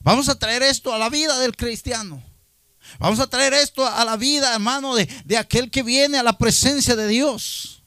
Vamos 0.00 0.28
a 0.28 0.38
traer 0.38 0.62
esto 0.62 0.94
a 0.94 0.98
la 0.98 1.10
vida 1.10 1.38
del 1.38 1.56
cristiano. 1.56 2.22
Vamos 2.98 3.20
a 3.20 3.28
traer 3.28 3.52
esto 3.52 3.86
a 3.86 4.04
la 4.04 4.16
vida, 4.16 4.54
hermano, 4.54 4.94
de, 4.94 5.06
de 5.24 5.36
aquel 5.36 5.70
que 5.70 5.82
viene 5.82 6.18
a 6.18 6.22
la 6.22 6.38
presencia 6.38 6.96
de 6.96 7.06
Dios. 7.06 7.79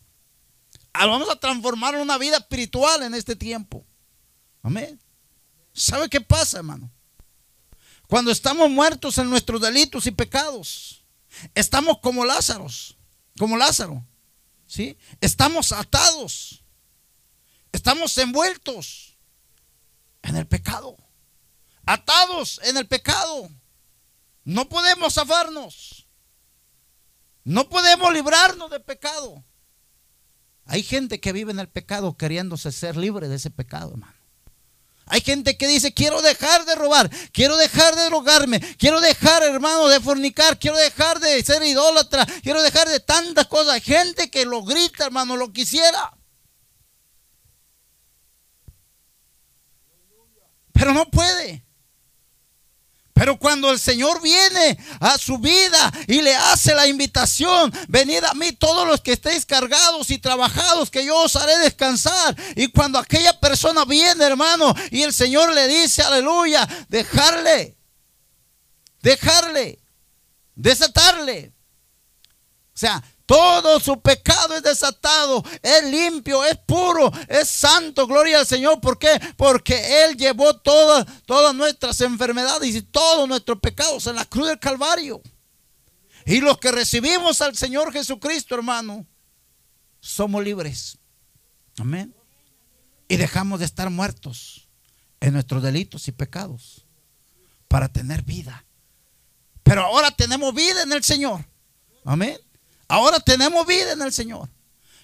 Ah, 0.94 1.08
vamos 1.08 1.30
a 1.30 1.36
transformar 1.36 1.96
una 1.96 2.18
vida 2.18 2.38
espiritual 2.38 3.02
en 3.04 3.16
este 3.16 3.36
tiempo. 3.36 3.86
Amén. 4.62 5.00
¿Sabe 5.74 6.08
qué 6.08 6.22
pasa, 6.22 6.58
hermano? 6.58 6.91
Cuando 8.08 8.32
estamos 8.32 8.70
muertos 8.70 9.18
en 9.18 9.30
nuestros 9.30 9.60
delitos 9.60 10.06
y 10.06 10.12
pecados, 10.12 11.04
estamos 11.56 11.98
como 12.00 12.26
Lázaros, 12.26 12.96
como 13.39 13.58
Lázaro. 13.58 14.06
¿Sí? 14.68 14.98
Estamos 15.20 15.72
atados. 15.72 16.64
Estamos 17.72 18.18
envueltos 18.20 19.18
en 20.22 20.36
el 20.36 20.48
pecado. 20.48 20.96
Atados 21.86 22.62
en 22.64 22.78
el 22.78 22.88
pecado. 22.88 23.50
No 24.44 24.70
podemos 24.70 25.16
zafarnos. 25.16 26.08
No 27.44 27.68
podemos 27.68 28.14
librarnos 28.14 28.70
del 28.70 28.84
pecado. 28.84 29.44
Hay 30.66 30.84
gente 30.84 31.20
que 31.20 31.34
vive 31.34 31.51
en 31.51 31.59
el 31.59 31.70
pecado 31.70 32.16
queriéndose 32.18 32.72
ser 32.72 32.95
libre 32.97 33.28
de 33.28 33.36
ese 33.36 33.49
pecado, 33.51 33.91
hermano. 33.91 34.14
Hay 35.05 35.20
gente 35.22 35.57
que 35.57 35.68
dice, 35.68 35.93
quiero 35.93 36.22
dejar 36.22 36.66
de 36.66 36.76
robar, 36.76 37.09
quiero 37.34 37.57
dejar 37.57 37.95
de 37.95 38.05
drogarme, 38.05 38.59
quiero 38.78 39.01
dejar, 39.01 39.43
hermano, 39.43 39.89
de 39.89 39.99
fornicar, 39.99 40.57
quiero 40.57 40.78
dejar 40.78 41.20
de 41.20 41.43
ser 41.43 41.61
idólatra, 41.64 42.26
quiero 42.41 42.64
dejar 42.64 42.88
de 42.88 43.01
tantas 43.01 43.47
cosas. 43.47 43.74
Hay 43.74 43.82
gente 43.82 44.32
que 44.32 44.45
lo 44.45 44.64
grita, 44.64 45.05
hermano, 45.05 45.36
lo 45.36 45.51
quisiera. 45.51 46.18
Pero 50.72 50.93
no 50.93 51.05
puede. 51.11 51.66
Pero 53.14 53.38
cuando 53.38 53.70
el 53.70 53.80
Señor 53.80 54.22
viene 54.22 54.78
a 54.99 55.20
su 55.20 55.38
vida 55.38 55.91
y 56.07 56.22
le 56.22 56.36
hace 56.36 56.74
la 56.74 56.88
invitación, 56.88 57.72
venid 57.88 58.24
a 58.24 58.34
mí 58.34 58.51
todos 58.53 58.88
los 58.88 59.01
que 59.01 59.14
estéis 59.14 59.45
cargados 59.45 60.09
y 60.09 60.18
trabajados, 60.18 60.89
que 60.89 61.05
yo 61.05 61.16
os 61.18 61.36
haré 61.36 61.59
descansar. 61.59 62.36
Y 62.55 62.70
cuando 62.70 62.97
aquella 62.97 63.39
persona 63.39 63.86
viene, 63.86 64.26
hermano, 64.26 64.74
y 64.89 65.03
el 65.03 65.14
Señor 65.14 65.53
le 65.53 65.68
dice, 65.68 66.01
aleluya, 66.01 66.68
dejarle, 66.89 67.78
dejarle, 69.01 69.80
desatarle. 70.55 71.53
O 72.76 72.78
sea, 72.78 73.03
todo 73.26 73.80
su 73.80 74.01
pecado 74.01 74.55
es 74.55 74.63
desatado, 74.63 75.43
es 75.61 75.84
limpio, 75.86 76.43
es 76.43 76.57
puro, 76.57 77.11
es 77.28 77.47
santo. 77.47 78.05
Gloria 78.05 78.39
al 78.39 78.45
Señor. 78.45 78.82
¿Por 78.82 78.99
qué? 78.99 79.19
Porque 79.38 80.03
Él 80.03 80.17
llevó 80.17 80.55
todas, 80.57 81.05
todas 81.26 81.55
nuestras 81.55 82.01
enfermedades 82.01 82.76
y 82.76 82.82
todos 82.82 83.28
nuestros 83.28 83.59
pecados 83.59 84.07
en 84.07 84.15
la 84.15 84.26
cruz 84.26 84.47
del 84.47 84.59
Calvario. 84.59 85.21
Y 86.26 86.41
los 86.41 86.57
que 86.57 86.71
recibimos 86.71 87.41
al 87.41 87.55
Señor 87.55 87.91
Jesucristo, 87.93 88.55
hermano, 88.55 89.05
somos 89.99 90.43
libres. 90.43 90.97
Amén. 91.78 92.13
Y 93.07 93.17
dejamos 93.17 93.59
de 93.59 93.65
estar 93.65 93.89
muertos 93.89 94.67
en 95.21 95.34
nuestros 95.34 95.63
delitos 95.63 96.07
y 96.07 96.11
pecados 96.11 96.86
para 97.69 97.88
tener 97.88 98.21
vida. 98.24 98.65
Pero 99.63 99.84
ahora 99.84 100.11
tenemos 100.11 100.53
vida 100.53 100.84
en 100.84 100.91
el 100.91 101.03
Señor. 101.03 101.45
Amén. 102.03 102.38
Ahora 102.88 103.19
tenemos 103.19 103.65
vida 103.65 103.93
en 103.93 104.01
el 104.01 104.13
Señor. 104.13 104.49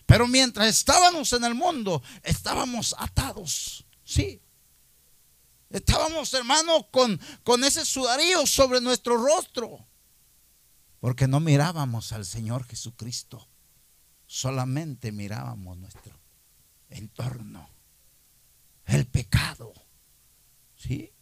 Pero 0.06 0.28
mientras 0.28 0.68
estábamos 0.68 1.32
en 1.34 1.44
el 1.44 1.54
mundo, 1.54 2.02
estábamos 2.24 2.96
atados. 2.98 3.86
Sí. 4.04 4.42
Estábamos, 5.70 6.34
hermano, 6.34 6.90
con, 6.90 7.20
con 7.44 7.64
ese 7.64 7.86
sudarío 7.86 8.48
sobre 8.48 8.82
nuestro 8.82 9.24
rostro. 9.24 9.86
Porque 11.00 11.28
no 11.28 11.40
mirábamos 11.40 12.12
al 12.12 12.26
Señor 12.26 12.66
Jesucristo. 12.66 13.48
Solamente 14.26 15.12
mirábamos 15.12 15.78
nuestro 15.78 16.20
entorno. 16.90 17.70
El 18.86 19.06
pecado. 19.06 19.74
¿Sí? 20.76 21.14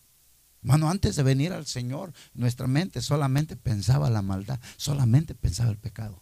Hermano, 0.61 0.89
antes 0.89 1.15
de 1.15 1.23
venir 1.23 1.51
al 1.51 1.65
Señor, 1.65 2.13
nuestra 2.33 2.67
mente 2.67 3.01
solamente 3.01 3.55
pensaba 3.55 4.09
la 4.09 4.21
maldad, 4.21 4.59
solamente 4.77 5.35
pensaba 5.35 5.69
el 5.69 5.77
pecado. 5.77 6.21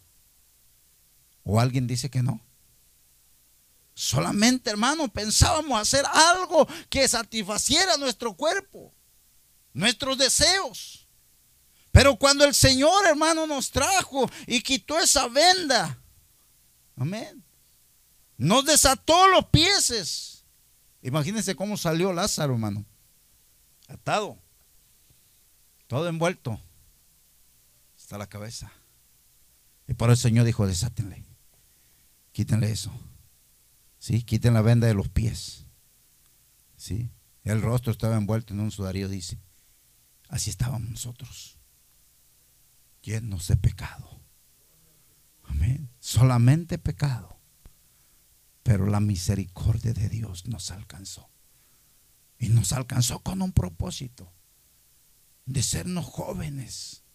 ¿O 1.46 1.60
alguien 1.60 1.86
dice 1.86 2.10
que 2.10 2.24
no? 2.24 2.41
Solamente, 3.93 4.70
hermano, 4.72 5.08
pensábamos 5.08 5.80
hacer 5.80 6.04
algo 6.12 6.68
que 6.89 7.08
satisfaciera 7.08 7.96
nuestro 7.98 8.34
cuerpo, 8.34 8.93
nuestros 9.72 10.18
deseos. 10.18 11.08
Pero 11.91 12.18
cuando 12.18 12.43
el 12.43 12.54
Señor, 12.54 13.06
hermano, 13.06 13.48
nos 13.48 13.72
trajo 13.72 14.30
y 14.48 14.62
quitó 14.62 15.00
esa 15.00 15.30
venda, 15.30 16.02
amén, 16.98 17.41
nos 18.38 18.66
desató 18.66 19.28
los 19.28 19.46
pies. 19.46 20.43
Imagínense 21.04 21.56
cómo 21.56 21.78
salió 21.78 22.12
Lázaro, 22.12 22.54
hermano, 22.54 22.84
atado, 23.88 24.38
todo 25.88 26.10
envuelto 26.10 26.60
hasta 27.96 28.18
la 28.18 28.28
cabeza. 28.28 28.74
Y 29.88 29.93
por 29.93 30.10
el 30.10 30.18
Señor 30.18 30.46
dijo, 30.46 30.66
desátenle. 30.66 31.34
Quítenle 32.36 32.69
eso. 32.69 32.91
¿Sí? 33.97 34.21
Quiten 34.21 34.55
la 34.55 34.61
venda 34.61 34.88
de 34.88 34.93
los 34.93 35.07
pies. 35.07 35.67
¿Sí? 36.75 37.09
El 37.45 37.61
rostro 37.61 37.93
estaba 37.93 38.17
envuelto 38.17 38.53
en 38.53 38.59
un 38.59 38.71
sudario, 38.71 39.07
dice. 39.07 39.39
Así 40.27 40.49
estábamos 40.49 40.89
nosotros. 40.89 41.57
Llenos 43.01 43.47
de 43.47 43.55
pecado. 43.55 44.19
Amén. 45.43 45.89
Solamente 46.01 46.77
pecado. 46.77 47.39
Pero 48.63 48.86
la 48.88 48.99
misericordia 48.99 49.93
de 49.93 50.09
Dios 50.09 50.45
nos 50.45 50.71
alcanzó. 50.71 51.29
Y 52.38 52.49
nos 52.49 52.73
alcanzó 52.73 53.19
con 53.19 53.41
un 53.41 53.53
propósito. 53.53 54.33
De 55.45 55.63
sernos 55.63 56.03
jóvenes. 56.03 57.05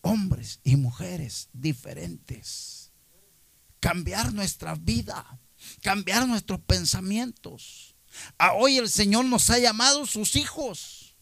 hombres 0.00 0.58
y 0.64 0.74
mujeres 0.74 1.48
diferentes. 1.52 2.81
Cambiar 3.82 4.32
nuestra 4.32 4.76
vida, 4.76 5.40
cambiar 5.82 6.28
nuestros 6.28 6.60
pensamientos. 6.60 7.96
Hoy 8.54 8.78
el 8.78 8.88
Señor 8.88 9.24
nos 9.24 9.50
ha 9.50 9.58
llamado 9.58 10.06
sus 10.06 10.36
hijos. 10.36 11.16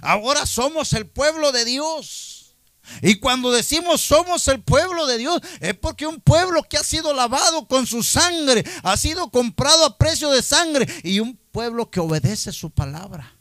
Ahora 0.00 0.46
somos 0.46 0.94
el 0.94 1.06
pueblo 1.06 1.52
de 1.52 1.66
Dios. 1.66 2.56
Y 3.02 3.16
cuando 3.16 3.50
decimos 3.50 4.00
somos 4.00 4.48
el 4.48 4.62
pueblo 4.62 5.06
de 5.06 5.18
Dios, 5.18 5.42
es 5.60 5.74
porque 5.74 6.06
un 6.06 6.18
pueblo 6.18 6.62
que 6.62 6.78
ha 6.78 6.82
sido 6.82 7.12
lavado 7.12 7.68
con 7.68 7.86
su 7.86 8.02
sangre, 8.02 8.64
ha 8.82 8.96
sido 8.96 9.30
comprado 9.30 9.84
a 9.84 9.98
precio 9.98 10.30
de 10.30 10.40
sangre, 10.40 10.86
y 11.02 11.20
un 11.20 11.36
pueblo 11.52 11.90
que 11.90 12.00
obedece 12.00 12.50
su 12.50 12.70
palabra. 12.70 13.36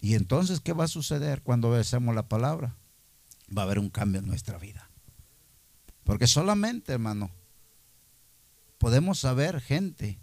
Y 0.00 0.14
entonces, 0.14 0.60
¿qué 0.60 0.72
va 0.72 0.84
a 0.84 0.88
suceder 0.88 1.42
cuando 1.42 1.68
obedecemos 1.68 2.14
la 2.14 2.26
palabra? 2.26 2.78
Va 3.54 3.62
a 3.62 3.64
haber 3.66 3.80
un 3.80 3.90
cambio 3.90 4.20
en 4.20 4.28
nuestra 4.28 4.56
vida. 4.56 4.88
Porque 6.04 6.26
solamente, 6.26 6.92
hermano, 6.92 7.30
podemos 8.78 9.18
saber 9.18 9.60
gente 9.60 10.20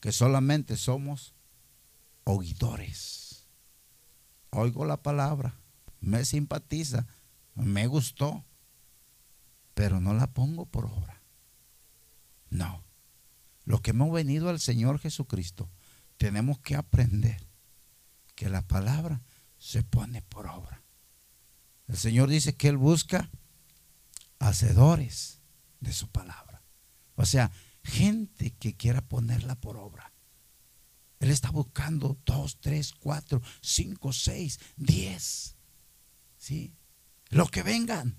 que 0.00 0.12
solamente 0.12 0.76
somos 0.76 1.34
oidores. 2.24 3.48
Oigo 4.50 4.84
la 4.84 5.02
palabra 5.02 5.58
me 6.00 6.24
simpatiza, 6.24 7.06
me 7.54 7.86
gustó, 7.86 8.44
pero 9.74 10.00
no 10.00 10.14
la 10.14 10.32
pongo 10.32 10.66
por 10.66 10.86
obra. 10.86 11.22
No. 12.48 12.84
Lo 13.64 13.82
que 13.82 13.90
hemos 13.90 14.12
venido 14.12 14.48
al 14.48 14.60
Señor 14.60 15.00
Jesucristo, 15.00 15.68
tenemos 16.16 16.60
que 16.60 16.76
aprender 16.76 17.48
que 18.36 18.48
la 18.48 18.62
palabra 18.66 19.22
se 19.58 19.82
pone 19.82 20.22
por 20.22 20.46
obra. 20.46 20.84
El 21.88 21.96
Señor 21.96 22.28
dice 22.28 22.56
que 22.56 22.68
Él 22.68 22.76
busca 22.76 23.30
hacedores 24.38 25.40
de 25.80 25.92
su 25.92 26.08
palabra. 26.08 26.62
O 27.14 27.24
sea, 27.24 27.50
gente 27.82 28.50
que 28.52 28.76
quiera 28.76 29.00
ponerla 29.00 29.54
por 29.56 29.76
obra. 29.76 30.12
Él 31.20 31.30
está 31.30 31.50
buscando 31.50 32.18
dos, 32.26 32.58
tres, 32.60 32.92
cuatro, 32.92 33.40
cinco, 33.60 34.12
seis, 34.12 34.58
diez 34.76 35.56
¿sí? 36.36 36.74
Los 37.30 37.50
que 37.50 37.62
vengan, 37.62 38.18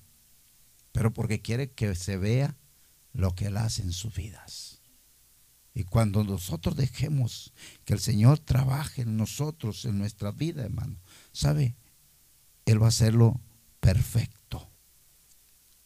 pero 0.91 1.13
porque 1.13 1.41
quiere 1.41 1.71
que 1.71 1.95
se 1.95 2.17
vea 2.17 2.57
lo 3.13 3.35
que 3.35 3.45
Él 3.47 3.57
hace 3.57 3.81
en 3.83 3.93
sus 3.93 4.13
vidas. 4.13 4.81
Y 5.73 5.83
cuando 5.83 6.23
nosotros 6.23 6.75
dejemos 6.75 7.53
que 7.85 7.93
el 7.93 7.99
Señor 7.99 8.39
trabaje 8.39 9.03
en 9.03 9.15
nosotros, 9.15 9.85
en 9.85 9.97
nuestra 9.97 10.31
vida, 10.31 10.63
hermano, 10.63 10.99
¿sabe? 11.31 11.75
Él 12.65 12.81
va 12.81 12.87
a 12.87 12.89
hacerlo 12.89 13.39
perfecto. 13.79 14.71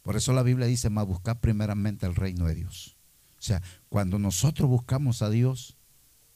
Por 0.02 0.16
eso 0.16 0.34
la 0.34 0.44
Biblia 0.44 0.68
dice, 0.68 0.90
más 0.90 1.06
buscar 1.06 1.40
primeramente 1.40 2.06
el 2.06 2.16
reino 2.16 2.46
de 2.46 2.56
Dios. 2.56 2.98
O 3.38 3.42
sea, 3.42 3.62
cuando 3.90 4.20
nosotros 4.20 4.70
buscamos 4.70 5.22
a 5.22 5.30
Dios, 5.30 5.78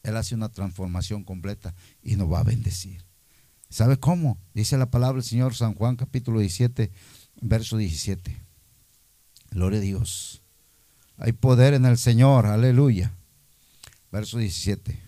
Él 0.03 0.17
hace 0.17 0.35
una 0.35 0.49
transformación 0.49 1.23
completa 1.23 1.73
y 2.01 2.15
nos 2.15 2.31
va 2.31 2.39
a 2.39 2.43
bendecir. 2.43 3.05
¿Sabe 3.69 3.97
cómo? 3.97 4.37
Dice 4.53 4.77
la 4.77 4.89
palabra 4.91 5.15
del 5.15 5.29
Señor 5.29 5.55
San 5.55 5.73
Juan 5.73 5.95
capítulo 5.95 6.39
17, 6.39 6.91
verso 7.41 7.77
17. 7.77 8.41
Gloria 9.51 9.79
a 9.79 9.81
Dios. 9.81 10.41
Hay 11.17 11.31
poder 11.33 11.73
en 11.73 11.85
el 11.85 11.97
Señor, 11.97 12.45
aleluya. 12.45 13.13
Verso 14.11 14.37
17. 14.37 14.99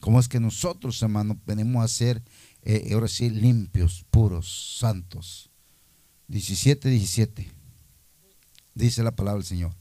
¿Cómo 0.00 0.20
es 0.20 0.28
que 0.28 0.40
nosotros, 0.40 1.02
hermano, 1.02 1.38
venimos 1.46 1.84
a 1.84 1.88
ser, 1.88 2.22
eh, 2.62 2.90
ahora 2.92 3.08
sí, 3.08 3.30
limpios, 3.30 4.04
puros, 4.10 4.76
santos? 4.78 5.50
17, 6.28 6.88
17. 6.88 7.52
Dice 8.74 9.02
la 9.02 9.14
palabra 9.14 9.38
del 9.38 9.46
Señor. 9.46 9.74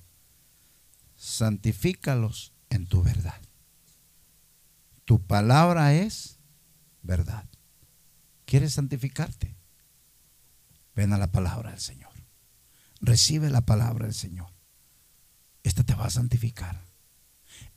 Santifícalos 1.15 2.53
en 2.69 2.87
tu 2.87 3.01
verdad. 3.03 3.41
Tu 5.05 5.21
palabra 5.21 5.93
es 5.93 6.39
verdad. 7.01 7.47
¿Quieres 8.45 8.73
santificarte? 8.73 9.55
Ven 10.95 11.13
a 11.13 11.17
la 11.17 11.31
palabra 11.31 11.71
del 11.71 11.79
Señor. 11.79 12.11
Recibe 13.01 13.49
la 13.49 13.65
palabra 13.65 14.05
del 14.05 14.15
Señor. 14.15 14.51
Esta 15.63 15.83
te 15.83 15.95
va 15.95 16.05
a 16.05 16.09
santificar. 16.11 16.85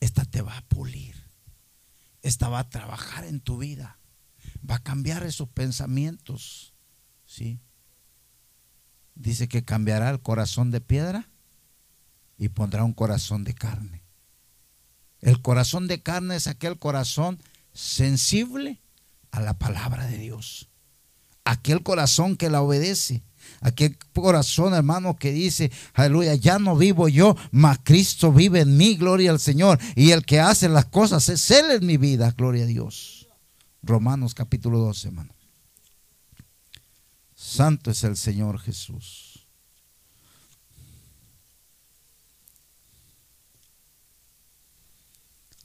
Esta 0.00 0.24
te 0.24 0.42
va 0.42 0.56
a 0.56 0.68
pulir. 0.68 1.16
Esta 2.22 2.48
va 2.48 2.60
a 2.60 2.70
trabajar 2.70 3.24
en 3.24 3.40
tu 3.40 3.58
vida. 3.58 3.98
Va 4.68 4.76
a 4.76 4.82
cambiar 4.82 5.24
esos 5.24 5.48
pensamientos. 5.48 6.74
¿Sí? 7.24 7.60
Dice 9.18 9.48
que 9.48 9.64
cambiará 9.64 10.10
el 10.10 10.20
corazón 10.20 10.70
de 10.70 10.80
piedra 10.80 11.28
y 12.38 12.48
pondrá 12.48 12.84
un 12.84 12.92
corazón 12.92 13.42
de 13.42 13.52
carne. 13.52 14.02
El 15.20 15.42
corazón 15.42 15.88
de 15.88 16.00
carne 16.00 16.36
es 16.36 16.46
aquel 16.46 16.78
corazón 16.78 17.40
sensible 17.72 18.80
a 19.32 19.40
la 19.40 19.58
palabra 19.58 20.06
de 20.06 20.18
Dios. 20.18 20.68
Aquel 21.44 21.82
corazón 21.82 22.36
que 22.36 22.48
la 22.48 22.62
obedece. 22.62 23.24
Aquel 23.60 23.98
corazón, 24.14 24.74
hermano, 24.74 25.16
que 25.16 25.32
dice, 25.32 25.72
aleluya, 25.94 26.34
ya 26.36 26.60
no 26.60 26.76
vivo 26.76 27.08
yo, 27.08 27.34
mas 27.50 27.78
Cristo 27.82 28.30
vive 28.30 28.60
en 28.60 28.76
mí, 28.76 28.94
gloria 28.94 29.32
al 29.32 29.40
Señor. 29.40 29.80
Y 29.96 30.12
el 30.12 30.24
que 30.24 30.38
hace 30.38 30.68
las 30.68 30.84
cosas 30.84 31.28
es 31.28 31.50
Él 31.50 31.72
en 31.72 31.86
mi 31.86 31.96
vida, 31.96 32.32
gloria 32.36 32.64
a 32.64 32.66
Dios. 32.66 33.26
Romanos 33.82 34.34
capítulo 34.34 34.78
12, 34.78 35.08
hermano. 35.08 35.37
Santo 37.48 37.90
es 37.90 38.04
el 38.04 38.14
Señor 38.14 38.60
Jesús. 38.60 39.46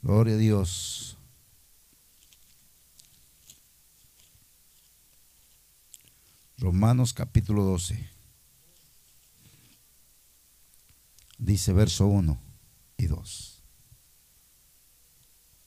Gloria 0.02 0.36
a 0.36 0.38
Dios. 0.38 1.18
Romanos 6.58 7.12
capítulo 7.12 7.66
12. 7.66 8.10
Dice 11.38 11.74
verso 11.74 12.08
1 12.08 12.42
y 12.96 13.08
2. 13.08 13.62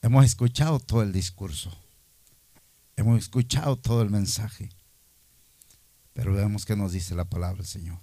Hemos 0.01 0.25
escuchado 0.25 0.79
todo 0.79 1.03
el 1.03 1.13
discurso. 1.13 1.71
Hemos 2.95 3.19
escuchado 3.19 3.77
todo 3.77 4.01
el 4.01 4.09
mensaje. 4.09 4.76
Pero 6.17 6.33
veamos 6.33 6.65
qué 6.65 6.75
nos 6.75 6.93
dice 6.93 7.13
la 7.13 7.25
palabra 7.25 7.57
del 7.57 7.67
Señor. 7.67 7.99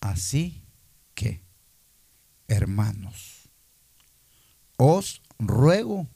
Así 0.00 0.64
que, 1.14 1.44
hermanos, 2.48 3.50
os 4.78 5.20
ruego 5.38 6.08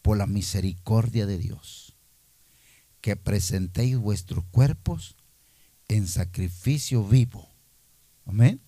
por 0.00 0.16
la 0.16 0.26
misericordia 0.26 1.26
de 1.26 1.36
Dios 1.36 1.98
que 3.02 3.14
presentéis 3.14 3.98
vuestros 3.98 4.42
cuerpos 4.46 5.16
en 5.88 6.08
sacrificio 6.08 7.06
vivo. 7.06 7.50
Amén. 8.24 8.62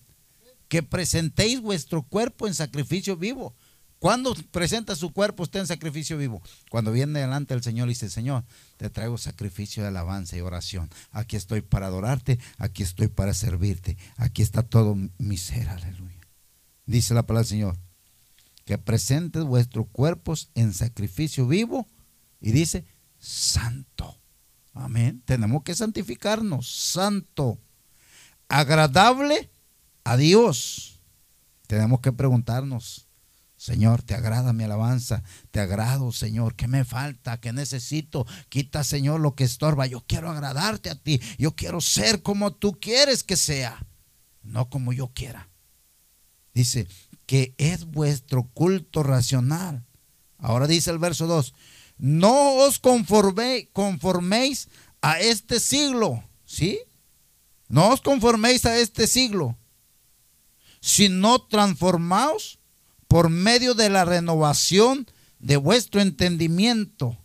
Que 0.67 0.83
presentéis 0.83 1.61
vuestro 1.61 2.03
cuerpo 2.03 2.45
en 2.45 2.53
sacrificio 2.53 3.17
vivo. 3.17 3.55
¿Cuándo 4.03 4.35
presenta 4.51 4.97
su 4.97 5.13
cuerpo 5.13 5.43
usted 5.43 5.61
en 5.61 5.67
sacrificio 5.67 6.17
vivo? 6.17 6.41
Cuando 6.69 6.91
viene 6.91 7.21
delante 7.21 7.53
del 7.53 7.63
Señor 7.63 7.87
y 7.87 7.91
dice, 7.91 8.09
Señor, 8.09 8.43
te 8.75 8.89
traigo 8.89 9.17
sacrificio 9.17 9.81
de 9.81 9.87
alabanza 9.87 10.35
y 10.35 10.41
oración. 10.41 10.89
Aquí 11.11 11.37
estoy 11.37 11.61
para 11.61 11.87
adorarte, 11.87 12.37
aquí 12.57 12.83
estoy 12.83 13.07
para 13.07 13.33
servirte. 13.33 13.95
Aquí 14.17 14.41
está 14.41 14.61
todo 14.61 14.97
mi 15.19 15.37
ser, 15.37 15.69
aleluya. 15.69 16.19
Dice 16.85 17.13
la 17.13 17.23
palabra 17.23 17.43
del 17.43 17.49
Señor, 17.51 17.77
que 18.65 18.77
presentes 18.77 19.45
vuestros 19.45 19.85
cuerpos 19.89 20.49
en 20.53 20.73
sacrificio 20.73 21.47
vivo 21.47 21.87
y 22.41 22.51
dice, 22.51 22.85
santo. 23.19 24.19
Amén. 24.73 25.23
Tenemos 25.23 25.63
que 25.63 25.75
santificarnos, 25.75 26.69
santo, 26.69 27.57
agradable 28.49 29.49
a 30.03 30.17
Dios. 30.17 30.99
Tenemos 31.67 32.01
que 32.01 32.11
preguntarnos, 32.11 33.07
Señor, 33.63 34.03
¿te 34.03 34.13
agrada 34.13 34.51
mi 34.51 34.65
alabanza? 34.65 35.23
¿Te 35.51 35.61
agrado, 35.61 36.11
Señor? 36.11 36.53
¿Qué 36.55 36.67
me 36.67 36.83
falta? 36.83 37.39
¿Qué 37.39 37.53
necesito? 37.53 38.27
Quita, 38.49 38.83
Señor, 38.83 39.21
lo 39.21 39.35
que 39.35 39.45
estorba. 39.45 39.87
Yo 39.87 40.03
quiero 40.05 40.29
agradarte 40.29 40.89
a 40.89 40.95
ti. 40.95 41.21
Yo 41.37 41.55
quiero 41.55 41.79
ser 41.79 42.21
como 42.23 42.53
tú 42.53 42.77
quieres 42.81 43.23
que 43.23 43.37
sea, 43.37 43.87
no 44.41 44.69
como 44.69 44.91
yo 44.91 45.13
quiera. 45.13 45.47
Dice 46.53 46.89
que 47.25 47.55
es 47.57 47.85
vuestro 47.85 48.49
culto 48.49 49.01
racional. 49.01 49.85
Ahora 50.39 50.67
dice 50.67 50.91
el 50.91 50.99
verso 50.99 51.25
2, 51.25 51.53
no 51.97 52.55
os 52.55 52.79
conforméis 52.79 53.69
a 55.01 55.21
este 55.21 55.61
siglo, 55.61 56.21
¿sí? 56.43 56.81
No 57.69 57.91
os 57.91 58.01
conforméis 58.01 58.65
a 58.65 58.77
este 58.77 59.07
siglo, 59.07 59.57
sino 60.81 61.47
transformaos 61.47 62.59
por 63.13 63.29
medio 63.29 63.75
de 63.75 63.91
la 63.91 64.05
renovación 64.05 65.05
de 65.37 65.57
vuestro 65.57 66.01
entendimiento, 66.01 67.15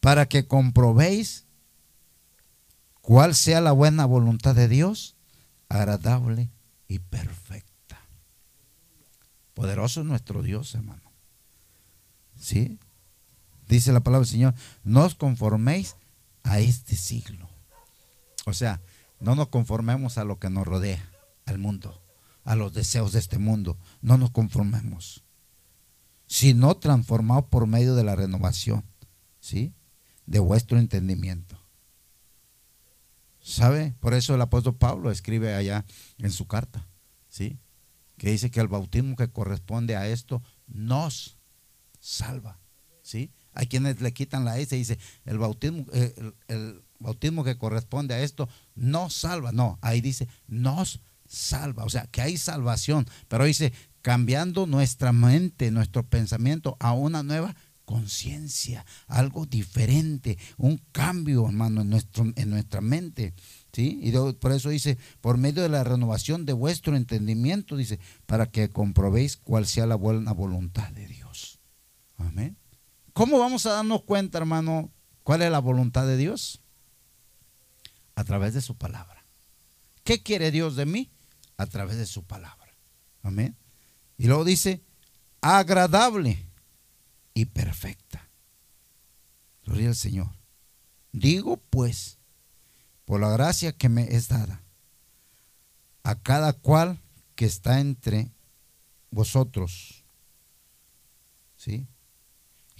para 0.00 0.24
que 0.24 0.46
comprobéis 0.46 1.44
cuál 3.02 3.34
sea 3.34 3.60
la 3.60 3.72
buena 3.72 4.06
voluntad 4.06 4.54
de 4.54 4.68
Dios, 4.68 5.14
agradable 5.68 6.50
y 6.88 6.98
perfecta. 7.00 8.00
Poderoso 9.52 10.00
es 10.00 10.06
nuestro 10.06 10.42
Dios, 10.42 10.74
hermano. 10.74 11.12
¿Sí? 12.40 12.78
Dice 13.68 13.92
la 13.92 14.00
palabra 14.00 14.24
del 14.24 14.32
Señor, 14.32 14.54
no 14.82 15.04
os 15.04 15.14
conforméis 15.14 15.96
a 16.42 16.58
este 16.58 16.96
siglo. 16.96 17.50
O 18.46 18.54
sea, 18.54 18.80
no 19.20 19.34
nos 19.34 19.48
conformemos 19.48 20.16
a 20.16 20.24
lo 20.24 20.38
que 20.38 20.48
nos 20.48 20.66
rodea, 20.66 21.06
al 21.44 21.58
mundo, 21.58 22.01
a 22.44 22.56
los 22.56 22.72
deseos 22.72 23.12
de 23.12 23.18
este 23.18 23.38
mundo. 23.38 23.78
No 24.00 24.16
nos 24.18 24.30
conformemos, 24.30 25.24
sino 26.26 26.76
transformados 26.76 27.46
por 27.46 27.66
medio 27.66 27.94
de 27.94 28.04
la 28.04 28.16
renovación, 28.16 28.84
¿sí? 29.40 29.74
De 30.26 30.38
vuestro 30.38 30.78
entendimiento. 30.78 31.58
¿Sabe? 33.40 33.94
Por 34.00 34.14
eso 34.14 34.34
el 34.34 34.40
apóstol 34.40 34.76
Pablo 34.76 35.10
escribe 35.10 35.54
allá 35.54 35.84
en 36.18 36.30
su 36.30 36.46
carta, 36.46 36.88
¿sí? 37.28 37.58
Que 38.16 38.30
dice 38.30 38.50
que 38.50 38.60
el 38.60 38.68
bautismo 38.68 39.16
que 39.16 39.30
corresponde 39.30 39.96
a 39.96 40.06
esto 40.06 40.42
nos 40.68 41.38
salva, 41.98 42.60
¿sí? 43.02 43.32
Hay 43.52 43.66
quienes 43.66 44.00
le 44.00 44.14
quitan 44.14 44.44
la 44.44 44.58
S 44.58 44.74
y 44.74 44.78
dice, 44.78 44.98
el 45.24 45.38
bautismo, 45.38 45.86
eh, 45.92 46.32
el, 46.48 46.82
bautismo 46.98 47.42
que 47.44 47.58
corresponde 47.58 48.14
a 48.14 48.20
esto 48.20 48.48
no 48.74 49.10
salva. 49.10 49.52
No, 49.52 49.78
ahí 49.82 50.00
dice, 50.00 50.28
nos 50.46 50.88
salva. 50.90 51.11
O 51.76 51.90
sea, 51.90 52.06
que 52.06 52.20
hay 52.20 52.36
salvación. 52.36 53.06
Pero 53.28 53.44
dice, 53.44 53.72
cambiando 54.02 54.66
nuestra 54.66 55.12
mente, 55.12 55.70
nuestro 55.70 56.02
pensamiento 56.04 56.76
a 56.80 56.92
una 56.92 57.22
nueva 57.22 57.54
conciencia, 57.84 58.84
algo 59.06 59.46
diferente, 59.46 60.38
un 60.56 60.78
cambio, 60.92 61.46
hermano, 61.46 61.82
en, 61.82 61.90
nuestro, 61.90 62.24
en 62.36 62.50
nuestra 62.50 62.80
mente. 62.80 63.34
¿Sí? 63.72 64.00
Y 64.02 64.12
por 64.12 64.52
eso 64.52 64.68
dice, 64.68 64.98
por 65.20 65.38
medio 65.38 65.62
de 65.62 65.68
la 65.68 65.84
renovación 65.84 66.44
de 66.44 66.52
vuestro 66.52 66.96
entendimiento, 66.96 67.76
dice, 67.76 67.98
para 68.26 68.46
que 68.46 68.68
comprobéis 68.68 69.36
cuál 69.36 69.66
sea 69.66 69.86
la 69.86 69.94
buena 69.94 70.32
voluntad 70.32 70.90
de 70.92 71.06
Dios. 71.06 71.58
Amén. 72.18 72.56
¿Cómo 73.14 73.38
vamos 73.38 73.66
a 73.66 73.72
darnos 73.72 74.02
cuenta, 74.02 74.38
hermano, 74.38 74.90
cuál 75.22 75.42
es 75.42 75.50
la 75.50 75.58
voluntad 75.58 76.06
de 76.06 76.16
Dios? 76.16 76.60
A 78.14 78.24
través 78.24 78.52
de 78.54 78.60
su 78.60 78.76
palabra. 78.76 79.24
¿Qué 80.04 80.22
quiere 80.22 80.50
Dios 80.50 80.76
de 80.76 80.86
mí? 80.86 81.10
A 81.62 81.66
través 81.66 81.96
de 81.96 82.06
su 82.06 82.24
palabra. 82.24 82.74
Amén. 83.22 83.56
Y 84.18 84.26
luego 84.26 84.44
dice, 84.44 84.82
agradable 85.40 86.44
y 87.34 87.44
perfecta. 87.44 88.28
Gloria 89.64 89.90
al 89.90 89.94
Señor. 89.94 90.32
Digo 91.12 91.58
pues, 91.58 92.18
por 93.04 93.20
la 93.20 93.30
gracia 93.30 93.70
que 93.70 93.88
me 93.88 94.16
es 94.16 94.26
dada, 94.26 94.64
a 96.02 96.20
cada 96.20 96.52
cual 96.52 97.00
que 97.36 97.44
está 97.44 97.78
entre 97.78 98.32
vosotros, 99.12 100.04
¿sí? 101.56 101.86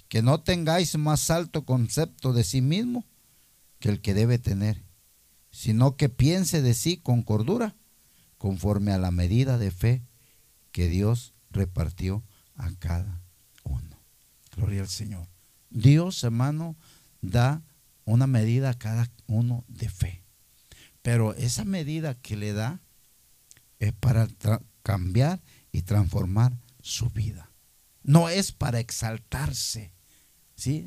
que 0.09 0.21
no 0.21 0.41
tengáis 0.41 0.97
más 0.97 1.29
alto 1.29 1.63
concepto 1.63 2.33
de 2.33 2.43
sí 2.43 2.59
mismo 2.59 3.05
que 3.79 3.87
el 3.87 4.01
que 4.01 4.13
debe 4.13 4.39
tener, 4.39 4.83
sino 5.51 5.95
que 5.95 6.09
piense 6.09 6.61
de 6.61 6.73
sí 6.73 6.97
con 6.97 7.23
cordura, 7.23 7.77
conforme 8.43 8.91
a 8.91 8.97
la 8.97 9.09
medida 9.09 9.57
de 9.57 9.71
fe 9.71 10.03
que 10.73 10.89
Dios 10.89 11.33
repartió 11.49 12.25
a 12.57 12.69
cada 12.73 13.21
uno. 13.63 14.01
Gloria 14.53 14.81
al 14.81 14.89
Señor. 14.89 15.29
Dios, 15.69 16.21
hermano, 16.25 16.75
da 17.21 17.61
una 18.03 18.27
medida 18.27 18.71
a 18.71 18.77
cada 18.77 19.09
uno 19.27 19.63
de 19.69 19.87
fe. 19.87 20.25
Pero 21.01 21.33
esa 21.35 21.63
medida 21.63 22.15
que 22.15 22.35
le 22.35 22.51
da 22.51 22.81
es 23.79 23.93
para 23.93 24.27
cambiar 24.81 25.41
y 25.71 25.83
transformar 25.83 26.51
su 26.81 27.09
vida. 27.11 27.49
No 28.01 28.27
es 28.27 28.51
para 28.51 28.81
exaltarse, 28.81 29.92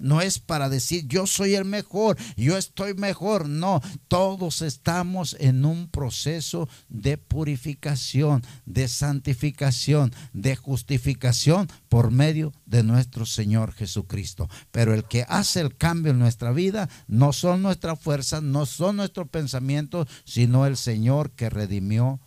no 0.01 0.21
es 0.21 0.39
para 0.39 0.69
decir 0.69 1.07
yo 1.07 1.27
soy 1.27 1.55
el 1.55 1.65
mejor, 1.65 2.17
yo 2.37 2.57
estoy 2.57 2.95
mejor. 2.95 3.49
No, 3.49 3.81
todos 4.09 4.63
estamos 4.63 5.37
en 5.39 5.65
un 5.65 5.89
proceso 5.89 6.69
de 6.89 7.19
purificación, 7.19 8.43
de 8.65 8.89
santificación, 8.89 10.13
de 10.33 10.57
justificación 10.57 11.69
por 11.89 12.11
medio 12.11 12.53
de 12.65 12.83
nuestro 12.83 13.27
Señor 13.27 13.73
Jesucristo. 13.73 14.49
Pero 14.71 14.95
el 14.95 15.05
que 15.05 15.25
hace 15.29 15.61
el 15.61 15.77
cambio 15.77 16.13
en 16.13 16.19
nuestra 16.19 16.53
vida 16.53 16.89
no 17.07 17.33
son 17.33 17.63
nuestras 17.63 17.99
fuerzas, 18.01 18.43
no 18.43 18.67
son 18.67 18.97
nuestros 18.97 19.29
pensamientos, 19.29 20.09
sino 20.25 20.67
el 20.67 20.77
Señor 20.77 21.33
que 21.33 21.51
redimió 21.51 22.21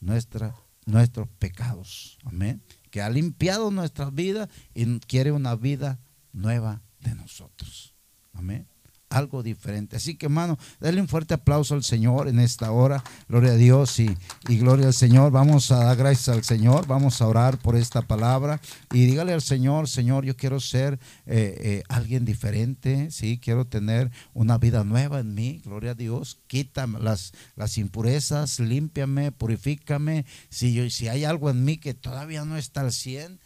nuestros 0.00 1.28
pecados. 1.38 2.18
Amén. 2.24 2.62
Que 2.90 3.02
ha 3.02 3.10
limpiado 3.10 3.70
nuestras 3.70 4.14
vidas 4.14 4.48
y 4.74 5.00
quiere 5.00 5.32
una 5.32 5.54
vida 5.54 6.00
nueva 6.32 6.82
de 7.02 7.14
nosotros. 7.14 7.94
Amén. 8.32 8.66
Algo 9.12 9.42
diferente. 9.42 9.96
Así 9.96 10.14
que, 10.14 10.24
hermano, 10.24 10.58
denle 10.80 11.02
un 11.02 11.08
fuerte 11.08 11.34
aplauso 11.34 11.74
al 11.74 11.84
Señor 11.84 12.28
en 12.28 12.40
esta 12.40 12.72
hora. 12.72 13.04
Gloria 13.28 13.52
a 13.52 13.56
Dios 13.56 14.00
y, 14.00 14.16
gloria 14.48 14.86
al 14.86 14.94
Señor. 14.94 15.30
Vamos 15.30 15.70
a 15.70 15.84
dar 15.84 15.98
gracias 15.98 16.34
al 16.34 16.44
Señor. 16.44 16.86
Vamos 16.86 17.20
a 17.20 17.26
orar 17.26 17.58
por 17.58 17.76
esta 17.76 18.00
palabra. 18.00 18.58
Y 18.90 19.04
dígale 19.04 19.34
al 19.34 19.42
Señor, 19.42 19.86
Señor, 19.86 20.24
yo 20.24 20.34
quiero 20.34 20.60
ser 20.60 20.98
eh, 21.26 21.58
eh, 21.60 21.82
alguien 21.90 22.24
diferente. 22.24 23.10
Sí, 23.10 23.38
quiero 23.38 23.66
tener 23.66 24.10
una 24.32 24.56
vida 24.56 24.82
nueva 24.82 25.20
en 25.20 25.34
mí. 25.34 25.60
Gloria 25.62 25.90
a 25.90 25.94
Dios. 25.94 26.38
Quítame 26.46 26.98
las, 26.98 27.34
las 27.54 27.76
impurezas, 27.76 28.60
límpiame, 28.60 29.30
purifícame. 29.30 30.24
Si, 30.48 30.72
yo, 30.72 30.88
si 30.88 31.08
hay 31.08 31.24
algo 31.24 31.50
en 31.50 31.66
mí 31.66 31.76
que 31.76 31.92
todavía 31.92 32.46
no 32.46 32.56
está 32.56 32.80
al 32.80 32.92
100, 32.92 33.40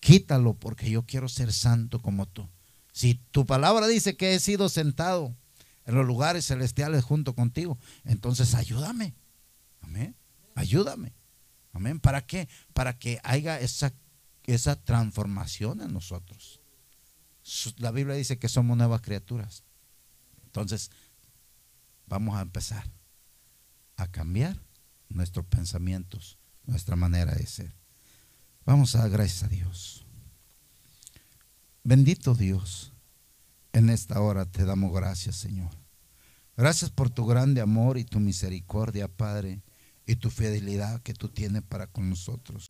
quítalo 0.00 0.54
porque 0.54 0.88
yo 0.88 1.02
quiero 1.02 1.28
ser 1.28 1.52
santo 1.52 2.00
como 2.00 2.24
tú. 2.24 2.48
Si 3.00 3.14
tu 3.14 3.46
palabra 3.46 3.86
dice 3.86 4.14
que 4.14 4.34
he 4.34 4.40
sido 4.40 4.68
sentado 4.68 5.34
en 5.86 5.94
los 5.94 6.06
lugares 6.06 6.44
celestiales 6.44 7.02
junto 7.02 7.34
contigo, 7.34 7.78
entonces 8.04 8.54
ayúdame. 8.54 9.14
Amén. 9.80 10.14
Ayúdame. 10.54 11.14
Amén. 11.72 11.98
¿Para 11.98 12.26
qué? 12.26 12.46
Para 12.74 12.98
que 12.98 13.18
haya 13.24 13.58
esa, 13.58 13.94
esa 14.44 14.76
transformación 14.76 15.80
en 15.80 15.94
nosotros. 15.94 16.60
La 17.78 17.90
Biblia 17.90 18.16
dice 18.16 18.38
que 18.38 18.50
somos 18.50 18.76
nuevas 18.76 19.00
criaturas. 19.00 19.64
Entonces, 20.44 20.90
vamos 22.06 22.36
a 22.36 22.42
empezar 22.42 22.84
a 23.96 24.08
cambiar 24.08 24.60
nuestros 25.08 25.46
pensamientos, 25.46 26.36
nuestra 26.66 26.96
manera 26.96 27.34
de 27.34 27.46
ser. 27.46 27.72
Vamos 28.66 28.94
a 28.94 28.98
dar 28.98 29.08
gracias 29.08 29.44
a 29.44 29.48
Dios. 29.48 30.04
Bendito 31.82 32.34
Dios, 32.34 32.89
en 33.72 33.90
esta 33.90 34.20
hora 34.20 34.46
te 34.46 34.64
damos 34.64 34.92
gracias, 34.92 35.36
Señor. 35.36 35.70
Gracias 36.56 36.90
por 36.90 37.10
tu 37.10 37.26
grande 37.26 37.60
amor 37.60 37.96
y 37.98 38.04
tu 38.04 38.20
misericordia, 38.20 39.08
Padre, 39.08 39.62
y 40.06 40.16
tu 40.16 40.30
fidelidad 40.30 41.00
que 41.02 41.14
tú 41.14 41.28
tienes 41.28 41.62
para 41.62 41.86
con 41.86 42.10
nosotros. 42.10 42.66